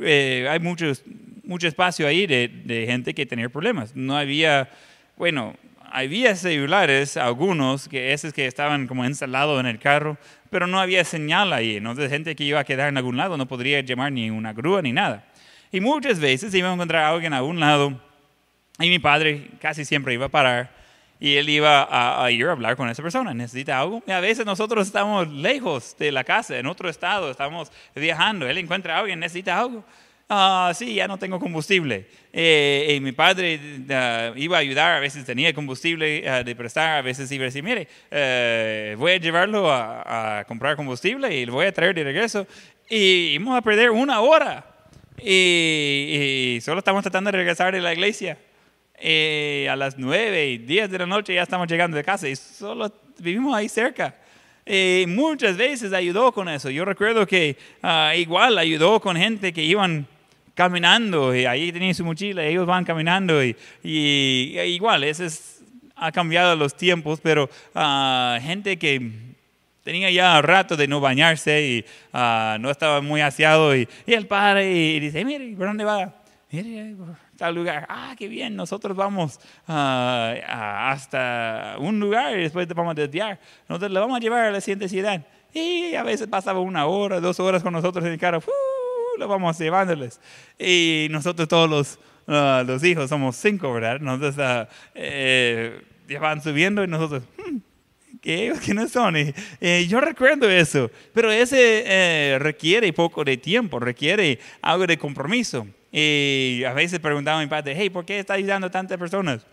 eh, 0.00 0.46
hay 0.48 0.58
muchos, 0.60 1.02
mucho 1.50 1.66
espacio 1.66 2.06
ahí 2.06 2.28
de, 2.28 2.46
de 2.64 2.86
gente 2.86 3.12
que 3.12 3.26
tenía 3.26 3.48
problemas. 3.48 3.96
No 3.96 4.16
había, 4.16 4.70
bueno, 5.16 5.56
había 5.90 6.36
celulares, 6.36 7.16
algunos, 7.16 7.88
que 7.88 8.12
esos 8.12 8.32
que 8.32 8.46
estaban 8.46 8.86
como 8.86 9.04
instalados 9.04 9.58
en 9.58 9.66
el 9.66 9.80
carro, 9.80 10.16
pero 10.48 10.68
no 10.68 10.78
había 10.78 11.04
señal 11.04 11.52
ahí. 11.52 11.76
Entonces, 11.76 12.08
gente 12.08 12.36
que 12.36 12.44
iba 12.44 12.60
a 12.60 12.64
quedar 12.64 12.88
en 12.88 12.98
algún 12.98 13.16
lado 13.16 13.36
no 13.36 13.48
podría 13.48 13.80
llamar 13.80 14.12
ni 14.12 14.30
una 14.30 14.52
grúa 14.52 14.80
ni 14.80 14.92
nada. 14.92 15.24
Y 15.72 15.80
muchas 15.80 16.20
veces 16.20 16.54
iba 16.54 16.70
a 16.70 16.72
encontrar 16.72 17.02
a 17.02 17.08
alguien 17.08 17.32
a 17.32 17.38
algún 17.38 17.58
lado 17.58 18.00
y 18.78 18.88
mi 18.88 19.00
padre 19.00 19.50
casi 19.60 19.84
siempre 19.84 20.14
iba 20.14 20.26
a 20.26 20.28
parar 20.28 20.70
y 21.18 21.34
él 21.34 21.48
iba 21.48 21.82
a, 21.82 22.24
a 22.24 22.30
ir 22.30 22.46
a 22.46 22.52
hablar 22.52 22.76
con 22.76 22.88
esa 22.88 23.02
persona. 23.02 23.34
¿Necesita 23.34 23.80
algo? 23.80 24.04
Y 24.06 24.12
a 24.12 24.20
veces 24.20 24.46
nosotros 24.46 24.86
estamos 24.86 25.28
lejos 25.28 25.96
de 25.98 26.12
la 26.12 26.22
casa, 26.22 26.56
en 26.58 26.66
otro 26.66 26.88
estado, 26.88 27.28
estamos 27.28 27.72
viajando. 27.96 28.48
Él 28.48 28.56
encuentra 28.58 28.94
a 28.94 29.00
alguien, 29.00 29.18
necesita 29.18 29.58
algo. 29.58 29.84
Ah, 30.32 30.70
sí, 30.76 30.94
ya 30.94 31.08
no 31.08 31.18
tengo 31.18 31.40
combustible. 31.40 32.06
Eh, 32.32 32.94
y 32.96 33.00
mi 33.00 33.10
padre 33.10 33.58
ah, 33.90 34.30
iba 34.36 34.58
a 34.58 34.60
ayudar, 34.60 34.98
a 34.98 35.00
veces 35.00 35.24
tenía 35.24 35.52
combustible 35.52 36.22
ah, 36.28 36.44
de 36.44 36.54
prestar, 36.54 36.98
a 36.98 37.02
veces 37.02 37.32
iba 37.32 37.42
a 37.42 37.46
decir, 37.46 37.64
mire, 37.64 37.88
eh, 38.12 38.94
voy 38.96 39.10
a 39.10 39.16
llevarlo 39.16 39.68
a, 39.68 40.44
comprar 40.46 40.76
combustible 40.76 41.36
y 41.36 41.46
lo 41.46 41.54
voy 41.54 41.66
a 41.66 41.72
traer 41.72 41.96
de 41.96 42.04
regreso. 42.04 42.46
Y 42.88 43.38
vamos 43.38 43.58
a 43.58 43.62
perder 43.62 43.90
una 43.90 44.20
hora. 44.20 44.64
Y, 45.20 46.60
solo 46.62 46.78
estamos 46.78 47.02
tratando 47.02 47.32
de 47.32 47.38
regresar 47.38 47.74
de 47.74 47.80
la 47.80 47.92
iglesia. 47.92 48.38
Eh, 49.00 49.66
a 49.68 49.74
las 49.74 49.98
9 49.98 50.46
y 50.46 50.58
10 50.58 50.92
de 50.92 50.98
la 50.98 51.06
noche 51.06 51.34
ya 51.34 51.42
estamos 51.42 51.66
llegando 51.66 51.96
de 51.96 52.04
casa 52.04 52.28
y 52.28 52.36
solo 52.36 52.92
vivimos 53.18 53.56
ahí 53.56 53.68
cerca. 53.68 54.14
Eh, 54.64 55.06
muchas 55.08 55.56
veces 55.56 55.92
ayudó 55.92 56.30
con 56.30 56.48
eso. 56.48 56.70
Yo 56.70 56.84
recuerdo 56.84 57.26
que 57.26 57.56
ah, 57.82 58.12
igual 58.16 58.58
ayudó 58.58 59.00
con 59.00 59.16
gente 59.16 59.52
que 59.52 59.64
iban 59.64 60.06
caminando 60.64 61.34
y 61.34 61.46
ahí 61.46 61.72
tenían 61.72 61.94
su 61.94 62.04
mochila, 62.04 62.44
ellos 62.44 62.66
van 62.66 62.84
caminando 62.84 63.42
y, 63.42 63.56
y- 63.82 64.58
e 64.58 64.68
igual, 64.68 65.04
eso 65.04 65.24
es- 65.24 65.62
ha 65.96 66.12
cambiado 66.12 66.54
los 66.54 66.76
tiempos, 66.76 67.18
pero 67.22 67.48
ah, 67.74 68.38
gente 68.42 68.78
que 68.78 69.10
tenía 69.82 70.10
ya 70.10 70.42
rato 70.42 70.76
de 70.76 70.86
no 70.86 71.00
bañarse 71.00 71.62
y 71.66 71.84
ah, 72.12 72.58
no 72.60 72.70
estaba 72.70 73.00
muy 73.00 73.22
aseado 73.22 73.74
y, 73.74 73.88
y 74.06 74.12
él 74.12 74.26
para 74.26 74.62
y, 74.62 75.00
dice, 75.00 75.24
mire, 75.24 75.56
¿por 75.56 75.66
dónde 75.66 75.84
va? 75.84 76.14
Mire, 76.50 76.94
tal 77.38 77.54
lugar. 77.54 77.86
Ah, 77.88 78.14
qué 78.18 78.28
bien, 78.28 78.54
nosotros 78.54 78.94
vamos 78.94 79.40
a- 79.66 80.90
hasta 80.90 81.76
un 81.78 81.98
lugar 82.00 82.38
y 82.38 82.42
después 82.42 82.68
te 82.68 82.74
vamos 82.74 82.90
a 82.92 82.94
desviar. 83.00 83.38
Nosotros 83.66 83.90
le 83.90 83.98
vamos 83.98 84.16
a 84.18 84.20
llevar 84.20 84.44
a 84.44 84.50
la 84.50 84.60
siguiente 84.60 84.88
ciudad. 84.90 85.22
Y 85.54 85.94
a 85.94 86.02
veces 86.02 86.28
pasaba 86.28 86.60
una 86.60 86.84
hora, 86.86 87.18
dos 87.18 87.40
horas 87.40 87.62
con 87.62 87.72
nosotros 87.72 88.04
en 88.04 88.12
el 88.12 88.18
carro. 88.18 88.42
Lo 89.18 89.28
vamos 89.28 89.58
llevándoles. 89.58 90.20
Y 90.58 91.08
nosotros 91.10 91.48
todos 91.48 91.68
los, 91.68 91.98
ah, 92.26 92.64
los 92.66 92.82
hijos, 92.84 93.08
somos 93.08 93.36
cinco, 93.36 93.72
¿verdad? 93.72 94.00
Nosotros 94.00 94.36
ah, 94.38 94.68
eh, 94.94 95.80
van 96.20 96.42
subiendo 96.42 96.84
y 96.84 96.86
nosotros... 96.86 97.22
"Hmm, 97.36 97.58
que 98.20 98.52
no 98.74 98.88
son. 98.88 99.16
Y, 99.16 99.34
eh, 99.60 99.86
yo 99.88 100.00
recuerdo 100.00 100.48
eso, 100.48 100.90
pero 101.12 101.30
ese 101.30 101.84
eh, 101.86 102.38
requiere 102.38 102.92
poco 102.92 103.24
de 103.24 103.36
tiempo, 103.36 103.78
requiere 103.78 104.38
algo 104.62 104.86
de 104.86 104.98
compromiso. 104.98 105.66
Y 105.92 106.62
a 106.64 106.72
veces 106.72 107.00
preguntaba 107.00 107.40
a 107.40 107.42
mi 107.42 107.48
padre, 107.48 107.74
hey, 107.76 107.90
¿por 107.90 108.04
qué 108.04 108.18
está 108.18 108.34
ayudando 108.34 108.68
a 108.68 108.70
tantas 108.70 108.96
personas? 108.96 109.44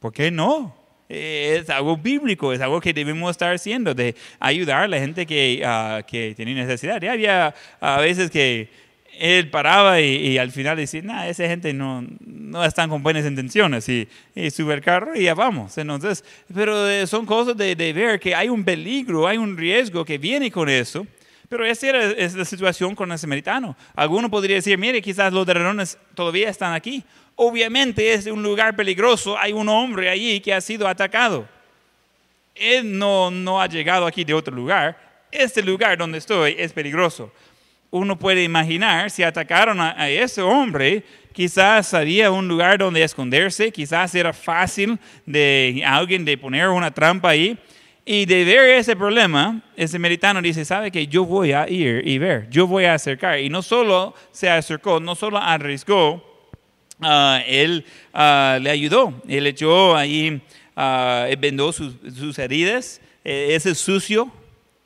¿Por 0.00 0.12
qué 0.12 0.30
no? 0.30 0.81
Eh, 1.14 1.58
Es 1.60 1.68
algo 1.68 1.96
bíblico, 1.98 2.52
es 2.54 2.60
algo 2.62 2.80
que 2.80 2.94
debemos 2.94 3.30
estar 3.30 3.54
haciendo, 3.54 3.94
de 3.94 4.14
ayudar 4.40 4.84
a 4.84 4.88
la 4.88 4.98
gente 4.98 5.26
que, 5.26 5.62
ah, 5.64 6.02
que 6.06 6.32
tiene 6.34 6.54
necesidad. 6.54 7.02
Y 7.02 7.06
había 7.06 7.54
a 7.80 8.00
veces 8.00 8.30
que 8.30 8.70
él 9.18 9.50
paraba 9.50 10.00
y, 10.00 10.28
y 10.28 10.38
al 10.38 10.50
final 10.50 10.78
decía, 10.78 11.02
nah, 11.02 11.26
esa 11.26 11.46
gente 11.46 11.74
no, 11.74 12.02
no 12.20 12.64
están 12.64 12.88
con 12.88 13.02
buenas 13.02 13.26
intenciones 13.26 13.86
y, 13.90 14.08
y 14.34 14.50
sube 14.50 14.72
el 14.72 14.80
carro 14.80 15.14
y 15.14 15.24
ya 15.24 15.34
vamos. 15.34 15.76
Entonces, 15.76 16.24
pero 16.52 16.88
eh, 16.88 17.06
son 17.06 17.26
cosas 17.26 17.54
de, 17.58 17.76
de 17.76 17.92
ver 17.92 18.18
que 18.18 18.34
hay 18.34 18.48
un 18.48 18.64
peligro, 18.64 19.28
hay 19.28 19.36
un 19.36 19.54
riesgo 19.54 20.06
que 20.06 20.16
viene 20.16 20.50
con 20.50 20.70
eso. 20.70 21.06
Pero 21.50 21.66
esa 21.66 21.86
era 21.90 22.02
es 22.12 22.32
la 22.34 22.46
situación 22.46 22.94
con 22.94 23.12
el 23.12 23.18
samaritano. 23.18 23.76
Alguno 23.94 24.30
podría 24.30 24.56
decir, 24.56 24.78
mire, 24.78 25.02
quizás 25.02 25.30
los 25.34 25.46
ladrones 25.46 25.98
todavía 26.14 26.48
están 26.48 26.72
aquí. 26.72 27.04
Obviamente 27.36 28.12
es 28.12 28.26
un 28.26 28.42
lugar 28.42 28.76
peligroso, 28.76 29.38
hay 29.38 29.52
un 29.52 29.68
hombre 29.68 30.08
allí 30.08 30.40
que 30.40 30.52
ha 30.52 30.60
sido 30.60 30.86
atacado. 30.86 31.48
Él 32.54 32.98
no, 32.98 33.30
no 33.30 33.60
ha 33.60 33.66
llegado 33.66 34.06
aquí 34.06 34.24
de 34.24 34.34
otro 34.34 34.54
lugar. 34.54 34.96
Este 35.30 35.62
lugar 35.62 35.96
donde 35.96 36.18
estoy 36.18 36.54
es 36.58 36.72
peligroso. 36.72 37.32
Uno 37.90 38.18
puede 38.18 38.42
imaginar 38.42 39.10
si 39.10 39.22
atacaron 39.22 39.80
a, 39.80 40.08
ese 40.08 40.40
hombre, 40.40 41.04
quizás 41.32 41.92
había 41.92 42.30
un 42.30 42.48
lugar 42.48 42.78
donde 42.78 43.02
esconderse, 43.02 43.70
quizás 43.70 44.14
era 44.14 44.32
fácil 44.32 44.98
de 45.26 45.82
alguien 45.86 46.24
de 46.24 46.38
poner 46.38 46.68
una 46.68 46.90
trampa 46.90 47.30
ahí. 47.30 47.58
Y 48.04 48.24
de 48.24 48.44
ver 48.44 48.70
ese 48.70 48.96
problema, 48.96 49.60
ese 49.76 49.98
meritano 49.98 50.42
dice, 50.42 50.64
sabe 50.64 50.90
que 50.90 51.06
yo 51.06 51.24
voy 51.24 51.52
a 51.52 51.68
ir 51.68 52.02
y 52.06 52.18
ver, 52.18 52.48
yo 52.50 52.66
voy 52.66 52.84
a 52.84 52.94
acercar. 52.94 53.38
Y 53.38 53.48
no 53.48 53.62
solo 53.62 54.14
se 54.32 54.50
acercó, 54.50 54.98
no 54.98 55.14
solo 55.14 55.38
arriesgó, 55.38 56.31
ah, 57.02 57.42
él 57.46 57.84
ah, 58.12 58.58
le 58.60 58.70
ayudó. 58.70 59.14
Él 59.28 59.46
echó 59.46 59.96
ahí, 59.96 60.40
ah, 60.76 61.26
él 61.28 61.36
vendó 61.36 61.72
sus, 61.72 61.94
sus 62.16 62.38
heridas, 62.38 63.00
eh, 63.24 63.48
ese 63.50 63.74
sucio, 63.74 64.30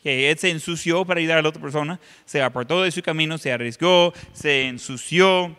que 0.02 0.30
él 0.30 0.38
se 0.38 0.50
ensució 0.50 1.04
para 1.04 1.20
ayudar 1.20 1.38
a 1.38 1.42
la 1.42 1.48
otra 1.48 1.60
persona, 1.60 1.98
se 2.24 2.40
apartó 2.40 2.82
de 2.82 2.90
su 2.90 3.02
camino, 3.02 3.38
se 3.38 3.52
arriesgó, 3.52 4.12
se 4.32 4.68
ensució. 4.68 5.56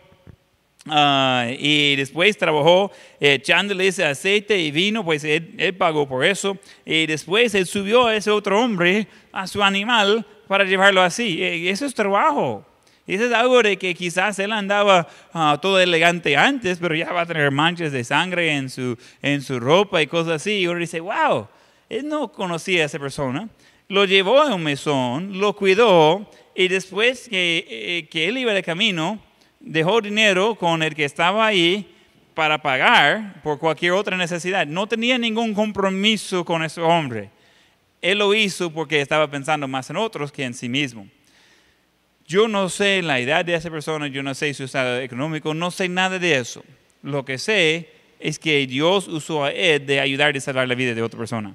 ah, 0.86 1.50
y 1.58 1.96
después 1.96 2.36
trabajó 2.38 2.90
eh, 3.20 3.34
echándole 3.34 3.88
ese 3.88 4.04
aceite 4.04 4.58
y 4.58 4.70
vino, 4.70 5.04
pues 5.04 5.24
él, 5.24 5.54
él 5.58 5.74
pagó 5.74 6.08
por 6.08 6.24
eso. 6.24 6.56
Y 6.84 7.06
después 7.06 7.54
él 7.54 7.66
subió 7.66 8.06
a 8.06 8.16
ese 8.16 8.30
otro 8.30 8.60
hombre, 8.60 9.06
a 9.32 9.46
su 9.46 9.62
animal, 9.62 10.26
para 10.46 10.64
llevarlo 10.64 11.02
así. 11.02 11.42
Eh, 11.42 11.70
eso 11.70 11.84
es 11.84 11.94
trabajo. 11.94 12.64
Eso 13.08 13.24
es 13.24 13.32
algo 13.32 13.62
de 13.62 13.78
que 13.78 13.94
quizás 13.94 14.38
él 14.38 14.52
andaba 14.52 15.08
ah, 15.32 15.58
todo 15.62 15.80
elegante 15.80 16.36
antes, 16.36 16.78
pero 16.78 16.94
ya 16.94 17.10
va 17.10 17.22
a 17.22 17.26
tener 17.26 17.50
manchas 17.50 17.90
de 17.90 18.04
sangre 18.04 18.54
en 18.54 18.68
su, 18.68 18.98
en 19.22 19.40
su 19.40 19.58
ropa 19.58 20.02
y 20.02 20.06
cosas 20.06 20.34
así. 20.34 20.58
Y 20.58 20.66
uno 20.66 20.78
dice, 20.78 21.00
wow, 21.00 21.48
él 21.88 22.06
no 22.06 22.30
conocía 22.30 22.82
a 22.82 22.86
esa 22.86 22.98
persona. 22.98 23.48
Lo 23.88 24.04
llevó 24.04 24.42
a 24.42 24.54
un 24.54 24.62
mesón, 24.62 25.40
lo 25.40 25.56
cuidó 25.56 26.30
y 26.54 26.68
después 26.68 27.30
que, 27.30 27.64
eh, 27.66 28.08
que 28.10 28.28
él 28.28 28.36
iba 28.36 28.52
de 28.52 28.62
camino, 28.62 29.18
dejó 29.58 30.02
dinero 30.02 30.54
con 30.54 30.82
el 30.82 30.94
que 30.94 31.06
estaba 31.06 31.46
ahí 31.46 31.94
para 32.34 32.60
pagar 32.60 33.40
por 33.42 33.58
cualquier 33.58 33.92
otra 33.92 34.18
necesidad. 34.18 34.66
No 34.66 34.86
tenía 34.86 35.16
ningún 35.16 35.54
compromiso 35.54 36.44
con 36.44 36.62
ese 36.62 36.82
hombre. 36.82 37.30
Él 38.02 38.18
lo 38.18 38.34
hizo 38.34 38.70
porque 38.70 39.00
estaba 39.00 39.30
pensando 39.30 39.66
más 39.66 39.88
en 39.88 39.96
otros 39.96 40.30
que 40.30 40.44
en 40.44 40.52
sí 40.52 40.68
mismo. 40.68 41.08
Yo 42.28 42.46
no 42.46 42.68
sé 42.68 43.00
la 43.00 43.18
edad 43.20 43.42
de 43.42 43.54
esa 43.54 43.70
persona, 43.70 44.06
yo 44.06 44.22
no 44.22 44.34
sé 44.34 44.52
su 44.52 44.64
estado 44.64 44.98
económico, 44.98 45.54
no 45.54 45.70
sé 45.70 45.88
nada 45.88 46.18
de 46.18 46.36
eso. 46.36 46.62
Lo 47.02 47.24
que 47.24 47.38
sé 47.38 47.88
es 48.20 48.38
que 48.38 48.66
Dios 48.66 49.08
usó 49.08 49.44
a 49.44 49.50
él 49.50 49.86
de 49.86 49.98
ayudar 49.98 50.36
y 50.36 50.40
salvar 50.40 50.68
la 50.68 50.74
vida 50.74 50.92
de 50.92 51.00
otra 51.00 51.18
persona. 51.18 51.54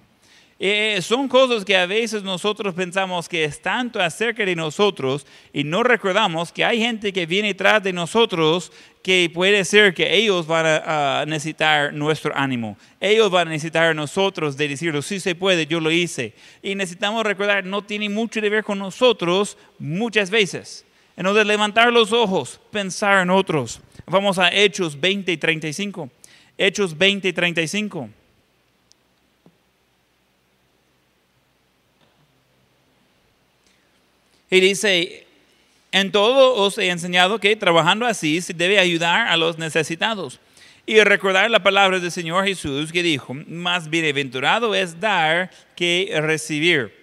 Eh, 0.65 1.01
son 1.01 1.27
cosas 1.27 1.65
que 1.65 1.75
a 1.75 1.85
veces 1.85 2.23
nosotros 2.23 2.73
pensamos 2.73 3.27
que 3.27 3.43
es 3.43 3.61
tanto 3.61 4.01
acerca 4.01 4.45
de 4.45 4.55
nosotros 4.55 5.27
y 5.51 5.65
no 5.65 5.83
recordamos 5.83 6.53
que 6.53 6.63
hay 6.63 6.79
gente 6.79 7.11
que 7.11 7.25
viene 7.25 7.53
tras 7.53 7.83
de 7.83 7.91
nosotros 7.91 8.71
que 9.03 9.29
puede 9.33 9.65
ser 9.65 9.93
que 9.93 10.15
ellos 10.15 10.47
van 10.47 10.65
a, 10.65 11.25
necesitar 11.27 11.93
nuestro 11.93 12.33
ánimo. 12.33 12.77
Ellos 13.01 13.29
van 13.29 13.49
a 13.49 13.51
necesitar 13.51 13.89
a 13.89 13.93
nosotros 13.93 14.55
de 14.55 14.69
decirlo, 14.69 15.01
sí 15.01 15.19
se 15.19 15.35
puede, 15.35 15.67
yo 15.67 15.81
lo 15.81 15.91
hice. 15.91 16.33
Y 16.61 16.75
necesitamos 16.75 17.25
recordar, 17.25 17.65
no 17.65 17.83
tiene 17.83 18.07
mucho 18.07 18.39
que 18.39 18.49
ver 18.49 18.63
con 18.63 18.79
nosotros 18.79 19.57
muchas 19.79 20.29
veces. 20.29 20.85
Entonces, 21.17 21.45
levantar 21.45 21.91
los 21.91 22.13
ojos, 22.13 22.61
pensar 22.71 23.21
en 23.21 23.31
otros. 23.31 23.81
Vamos 24.05 24.39
a 24.39 24.49
Hechos 24.49 24.97
20 24.97 25.29
y 25.29 25.35
35. 25.35 26.09
Hechos 26.57 26.97
20 26.97 27.27
y 27.27 27.33
35. 27.33 28.09
Y 34.53 34.59
dice, 34.59 35.25
en 35.91 36.11
todo 36.11 36.53
os 36.53 36.77
he 36.77 36.89
enseñado 36.89 37.39
que 37.39 37.55
trabajando 37.55 38.05
así 38.05 38.39
se 38.39 38.53
debe 38.53 38.77
ayudar 38.77 39.27
a 39.27 39.35
los 39.35 39.57
necesitados. 39.57 40.39
Y 40.85 40.99
recordar 40.99 41.49
la 41.49 41.63
palabra 41.63 41.99
del 41.99 42.11
Señor 42.11 42.45
Jesús 42.45 42.91
que 42.91 43.01
dijo, 43.01 43.33
más 43.33 43.89
bienaventurado 43.89 44.75
es 44.75 44.99
dar 44.99 45.49
que 45.75 46.13
recibir. 46.21 46.93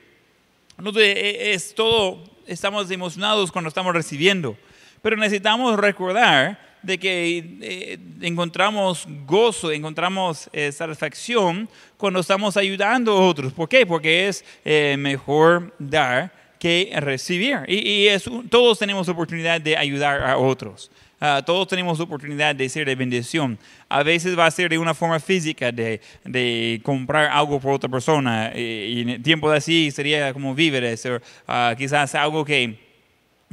Entonces, 0.78 1.16
e- 1.16 1.52
es 1.52 1.74
todo, 1.74 2.22
estamos 2.46 2.88
emocionados 2.88 3.50
cuando 3.50 3.66
estamos 3.66 3.92
recibiendo, 3.94 4.56
pero 5.02 5.16
necesitamos 5.16 5.76
recordar 5.76 6.56
de 6.84 6.98
que 6.98 7.58
eh, 7.62 7.98
encontramos 8.20 9.08
gozo, 9.26 9.72
encontramos 9.72 10.48
eh, 10.52 10.70
satisfacción 10.70 11.68
cuando 11.96 12.20
estamos 12.20 12.56
ayudando 12.56 13.10
a 13.10 13.26
otros. 13.26 13.52
¿Por 13.52 13.68
qué? 13.68 13.84
Porque 13.84 14.28
es 14.28 14.44
eh, 14.64 14.94
mejor 14.96 15.74
dar 15.80 16.38
que 16.60 16.92
recibir. 17.00 17.64
Y, 17.66 18.06
todos 18.48 18.78
tenemos 18.78 19.08
oportunidad 19.08 19.60
de 19.60 19.76
ayudar 19.76 20.22
a 20.22 20.36
otros. 20.36 20.90
Ah, 21.18 21.42
todos 21.44 21.66
tenemos 21.68 21.98
oportunidad 22.00 22.54
de 22.54 22.68
ser 22.68 22.86
de 22.86 22.94
bendición. 22.94 23.58
A 23.88 24.02
veces 24.02 24.38
va 24.38 24.46
a 24.46 24.50
ser 24.50 24.70
de 24.70 24.78
una 24.78 24.94
forma 24.94 25.18
física, 25.18 25.72
de, 25.72 26.80
comprar 26.84 27.30
algo 27.32 27.58
por 27.58 27.72
otra 27.72 27.90
persona. 27.90 28.52
Y, 28.54 28.60
y 28.60 29.00
en 29.00 29.22
tiempos 29.22 29.52
así 29.52 29.90
sería 29.90 30.32
como 30.32 30.54
víveres, 30.54 31.04
o 31.06 31.20
ah, 31.48 31.74
quizás 31.76 32.14
algo 32.14 32.44
que, 32.44 32.89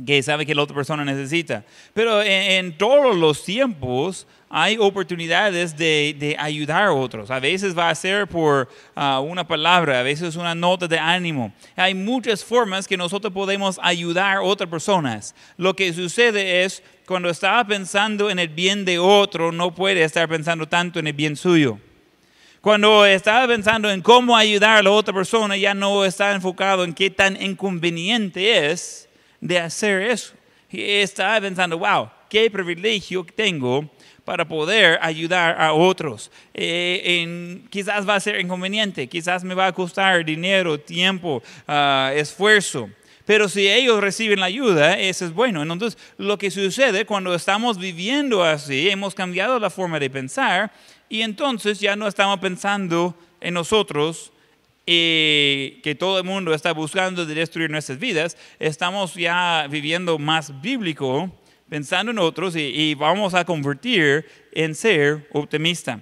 que 0.06 0.22
sabe 0.22 0.46
que 0.46 0.54
la 0.54 0.64
otra 0.64 0.76
persona 0.76 1.04
necesita. 1.04 1.64
Pero 1.94 2.22
en, 2.22 2.66
en 2.66 2.78
todos 2.78 3.16
los 3.16 3.44
tiempos 3.44 4.28
hay 4.50 4.78
oportunidades 4.80 5.76
de, 5.76 6.16
de 6.18 6.36
ayudar 6.40 6.84
a 6.84 6.94
otros. 6.94 7.32
A 7.32 7.40
veces 7.40 7.78
va 7.78 7.90
a 7.90 7.96
ser 7.96 8.28
por 8.28 8.70
ah, 8.96 9.20
una 9.20 9.46
palabra, 9.46 10.00
a 10.00 10.04
veces 10.04 10.36
una 10.36 10.56
nota 10.56 10.88
de 10.88 11.00
ánimo. 11.00 11.52
Hay 11.76 11.94
muchas 11.94 12.44
formas 12.44 12.88
que 12.88 12.96
nosotros 12.96 13.34
podemos 13.34 13.80
ayudar 13.82 14.38
a 14.38 14.42
otras 14.42 14.70
personas. 14.70 15.36
Lo 15.58 15.76
que 15.76 15.92
sucede 15.92 16.64
es, 16.64 16.82
cuando 17.06 17.30
está 17.30 17.66
pensando 17.66 18.30
en 18.30 18.40
el 18.40 18.50
bien 18.50 18.86
de 18.86 19.00
otro, 19.00 19.52
no 19.52 19.74
puede 19.74 20.04
estar 20.04 20.30
pensando 20.30 20.68
tanto 20.68 21.00
en 21.00 21.08
el 21.08 21.14
bien 21.14 21.36
suyo. 21.36 21.80
Cuando 22.62 23.06
está 23.06 23.48
pensando 23.48 23.90
en 23.90 24.02
cómo 24.02 24.36
ayudar 24.36 24.78
a 24.78 24.84
la 24.84 24.92
otra 24.92 25.14
persona, 25.14 25.58
ya 25.58 25.74
no 25.74 26.06
está 26.06 26.34
enfocado 26.34 26.84
en 26.84 26.94
qué 26.94 27.10
tan 27.10 27.42
inconveniente 27.42 28.72
es 28.72 29.07
de 29.40 29.60
hacer 29.60 30.02
eso. 30.02 30.34
Está 30.70 31.40
pensando, 31.40 31.78
wow, 31.80 32.10
qué 32.30 32.50
privilegio 32.52 33.26
tengo 33.36 33.90
para 34.26 34.46
poder 34.46 35.00
ayudar 35.02 35.60
a 35.62 35.72
otros. 35.72 36.30
Eh, 36.54 37.62
quizás 37.70 38.08
va 38.08 38.16
a 38.16 38.20
ser 38.20 38.40
inconveniente, 38.42 39.08
quizás 39.08 39.44
me 39.44 39.54
va 39.54 39.68
a 39.68 39.72
costar 39.72 40.26
dinero, 40.26 40.78
tiempo, 40.80 41.42
ah, 41.68 42.12
esfuerzo. 42.14 42.90
Pero 43.26 43.50
si 43.50 43.68
ellos 43.68 44.00
reciben 44.00 44.40
la 44.40 44.46
ayuda, 44.46 44.98
eso 44.98 45.26
es 45.26 45.34
bueno. 45.34 45.62
Entonces, 45.62 45.98
lo 46.18 46.38
que 46.38 46.52
sucede 46.52 47.06
cuando 47.06 47.36
estamos 47.36 47.78
viviendo 47.78 48.44
así, 48.44 48.90
hemos 48.90 49.16
cambiado 49.16 49.60
la 49.60 49.70
forma 49.70 50.00
de 50.00 50.10
pensar 50.10 50.72
y 51.10 51.22
entonces 51.22 51.80
ya 51.80 51.96
no 51.96 52.08
estamos 52.08 52.40
pensando 52.40 53.16
en 53.40 53.54
nosotros 53.54 54.32
y 54.90 55.82
que 55.84 55.96
todo 55.96 56.18
el 56.18 56.24
mundo 56.24 56.54
está 56.54 56.72
buscando 56.72 57.26
de 57.26 57.36
destruir 57.36 57.70
nuestras 57.70 58.00
vidas. 58.00 58.38
Estamos 58.58 59.14
ya 59.16 59.68
viviendo 59.70 60.18
más 60.18 60.62
bíblico, 60.62 61.30
pensando 61.70 62.12
en 62.12 62.20
otros 62.20 62.56
y, 62.56 62.62
y 62.62 62.96
vamos 62.96 63.34
a 63.34 63.44
convertir 63.44 64.26
en 64.54 64.74
ser 64.74 65.28
optimista. 65.34 66.02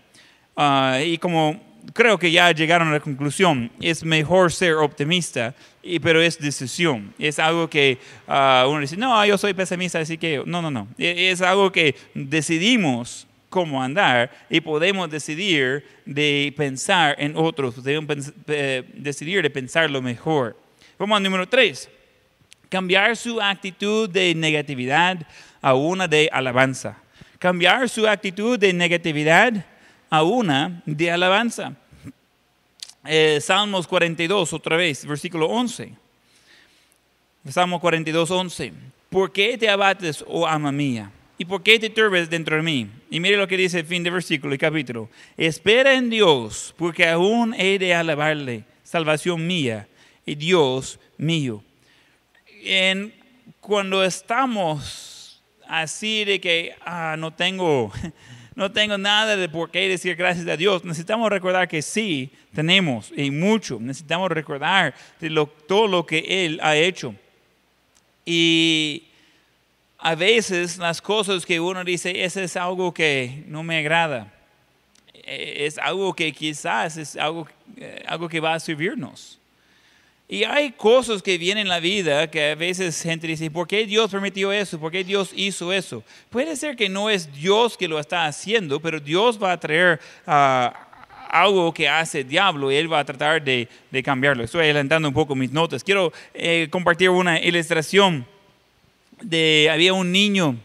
Ah, 0.56 1.00
y 1.04 1.18
como 1.18 1.60
creo 1.94 2.20
que 2.20 2.32
ya 2.32 2.52
llegaron 2.52 2.90
a 2.90 2.92
la 2.92 3.00
conclusión, 3.00 3.72
es 3.82 4.04
mejor 4.04 4.52
ser 4.52 4.76
optimista, 4.76 5.56
y, 5.82 6.00
pero 6.00 6.22
es 6.22 6.40
decisión. 6.40 7.12
Es 7.18 7.40
algo 7.40 7.68
que 7.70 7.98
ah, 8.28 8.66
uno 8.70 8.82
dice, 8.82 8.98
no, 8.98 9.26
yo 9.26 9.36
soy 9.38 9.56
pesimista, 9.56 10.00
así 10.00 10.18
que 10.18 10.44
no, 10.46 10.62
no, 10.62 10.70
no. 10.70 10.88
E- 10.98 11.32
Es 11.32 11.42
algo 11.42 11.72
que 11.72 11.96
decidimos 12.14 13.28
cómo 13.56 13.82
andar 13.82 14.30
y 14.50 14.60
podemos 14.60 15.10
decidir 15.10 15.88
de 16.06 16.54
pensar 16.58 17.16
en 17.18 17.38
otros, 17.38 17.76
podemos 17.76 18.34
decidir 18.46 19.42
de 19.44 19.50
pensar 19.50 19.90
lo 19.90 20.02
mejor. 20.02 20.60
Vamos 21.00 21.16
al 21.16 21.24
número 21.24 21.48
tres. 21.48 21.90
Cambiar 22.68 23.16
su 23.16 23.40
actitud 23.40 24.10
de 24.10 24.36
negatividad 24.36 25.26
a 25.62 25.74
una 25.74 26.06
de 26.06 26.30
alabanza. 26.34 26.98
Cambiar 27.40 27.88
su 27.88 28.06
actitud 28.06 28.60
de 28.60 28.74
negatividad 28.74 29.66
a 30.10 30.22
una 30.22 30.82
de 30.86 31.10
alabanza. 31.10 31.78
Eh, 33.06 33.40
Salmos 33.40 33.88
42, 33.88 34.52
otra 34.52 34.76
vez, 34.76 35.06
versículo 35.06 35.48
11. 35.48 35.94
Salmo 37.50 37.80
42, 37.80 38.32
11. 38.32 38.74
¿Por 39.10 39.32
qué 39.32 39.58
te 39.58 39.70
abates, 39.70 40.26
oh 40.28 40.46
alma 40.46 40.74
mía? 40.74 41.10
¿Y 41.38 41.46
por 41.46 41.64
qué 41.64 41.78
te 41.80 41.90
turbes 41.90 42.30
dentro 42.30 42.56
de 42.56 42.62
mí? 42.62 42.90
Y 43.10 43.20
mire 43.20 43.36
lo 43.38 43.48
que 43.48 43.58
dice 43.58 43.80
el 43.80 43.86
fin 43.86 44.04
del 44.04 44.14
versículo 44.14 44.56
y 44.56 44.58
capítulo. 44.58 45.10
Espera 45.36 45.94
en 45.94 46.10
Dios, 46.10 46.74
porque 46.78 47.08
aún 47.08 47.54
he 47.58 47.78
de 47.78 47.94
alabarle, 47.94 48.64
salvación 48.84 49.46
mía 49.46 49.88
y 50.26 50.36
Dios 50.36 50.98
mío. 51.18 51.62
En, 52.64 53.14
cuando 53.60 54.04
estamos 54.04 55.42
así 55.68 56.24
de 56.24 56.40
que 56.40 56.74
ah, 56.86 57.16
no 57.18 57.34
tengo 57.34 57.92
no 58.56 58.72
tengo 58.72 58.98
nada 58.98 59.36
de 59.36 59.50
por 59.50 59.70
qué 59.72 59.90
decir 59.90 60.16
gracias 60.16 60.48
a 60.48 60.56
Dios. 60.56 60.86
Necesitamos 60.86 61.30
recordar 61.30 61.68
que 61.68 61.82
sí, 61.82 62.30
tenemos 62.54 63.12
y 63.16 63.30
mucho. 63.30 63.78
Necesitamos 63.82 64.30
recordar 64.32 64.96
de 65.20 65.30
lo- 65.30 65.48
todo 65.48 65.88
lo 65.88 66.06
que 66.06 66.46
Él 66.46 66.60
ha 66.64 66.78
hecho. 66.78 67.14
Y 68.26 69.04
a 70.06 70.14
veces 70.14 70.78
las 70.78 71.02
cosas 71.02 71.48
que 71.48 71.60
uno 71.60 71.84
dice, 71.84 72.24
eso 72.24 72.40
es 72.40 72.56
algo 72.56 72.94
que 72.94 73.44
no 73.48 73.64
me 73.64 73.80
agrada. 73.80 74.32
Eh, 75.12 75.66
Es 75.66 75.80
algo 75.80 76.14
que 76.14 76.32
quizás 76.32 76.96
es 76.98 77.16
algo, 77.16 77.48
eh, 77.76 78.04
algo 78.08 78.30
que 78.30 78.40
va 78.40 78.54
a 78.54 78.60
servirnos. 78.60 79.40
Y 80.30 80.44
hay 80.44 80.74
cosas 80.74 81.24
que 81.24 81.40
vienen 81.40 81.64
en 81.64 81.70
la 81.70 81.80
vida 81.80 82.30
que 82.30 82.52
a 82.52 82.56
veces 82.56 83.02
gente 83.02 83.26
dice, 83.26 83.50
¿por 83.50 83.68
qué 83.68 83.88
Dios 83.88 84.12
permitió 84.12 84.52
eso? 84.52 84.80
¿Por 84.80 84.92
qué 84.92 85.04
Dios 85.04 85.32
hizo 85.36 85.74
eso? 85.74 86.04
Puede 86.30 86.56
ser 86.56 86.76
que 86.76 86.88
no 86.88 87.10
es 87.10 87.34
Dios 87.34 87.76
que 87.76 87.88
lo 87.88 87.98
está 88.00 88.28
haciendo, 88.28 88.80
pero 88.80 89.00
Dios 89.00 89.42
va 89.42 89.54
a 89.54 89.60
traer 89.60 90.00
ah, 90.28 90.72
algo 91.32 91.74
que 91.74 91.90
hace 91.90 92.20
el 92.20 92.28
diablo 92.28 92.72
y 92.72 92.76
Él 92.76 92.94
va 92.94 93.00
a 93.00 93.06
tratar 93.06 93.44
de, 93.44 93.68
de 93.90 94.04
cambiarlo. 94.04 94.44
Estoy 94.44 94.66
adelantando 94.66 95.08
un 95.08 95.16
poco 95.16 95.34
mis 95.34 95.52
notas. 95.52 95.84
Quiero 95.84 96.14
eh, 96.36 96.68
compartir 96.70 97.10
una 97.10 97.40
ilustración 97.40 98.28
de, 99.22 99.70
había 99.72 99.94
un 99.94 100.12
niño 100.12 100.58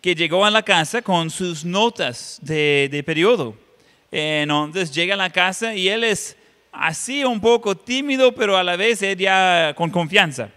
que 0.00 0.14
llegó 0.14 0.44
a 0.44 0.50
la 0.50 0.62
casa 0.62 1.02
con 1.02 1.30
sus 1.30 1.64
notas 1.64 2.38
de, 2.42 2.88
de 2.90 3.02
periodo. 3.02 3.56
Entonces 4.10 4.92
llega 4.94 5.14
a 5.14 5.16
la 5.18 5.30
casa 5.30 5.74
y 5.74 5.88
él 5.88 6.04
es 6.04 6.36
así 6.72 7.24
un 7.24 7.40
poco 7.40 7.76
tímido, 7.76 8.32
pero 8.34 8.56
a 8.56 8.62
la 8.62 8.76
vez 8.76 9.02
él 9.02 9.18
ya 9.18 9.74
con 9.76 9.90
confianza. 9.90 10.50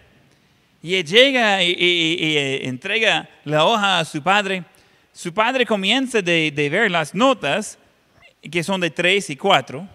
Y 0.83 0.95
él 0.95 1.05
llega 1.05 1.61
y, 1.63 1.71
y- 1.71 1.73
y- 1.73 2.25
y, 2.27 2.37
eh, 2.37 2.67
entrega 2.67 3.29
la 3.43 3.65
hoja 3.65 3.99
a 3.99 4.05
su 4.05 4.21
padre. 4.21 4.63
Su 5.13 5.33
padre 5.33 5.65
comienza 5.65 6.21
de, 6.21 6.51
de 6.51 6.69
ver 6.69 6.89
las 6.89 7.13
notas, 7.13 7.77
que 8.49 8.63
son 8.63 8.79
de 8.81 8.89
tres 8.89 9.29
y 9.29 9.35
cuatro. 9.35 9.87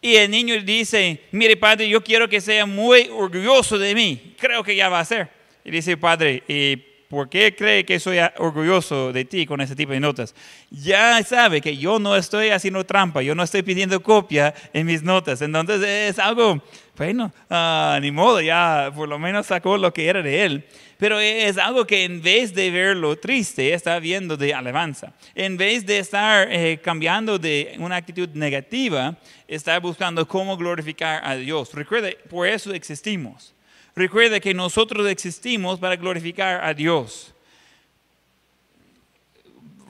Y 0.00 0.14
el 0.14 0.30
niño 0.30 0.62
dice, 0.62 1.22
mire 1.32 1.56
padre, 1.56 1.88
yo 1.88 2.02
quiero 2.02 2.28
que 2.28 2.40
sea 2.40 2.64
muy 2.64 3.08
orgulloso 3.12 3.76
de 3.76 3.94
mí. 3.94 4.34
Creo 4.38 4.62
que 4.62 4.76
ya 4.76 4.88
va 4.88 5.00
a 5.00 5.04
ser. 5.04 5.28
Y 5.68 5.70
dice, 5.70 5.98
padre, 5.98 6.42
¿y 6.48 6.76
por 7.10 7.28
qué 7.28 7.54
cree 7.54 7.84
que 7.84 8.00
soy 8.00 8.16
orgulloso 8.38 9.12
de 9.12 9.26
ti 9.26 9.44
con 9.44 9.60
ese 9.60 9.76
tipo 9.76 9.92
de 9.92 10.00
notas? 10.00 10.34
Ya 10.70 11.22
sabe 11.22 11.60
que 11.60 11.76
yo 11.76 11.98
no 11.98 12.16
estoy 12.16 12.48
haciendo 12.48 12.86
trampa, 12.86 13.20
yo 13.20 13.34
no 13.34 13.42
estoy 13.42 13.60
pidiendo 13.60 14.02
copia 14.02 14.54
en 14.72 14.86
mis 14.86 15.02
notas. 15.02 15.42
Entonces 15.42 15.82
es 15.82 16.18
algo, 16.18 16.62
bueno, 16.96 17.30
ah, 17.50 17.98
ni 18.00 18.10
modo, 18.10 18.40
ya 18.40 18.90
por 18.94 19.06
lo 19.06 19.18
menos 19.18 19.44
sacó 19.44 19.76
lo 19.76 19.92
que 19.92 20.06
era 20.06 20.22
de 20.22 20.42
él. 20.46 20.64
Pero 20.96 21.20
es 21.20 21.58
algo 21.58 21.86
que 21.86 22.04
en 22.04 22.22
vez 22.22 22.54
de 22.54 22.70
verlo 22.70 23.18
triste, 23.18 23.74
está 23.74 23.98
viendo 23.98 24.38
de 24.38 24.54
alabanza. 24.54 25.12
En 25.34 25.58
vez 25.58 25.84
de 25.84 25.98
estar 25.98 26.48
eh, 26.50 26.80
cambiando 26.82 27.38
de 27.38 27.74
una 27.78 27.96
actitud 27.96 28.30
negativa, 28.30 29.18
está 29.46 29.78
buscando 29.80 30.26
cómo 30.26 30.56
glorificar 30.56 31.20
a 31.22 31.36
Dios. 31.36 31.74
Recuerde, 31.74 32.16
por 32.30 32.46
eso 32.46 32.72
existimos. 32.72 33.54
Recuerde 33.94 34.40
que 34.40 34.54
nosotros 34.54 35.08
existimos 35.08 35.78
para 35.78 35.96
glorificar 35.96 36.64
a 36.64 36.72
Dios. 36.74 37.34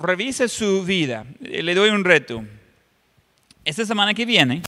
Revise 0.01 0.49
su 0.49 0.85
vida. 0.85 1.27
Le 1.41 1.75
doy 1.75 1.91
un 1.91 2.05
reto. 2.05 2.45
Esta 3.65 3.85
semana 3.85 4.15
que 4.15 4.25
viene, 4.25 4.63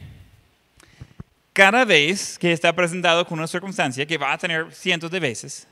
cada 1.52 1.84
vez 1.84 2.38
que 2.38 2.52
está 2.52 2.74
presentado 2.74 3.26
con 3.26 3.38
una 3.38 3.46
circunstancia, 3.46 4.04
que 4.04 4.18
va 4.18 4.32
a 4.32 4.38
tener 4.38 4.72
cientos 4.74 5.10
de 5.10 5.20
veces, 5.20 5.66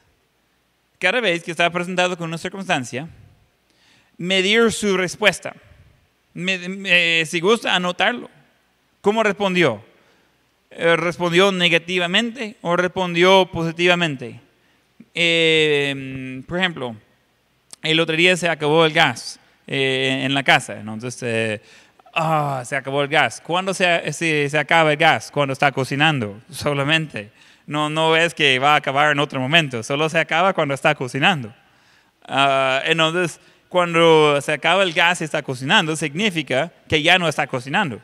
cada 0.98 1.20
vez 1.20 1.44
que 1.44 1.50
está 1.50 1.70
presentado 1.70 2.16
con 2.16 2.28
una 2.28 2.38
circunstancia, 2.38 3.08
medir 4.16 4.72
su 4.72 4.96
respuesta. 4.96 5.54
Si 6.34 7.40
gusta, 7.40 7.74
anotarlo. 7.74 8.30
¿Cómo 9.00 9.22
respondió? 9.22 9.84
Eh, 10.70 10.96
¿Respondió 10.96 11.50
negativamente 11.52 12.56
o 12.60 12.76
respondió 12.76 13.46
positivamente? 13.50 14.40
Eh, 15.14 16.42
por 16.46 16.58
ejemplo, 16.58 16.96
el 17.82 18.00
otro 18.00 18.16
día 18.16 18.36
se 18.36 18.48
acabó 18.48 18.84
el 18.84 18.92
gas 18.92 19.40
eh, 19.66 20.22
en 20.24 20.34
la 20.34 20.42
casa. 20.42 20.78
Entonces, 20.78 21.18
eh, 21.22 21.62
ah, 22.14 22.62
se 22.64 22.76
acabó 22.76 23.02
el 23.02 23.08
gas. 23.08 23.40
¿Cuándo 23.40 23.72
se, 23.74 24.12
se- 24.12 24.48
se 24.48 24.58
acaba 24.58 24.92
el 24.92 24.96
gas? 24.98 25.30
Cuando 25.30 25.52
está 25.52 25.72
cocinando, 25.72 26.40
solamente. 26.50 27.30
No, 27.66 27.90
no 27.90 28.16
es 28.16 28.34
que 28.34 28.58
va 28.58 28.74
a 28.74 28.76
acabar 28.76 29.12
en 29.12 29.18
otro 29.18 29.40
momento, 29.40 29.82
solo 29.82 30.08
se 30.08 30.18
acaba 30.18 30.54
cuando 30.54 30.72
está 30.74 30.94
cocinando. 30.94 31.52
Ah, 32.26 32.80
entonces, 32.86 33.40
cuando 33.68 34.40
se 34.40 34.52
acaba 34.52 34.82
el 34.82 34.92
gas 34.94 35.20
y 35.20 35.24
está 35.24 35.42
cocinando, 35.42 35.94
significa 35.96 36.72
que 36.88 37.02
ya 37.02 37.18
no 37.18 37.28
está 37.28 37.46
cocinando. 37.46 38.00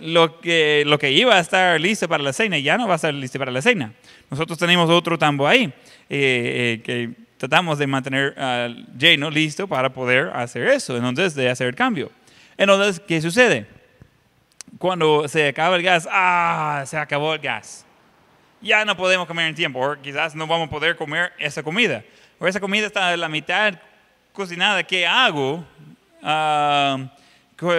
Lo 0.00 0.40
que, 0.40 0.84
lo 0.86 0.98
que 0.98 1.12
iba 1.12 1.36
a 1.36 1.40
estar 1.40 1.80
listo 1.80 2.08
para 2.08 2.22
la 2.22 2.32
cena 2.32 2.58
ya 2.58 2.78
no 2.78 2.86
va 2.86 2.94
a 2.94 2.96
estar 2.96 3.12
listo 3.12 3.38
para 3.38 3.52
la 3.52 3.60
cena. 3.60 3.92
Nosotros 4.30 4.58
tenemos 4.58 4.88
otro 4.88 5.18
tambo 5.18 5.46
ahí 5.46 5.64
eh, 5.64 5.70
eh, 6.08 6.82
que 6.82 7.10
tratamos 7.36 7.78
de 7.78 7.86
mantener 7.86 8.34
ah, 8.38 8.68
lleno, 8.96 9.28
listo 9.28 9.66
para 9.66 9.92
poder 9.92 10.30
hacer 10.32 10.68
eso, 10.68 10.96
entonces 10.96 11.34
de 11.34 11.50
hacer 11.50 11.66
el 11.66 11.74
cambio. 11.74 12.10
Entonces, 12.56 13.00
¿qué 13.00 13.20
sucede? 13.20 13.66
Cuando 14.78 15.26
se 15.28 15.48
acaba 15.48 15.76
el 15.76 15.82
gas, 15.82 16.08
ah, 16.10 16.84
se 16.86 16.96
acabó 16.96 17.34
el 17.34 17.40
gas. 17.40 17.84
Ya 18.60 18.84
no 18.84 18.96
podemos 18.96 19.26
comer 19.26 19.48
en 19.48 19.54
tiempo, 19.54 19.80
o 19.80 20.00
quizás 20.00 20.34
no 20.34 20.46
vamos 20.46 20.68
a 20.68 20.70
poder 20.70 20.96
comer 20.96 21.32
esa 21.38 21.62
comida. 21.62 22.04
O 22.38 22.46
esa 22.46 22.60
comida 22.60 22.86
está 22.86 23.08
a 23.08 23.16
la 23.16 23.28
mitad 23.28 23.74
cocinada, 24.32 24.82
¿qué 24.84 25.06
hago 25.06 25.64
ah, 26.22 27.12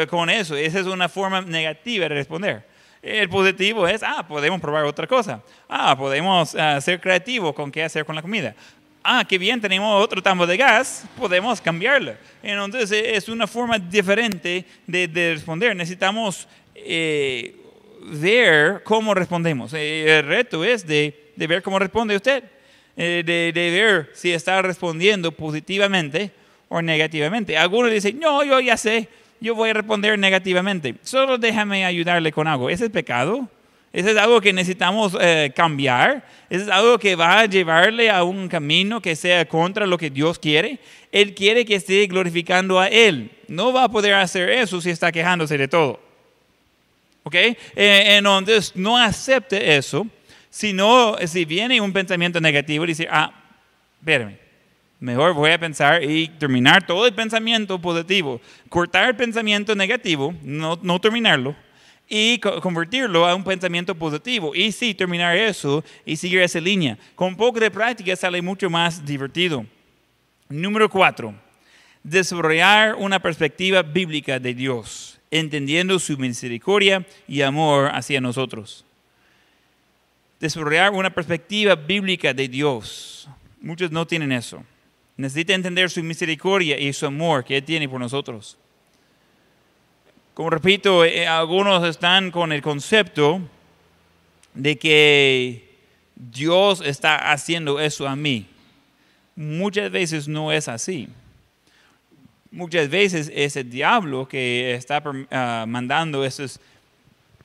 con 0.10 0.30
eso? 0.30 0.56
Esa 0.56 0.80
es 0.80 0.86
una 0.86 1.10
forma 1.10 1.42
negativa 1.42 2.08
de 2.08 2.16
responder. 2.16 2.74
El 3.02 3.28
positivo 3.28 3.86
es, 3.86 4.02
ah, 4.02 4.26
podemos 4.26 4.62
probar 4.62 4.86
otra 4.86 5.06
cosa. 5.06 5.42
Ah, 5.68 5.96
podemos 5.98 6.56
ah, 6.56 6.80
ser 6.80 7.02
creativos 7.02 7.54
con 7.54 7.70
qué 7.70 7.84
hacer 7.84 8.06
con 8.06 8.16
la 8.16 8.22
comida. 8.22 8.56
Ah, 9.04 9.26
qué 9.28 9.38
bien, 9.38 9.60
tenemos 9.60 10.02
otro 10.02 10.24
tambo 10.24 10.48
de 10.48 10.56
gas, 10.56 11.06
podemos 11.18 11.60
cambiarlo. 11.60 12.14
Entonces 12.42 12.90
es 12.94 13.28
una 13.28 13.46
forma 13.46 13.78
diferente 13.78 14.64
de, 14.88 15.34
responder. 15.34 15.76
Necesitamos 15.76 16.48
eh, 16.74 17.54
ver 18.06 18.82
cómo 18.86 19.14
respondemos. 19.14 19.74
Eh, 19.74 20.20
el 20.20 20.26
reto 20.26 20.64
es 20.64 20.88
de, 20.88 21.14
ver 21.36 21.62
cómo 21.62 21.80
responde 21.80 22.16
usted, 22.16 22.46
eh, 22.96 23.24
de, 23.26 23.52
ver 23.54 24.12
si 24.14 24.32
está 24.32 24.62
respondiendo 24.62 25.34
positivamente 25.34 26.32
o 26.70 26.82
negativamente. 26.82 27.58
Algunos 27.58 27.92
dicen, 27.92 28.18
no, 28.18 28.42
yo 28.46 28.62
ya 28.62 28.78
sé, 28.78 29.10
yo 29.40 29.56
voy 29.56 29.72
a 29.72 29.74
responder 29.74 30.18
negativamente. 30.18 30.96
Solo 31.04 31.38
déjame 31.38 31.86
ayudarle 31.86 32.32
con 32.32 32.48
algo. 32.48 32.70
¿Ese 32.70 32.86
es 32.86 32.92
pecado? 32.92 33.48
¿Ese 33.92 34.12
es 34.12 34.18
algo 34.18 34.42
que 34.42 34.54
necesitamos 34.54 35.16
eh, 35.22 35.52
cambiar? 35.56 36.26
¿Ese 36.50 36.64
es 36.64 36.70
algo 36.70 36.98
que 36.98 37.16
va 37.16 37.42
a 37.42 37.46
llevarle 37.46 38.10
a 38.10 38.24
un 38.24 38.48
camino 38.48 39.00
que 39.02 39.16
sea 39.16 39.46
contra 39.48 39.86
lo 39.86 40.00
que 40.00 40.10
Dios 40.10 40.40
quiere? 40.40 40.80
Él 41.12 41.36
quiere 41.36 41.64
que 41.64 41.76
esté 41.76 42.08
glorificando 42.08 42.80
a 42.80 42.88
Él. 42.88 43.30
No 43.48 43.72
va 43.72 43.84
a 43.84 43.90
poder 43.90 44.16
hacer 44.16 44.50
eso 44.50 44.82
si 44.82 44.90
está 44.90 45.12
quejándose 45.12 45.58
de 45.60 45.68
todo. 45.68 46.00
¿Ok? 47.22 47.36
Eh, 47.36 47.56
entonces, 47.76 48.76
no 48.76 48.98
acepte 48.98 49.76
eso, 49.76 50.08
sino 50.50 51.16
si 51.26 51.46
viene 51.46 51.80
un 51.80 51.94
pensamiento 51.94 52.42
negativo, 52.42 52.86
dice, 52.86 53.08
ah, 53.12 53.32
espérame, 54.00 54.38
mejor 55.04 55.34
voy 55.34 55.52
a 55.52 55.60
pensar 55.60 56.02
y 56.02 56.30
terminar 56.30 56.88
todo 56.88 57.06
el 57.06 57.14
pensamiento 57.14 57.78
positivo, 57.78 58.40
cortar 58.70 59.10
el 59.10 59.16
pensamiento 59.18 59.76
negativo, 59.76 60.34
no, 60.42 60.80
no 60.82 61.00
terminarlo, 61.02 61.54
y 62.08 62.40
convertirlo 62.40 63.26
a 63.28 63.36
un 63.36 63.44
pensamiento 63.44 63.96
positivo. 63.96 64.56
Y 64.56 64.72
sí, 64.72 64.94
terminar 64.94 65.36
eso 65.36 65.84
y 66.06 66.16
seguir 66.16 66.40
esa 66.40 66.62
línea. 66.62 66.98
Con 67.16 67.36
poco 67.36 67.60
de 67.60 67.70
práctica 67.70 68.16
sale 68.16 68.42
mucho 68.42 68.70
más 68.70 69.06
divertido. 69.06 69.66
Número 70.48 70.90
cuatro, 70.90 71.34
desarrollar 72.02 72.96
una 72.96 73.20
perspectiva 73.20 73.82
bíblica 73.82 74.40
de 74.40 74.54
Dios, 74.54 75.20
entendiendo 75.32 76.00
su 76.00 76.18
misericordia 76.18 77.06
y 77.28 77.42
amor 77.42 77.90
hacia 77.94 78.22
nosotros. 78.22 78.86
Desarrollar 80.40 80.92
una 80.92 81.14
perspectiva 81.14 81.76
bíblica 81.76 82.34
de 82.34 82.48
Dios. 82.48 83.28
Muchos 83.60 83.92
no 83.92 84.08
tienen 84.08 84.32
eso. 84.32 84.64
Necesita 85.16 85.54
entender 85.54 85.90
su 85.90 86.02
misericordia 86.02 86.80
y 86.80 86.92
su 86.92 87.06
amor 87.06 87.44
que 87.44 87.58
Él 87.58 87.64
tiene 87.64 87.88
por 87.88 88.00
nosotros. 88.00 88.58
Como 90.34 90.50
repito, 90.50 91.06
eh, 91.06 91.28
algunos 91.28 91.88
están 91.88 92.32
con 92.32 92.52
el 92.52 92.62
concepto 92.64 93.40
de 94.56 94.78
que 94.78 95.78
Dios 96.16 96.82
está 96.82 97.32
haciendo 97.32 97.80
eso 97.80 98.08
a 98.08 98.16
mí. 98.16 98.48
Muchas 99.36 99.92
veces 99.92 100.28
no 100.28 100.52
es 100.52 100.68
así. 100.68 101.08
Muchas 102.50 102.90
veces 102.90 103.32
es 103.34 103.56
el 103.56 103.70
diablo 103.70 104.28
que 104.28 104.74
está 104.74 105.04
ah, 105.32 105.66
mandando 105.68 106.26
esas 106.26 106.60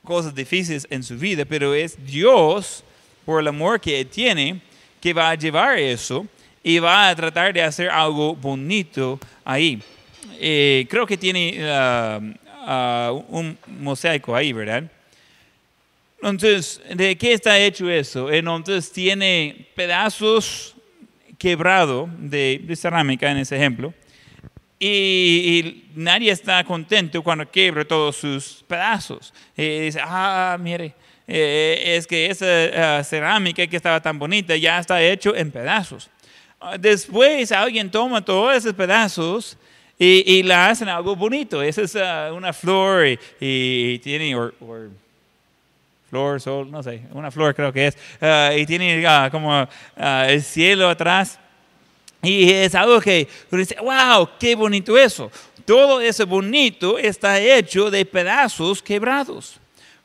cosas 0.03 0.33
difíciles 0.33 0.87
en 0.89 1.03
su 1.03 1.17
vida, 1.17 1.45
pero 1.45 1.75
es 1.75 2.03
Dios, 2.03 2.83
por 3.25 3.41
el 3.41 3.47
amor 3.47 3.79
que 3.79 3.99
Él 3.99 4.07
tiene, 4.07 4.61
que 4.99 5.13
va 5.13 5.29
a 5.29 5.35
llevar 5.35 5.77
eso 5.77 6.25
y 6.69 6.77
va 6.77 7.09
a 7.09 7.15
tratar 7.15 7.51
de 7.51 7.63
hacer 7.63 7.89
algo 7.89 8.35
bonito 8.35 9.19
ahí. 9.43 9.81
Eh, 10.39 10.85
creo 10.87 11.07
que 11.07 11.17
tiene 11.17 11.57
ah, 11.63 12.19
ah, 12.47 13.11
un 13.27 13.57
mosaico 13.79 14.35
ahí, 14.35 14.53
¿verdad? 14.53 14.83
Entonces, 16.21 16.79
¿de 16.93 17.17
qué 17.17 17.33
está 17.33 17.57
hecho 17.57 17.89
eso? 17.89 18.31
Entonces 18.31 18.91
tiene 18.91 19.65
pedazos 19.73 20.75
quebrados 21.39 22.07
de, 22.19 22.61
cerámica 22.75 23.31
en 23.31 23.37
ese 23.37 23.55
ejemplo. 23.55 23.91
Y, 24.79 25.85
nadie 25.95 26.31
está 26.31 26.63
contento 26.63 27.23
cuando 27.23 27.49
quebra 27.49 27.83
todos 27.83 28.15
sus 28.15 28.63
pedazos. 28.67 29.33
Y 29.57 29.79
dice, 29.79 29.99
ah, 30.03 30.55
mire, 30.59 30.93
eh, 31.27 31.95
es 31.97 32.05
que 32.05 32.27
esa 32.27 32.99
ah, 32.99 33.03
cerámica 33.03 33.65
que 33.65 33.75
estaba 33.75 33.99
tan 33.99 34.19
bonita 34.19 34.55
ya 34.55 34.77
está 34.77 35.01
hecho 35.01 35.35
en 35.35 35.49
pedazos. 35.49 36.11
Ah, 36.61 36.77
después 36.77 37.53
alguien 37.53 37.89
toma 37.89 38.23
todos 38.23 38.53
esos 38.53 38.73
pedazos 38.73 39.57
y, 39.97 40.43
la 40.43 40.67
hacen 40.67 40.89
algo 40.89 41.15
bonito. 41.15 41.61
Esa 41.61 41.83
es 41.83 41.95
ah, 41.95 42.31
una 42.33 42.51
flor 42.51 43.17
y, 43.39 43.99
tiene, 43.99 44.35
flor, 46.09 46.41
sol, 46.41 46.69
no 46.69 46.83
sé, 46.83 47.01
una 47.11 47.31
flor 47.31 47.55
creo 47.55 47.71
que 47.71 47.87
es, 47.87 47.97
ah, 48.19 48.51
y 48.57 48.65
tiene 48.65 49.05
como 49.31 49.67
el 49.95 50.43
cielo 50.43 50.89
atrás. 50.89 51.39
Y 52.21 52.51
es 52.51 52.75
algo 52.75 52.99
que 52.99 53.25
uno 53.49 53.59
dice, 53.59 53.77
wow, 53.81 54.27
qué 54.37 54.53
bonito 54.53 54.97
eso. 54.97 55.31
Todo 55.63 56.01
eso 56.01 56.27
bonito 56.27 56.97
está 56.97 57.39
hecho 57.39 57.89
de 57.89 58.03
pedazos 58.05 58.83
quebrados. 58.83 59.57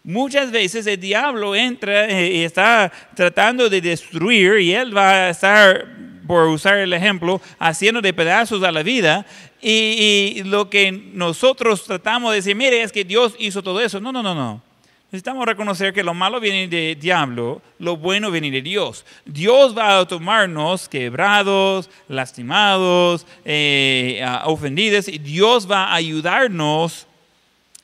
Muchas 0.04 0.52
veces 0.52 0.86
el 0.86 1.00
diablo 1.00 1.56
entra 1.56 2.08
y 2.12 2.44
está 2.44 2.92
tratando 3.16 3.68
de 3.68 3.80
destruir 3.80 4.60
y 4.60 4.72
él 4.72 4.96
va 4.96 5.10
a 5.10 5.30
estar 5.30 6.13
por 6.26 6.48
usar 6.48 6.78
el 6.78 6.92
ejemplo, 6.92 7.40
haciendo 7.58 8.00
de 8.00 8.12
pedazos 8.12 8.62
a 8.62 8.72
la 8.72 8.82
vida. 8.82 9.26
Y, 9.60 10.42
lo 10.44 10.68
que 10.68 10.92
nosotros 10.92 11.84
tratamos 11.84 12.32
de 12.32 12.36
decir, 12.36 12.56
mire, 12.56 12.82
es 12.82 12.92
que 12.92 13.04
Dios 13.04 13.34
hizo 13.38 13.62
todo 13.62 13.80
eso. 13.80 14.00
No, 14.00 14.12
no, 14.12 14.22
no, 14.22 14.34
no. 14.34 14.62
Necesitamos 15.10 15.46
reconocer 15.46 15.92
que 15.92 16.02
lo 16.02 16.12
malo 16.12 16.40
viene 16.40 16.66
del 16.66 16.98
diablo, 16.98 17.62
lo 17.78 17.96
bueno 17.96 18.32
viene 18.32 18.50
de 18.50 18.62
Dios. 18.62 19.06
Dios 19.24 19.76
va 19.76 20.00
a 20.00 20.08
tomarnos 20.08 20.88
quebrados, 20.88 21.88
lastimados, 22.08 23.24
eh, 23.44 24.26
ofendidos, 24.44 25.06
y 25.06 25.18
Dios 25.18 25.70
va 25.70 25.84
a 25.84 25.94
ayudarnos 25.94 27.06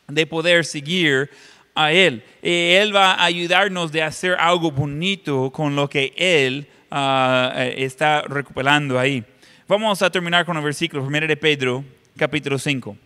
de 0.09 0.27
poder 0.27 0.65
seguir 0.65 1.31
a 1.75 1.93
Él. 1.93 2.25
Él 2.43 2.95
va 2.95 3.13
a 3.13 3.25
ayudarnos 3.25 3.93
de 3.93 4.03
hacer 4.03 4.35
algo 4.39 4.73
bonito 4.73 5.51
con 5.51 5.77
lo 5.77 5.89
que 5.89 6.13
Él 6.17 6.67
Eh, 6.91 7.75
está 7.79 8.23
recuperando 8.23 8.99
ahí. 8.99 9.25
Vamos 9.69 10.03
a 10.03 10.11
terminar 10.11 10.45
con 10.45 10.57
el 10.57 10.65
versículo 10.65 11.05
1 11.05 11.27
de 11.27 11.37
Pedro, 11.37 11.85
capítulo 12.17 12.59
5. 12.59 12.97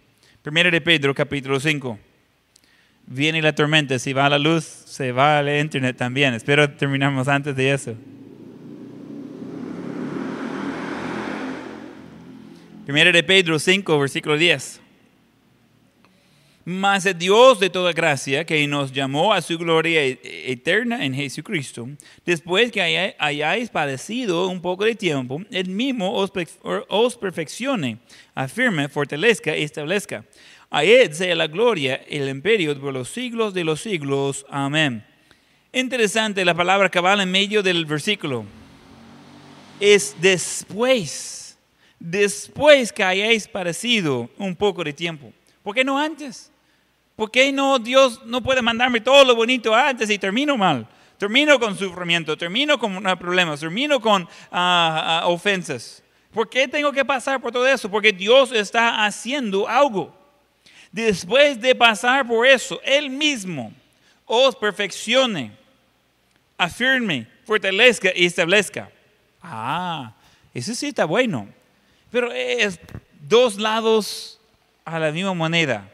1 0.44 0.70
de 0.70 0.80
Pedro, 0.80 1.14
capítulo 1.14 1.60
5. 1.60 1.98
Viene 3.06 3.42
la 3.42 3.54
tormenta, 3.54 3.98
si 3.98 4.14
va 4.14 4.30
la 4.30 4.38
luz, 4.38 4.64
se 4.64 5.12
va 5.12 5.38
al 5.38 5.48
internet 5.48 5.96
también. 5.96 6.32
Espero 6.32 6.70
terminamos 6.70 7.28
antes 7.28 7.54
de 7.54 7.72
eso. 7.72 7.94
1 12.88 13.12
de 13.12 13.22
Pedro 13.22 13.58
5, 13.58 13.98
versículo 13.98 14.38
10. 14.38 14.83
Mas 16.66 17.04
el 17.04 17.18
Dios 17.18 17.60
de 17.60 17.68
toda 17.68 17.92
gracia, 17.92 18.46
que 18.46 18.66
nos 18.66 18.90
llamó 18.90 19.34
a 19.34 19.42
su 19.42 19.58
gloria 19.58 20.02
e-, 20.02 20.18
eterna 20.50 21.04
en 21.04 21.14
Jesucristo, 21.14 21.86
después 22.24 22.72
que 22.72 23.14
hayáis 23.18 23.68
padecido 23.68 24.48
un 24.48 24.62
poco 24.62 24.84
de 24.84 24.94
tiempo, 24.94 25.42
Él 25.50 25.68
mismo 25.68 26.14
os, 26.14 27.16
perfeccione, 27.16 27.98
afirme, 28.34 28.88
fortalezca 28.88 29.54
y 29.54 29.62
establezca. 29.62 30.24
A 30.70 30.84
Él 30.84 31.14
sea 31.14 31.34
la 31.34 31.48
gloria, 31.48 31.96
el 32.08 32.30
imperio 32.30 32.80
por 32.80 32.94
los 32.94 33.10
siglos 33.10 33.52
de 33.52 33.64
los 33.64 33.82
siglos. 33.82 34.46
Amén. 34.48 35.04
Interesante 35.70 36.46
la 36.46 36.54
palabra 36.54 36.90
va 37.00 37.22
en 37.22 37.30
medio 37.30 37.62
del 37.62 37.84
versículo. 37.84 38.46
Es 39.80 40.16
después, 40.18 41.58
después 41.98 42.90
que 42.90 43.04
hayáis 43.04 43.46
padecido 43.48 44.30
un 44.38 44.56
poco 44.56 44.82
de 44.82 44.94
tiempo. 44.94 45.30
¿Por 45.62 45.74
qué 45.74 45.84
no 45.84 45.98
antes? 45.98 46.53
¿Por 47.16 47.30
qué 47.30 47.52
no 47.52 47.78
Dios 47.78 48.24
no 48.24 48.42
puede 48.42 48.62
mandarme 48.62 49.00
todo 49.00 49.24
lo 49.24 49.34
bonito 49.36 49.74
antes 49.74 50.10
y 50.10 50.18
termino 50.18 50.56
mal? 50.56 50.86
termino 51.18 51.58
con 51.58 51.76
sufrimiento, 51.76 52.36
termino 52.36 52.78
con 52.78 53.02
problemas, 53.18 53.60
termino 53.60 54.00
con 54.00 54.22
uh, 54.22 54.26
uh, 54.56 55.30
ofensas. 55.30 56.02
¿Por 56.32 56.48
qué 56.50 56.66
tengo 56.66 56.92
que 56.92 57.04
pasar 57.04 57.40
por 57.40 57.52
todo 57.52 57.66
eso? 57.66 57.90
Porque 57.90 58.12
Dios 58.12 58.52
está 58.52 59.04
haciendo 59.04 59.68
algo. 59.68 60.14
Después 60.90 61.60
de 61.60 61.74
pasar 61.74 62.26
por 62.26 62.46
eso, 62.46 62.80
Él 62.84 63.10
mismo 63.10 63.72
os 64.26 64.54
perfeccione, 64.56 65.52
afirme, 66.58 67.26
fortalezca 67.46 68.10
y 68.14 68.26
establezca. 68.26 68.90
Ah, 69.40 70.12
eso 70.52 70.74
sí 70.74 70.88
está 70.88 71.04
bueno. 71.04 71.48
Pero 72.10 72.32
es 72.32 72.78
dos 73.20 73.56
lados 73.56 74.40
a 74.84 74.98
la 74.98 75.10
misma 75.10 75.34
moneda. 75.34 75.90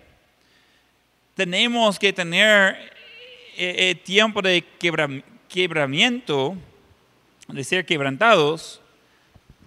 Tenemos 1.41 1.99
que 1.99 2.13
tener 2.13 2.77
eh, 3.57 3.75
eh, 3.79 3.95
tiempo 3.95 4.43
de 4.43 4.63
quebramiento, 5.49 6.55
de 7.49 7.65
ser 7.65 7.87
quebrantados, 7.87 8.83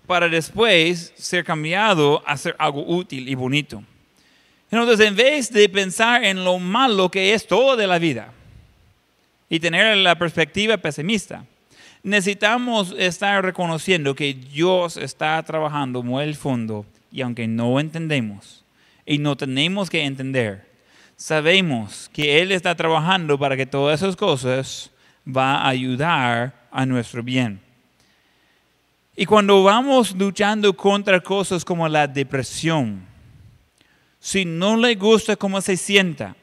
para 0.06 0.30
después 0.30 1.14
ser 1.16 1.44
cambiado 1.44 2.22
a 2.28 2.38
ser 2.38 2.56
algo 2.60 2.86
útil 2.86 3.28
y 3.28 3.34
bonito. 3.34 3.84
Entonces, 4.70 5.08
en 5.08 5.16
vez 5.16 5.52
de 5.52 5.68
pensar 5.68 6.24
en 6.24 6.44
lo 6.44 6.60
malo 6.60 7.10
que 7.10 7.34
es 7.34 7.48
todo 7.48 7.76
de 7.76 7.88
la 7.88 7.98
vida 7.98 8.32
y 9.50 9.60
tener 9.60 9.98
la 9.98 10.16
perspectiva 10.16 10.78
pesimista, 10.78 11.44
necesitamos 12.04 12.94
estar 13.00 13.44
reconociendo 13.44 14.14
que 14.14 14.36
Dios 14.36 14.96
está 14.96 15.42
trabajando 15.42 16.04
muy 16.04 16.22
al 16.22 16.36
fondo 16.36 16.86
y 17.12 17.22
aunque 17.22 17.48
no 17.48 17.80
entendemos 17.80 18.64
y 19.08 19.18
no 19.18 19.36
tenemos 19.36 19.90
que 19.90 20.04
entender, 20.04 20.72
sabemos 21.16 22.10
que 22.14 22.42
Él 22.42 22.52
está 22.52 22.76
trabajando 22.76 23.38
para 23.38 23.56
que 23.56 23.66
todas 23.66 24.02
esas 24.02 24.16
cosas 24.16 24.92
va 25.26 25.58
a 25.58 25.70
ayudar 25.70 26.68
a 26.72 26.86
nuestro 26.86 27.24
bien. 27.24 27.62
Y 29.16 29.26
cuando 29.26 29.64
vamos 29.64 30.16
luchando 30.16 30.76
contra 30.76 31.20
cosas 31.20 31.64
como 31.64 31.88
la 31.88 32.08
depresión, 32.08 33.06
si 34.20 34.44
no 34.44 34.76
le 34.76 34.96
gusta 34.96 35.36
cómo 35.36 35.62
se 35.62 35.78
sienta, 35.78 36.36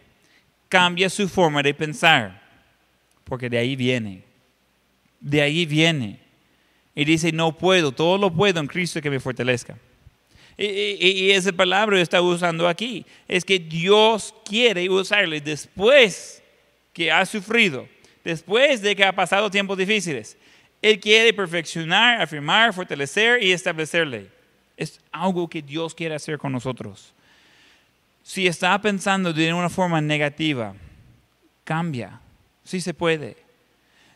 cambia 0.68 1.10
su 1.10 1.28
forma 1.28 1.62
de 1.62 1.74
pensar, 1.74 2.40
porque 3.24 3.50
de 3.50 3.58
ahí 3.58 3.74
viene. 3.74 4.22
De 5.18 5.42
ahí 5.42 5.66
viene. 5.66 6.20
Y 6.94 7.04
dice, 7.04 7.32
no 7.32 7.56
puedo, 7.56 7.92
todo 7.92 8.18
lo 8.18 8.32
puedo 8.32 8.60
en 8.60 8.66
Cristo 8.66 9.00
que 9.00 9.10
me 9.10 9.18
fortalezca. 9.20 9.76
Y, 10.62 10.98
y, 11.00 11.30
esa 11.30 11.52
palabra 11.52 11.98
está 11.98 12.20
usando 12.20 12.68
aquí 12.68 13.06
es 13.26 13.46
que 13.46 13.58
Dios 13.58 14.34
quiere 14.44 14.90
usarle 14.90 15.40
después 15.40 16.42
que 16.92 17.10
ha 17.10 17.24
sufrido, 17.24 17.88
después 18.22 18.82
de 18.82 18.94
que 18.94 19.02
ha 19.02 19.14
pasado 19.14 19.50
tiempos 19.50 19.78
difíciles. 19.78 20.36
Él 20.82 21.00
quiere 21.00 21.32
perfeccionar, 21.32 22.20
afirmar, 22.20 22.74
fortalecer 22.74 23.42
y 23.42 23.52
establecerle. 23.52 24.28
Es 24.76 25.00
algo 25.10 25.48
que 25.48 25.62
Dios 25.62 25.94
quiere 25.94 26.14
hacer 26.14 26.36
con 26.36 26.52
nosotros. 26.52 27.14
Si 28.22 28.46
está 28.46 28.78
pensando 28.82 29.32
de 29.32 29.54
una 29.54 29.70
forma 29.70 29.98
negativa, 30.02 30.74
cambia. 31.64 32.20
Sí 32.64 32.82
se 32.82 32.92
puede. 32.92 33.38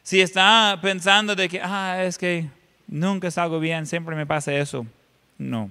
Si 0.03 0.21
está 0.21 0.79
pensando 0.83 1.35
de 1.35 1.49
que, 1.49 1.59
ah, 1.63 2.05
es 2.05 2.19
que 2.19 2.47
nunca 2.87 3.31
salgo 3.31 3.59
bien, 3.61 3.87
siempre 3.87 4.15
me 4.15 4.27
pasa 4.27 4.55
eso. 4.55 4.87
No. 5.39 5.71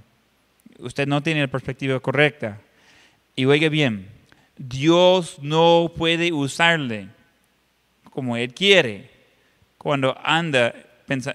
Usted 0.79 1.07
no 1.07 1.21
tiene 1.21 1.41
la 1.41 1.47
perspectiva 1.47 1.99
correcta. 1.99 2.59
Y 3.35 3.45
oiga 3.45 3.69
bien, 3.69 4.07
Dios 4.57 5.37
no 5.41 5.91
puede 5.95 6.31
usarle 6.31 7.07
como 8.11 8.37
Él 8.37 8.53
quiere 8.53 9.09
cuando 9.77 10.17
anda 10.23 10.73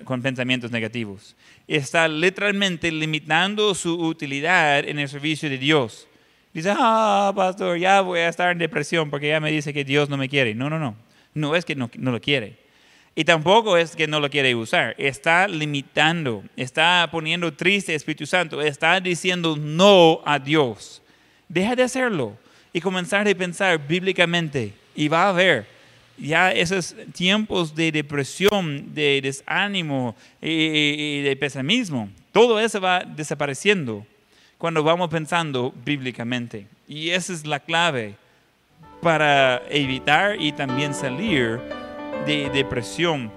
con 0.05 0.23
pensamientos 0.23 0.71
negativos. 0.71 1.37
Está 1.67 2.09
literalmente 2.09 2.91
limitando 2.91 3.75
su 3.75 3.95
utilidad 3.95 4.89
en 4.89 4.99
el 4.99 5.09
servicio 5.09 5.51
de 5.51 5.59
Dios. 5.59 6.09
Dice, 6.55 6.73
ah, 6.77 7.33
pastor, 7.37 7.79
ya 7.79 8.01
voy 8.01 8.21
a 8.21 8.29
estar 8.29 8.51
en 8.51 8.59
depresión 8.59 9.11
porque 9.11 9.29
ya 9.29 9.41
me 9.41 9.51
dice 9.51 9.73
que 9.73 9.85
Dios 9.85 10.09
no 10.09 10.17
me 10.17 10.29
quiere. 10.29 10.55
No, 10.55 10.71
no, 10.71 10.79
no. 10.79 10.97
No 11.35 11.55
es 11.55 11.65
que 11.65 11.77
no, 11.77 11.91
no 11.99 12.11
lo 12.11 12.21
quiere. 12.21 12.57
Y 13.19 13.25
tampoco 13.25 13.77
es 13.77 13.97
que 13.97 14.07
no 14.07 14.21
lo 14.21 14.31
quiere 14.31 14.55
usar. 14.55 14.95
Está 14.97 15.49
limitando, 15.49 16.45
está 16.57 17.09
poniendo 17.11 17.53
triste 17.53 17.93
Espíritu 17.93 18.27
Santo, 18.27 18.63
está 18.63 19.01
diciendo 19.01 19.57
no 19.57 20.21
a 20.25 20.39
Dios. 20.39 21.03
Deja 21.49 21.75
de 21.75 21.83
hacerlo 21.83 22.37
y 22.73 22.81
comenzar 22.81 23.27
a 23.27 23.35
pensar 23.35 23.85
bíblicamente. 23.89 24.73
Y 24.95 25.09
va 25.09 25.29
a 25.29 25.33
ver 25.33 25.67
ya 26.17 26.53
esos 26.53 26.95
tiempos 27.13 27.75
de 27.75 27.91
depresión, 27.91 28.95
de 28.95 29.21
desánimo 29.21 30.15
y, 30.41 31.23
de 31.23 31.35
pesimismo, 31.35 32.09
todo 32.31 32.61
eso 32.61 32.81
va 32.81 33.01
desapareciendo 33.01 34.07
cuando 34.59 34.85
vamos 34.85 35.11
pensando 35.11 35.75
bíblicamente. 35.85 36.69
Y 36.87 37.11
esa 37.11 37.33
es 37.33 37.45
la 37.45 37.59
clave 37.59 38.15
para 39.03 39.61
evitar 39.71 40.41
y 40.41 40.53
también 40.53 40.95
salir 40.95 41.59
de 42.27 42.51
depresión 42.53 43.31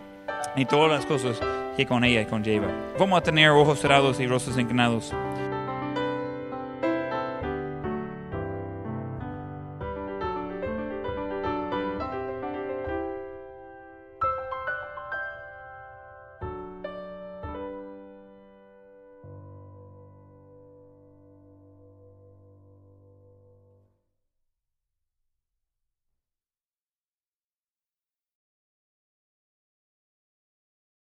y 0.56 0.66
todas 0.66 0.92
las 0.92 1.06
cosas 1.06 1.40
que 1.76 1.86
con 1.86 2.04
ella 2.04 2.28
conlleva. 2.28 2.68
Vamos 3.00 3.18
a 3.18 3.24
tener 3.24 3.50
ojos 3.50 3.80
cerrados 3.80 4.20
y 4.20 4.28
rostros 4.28 4.58
inclinados. 4.58 5.14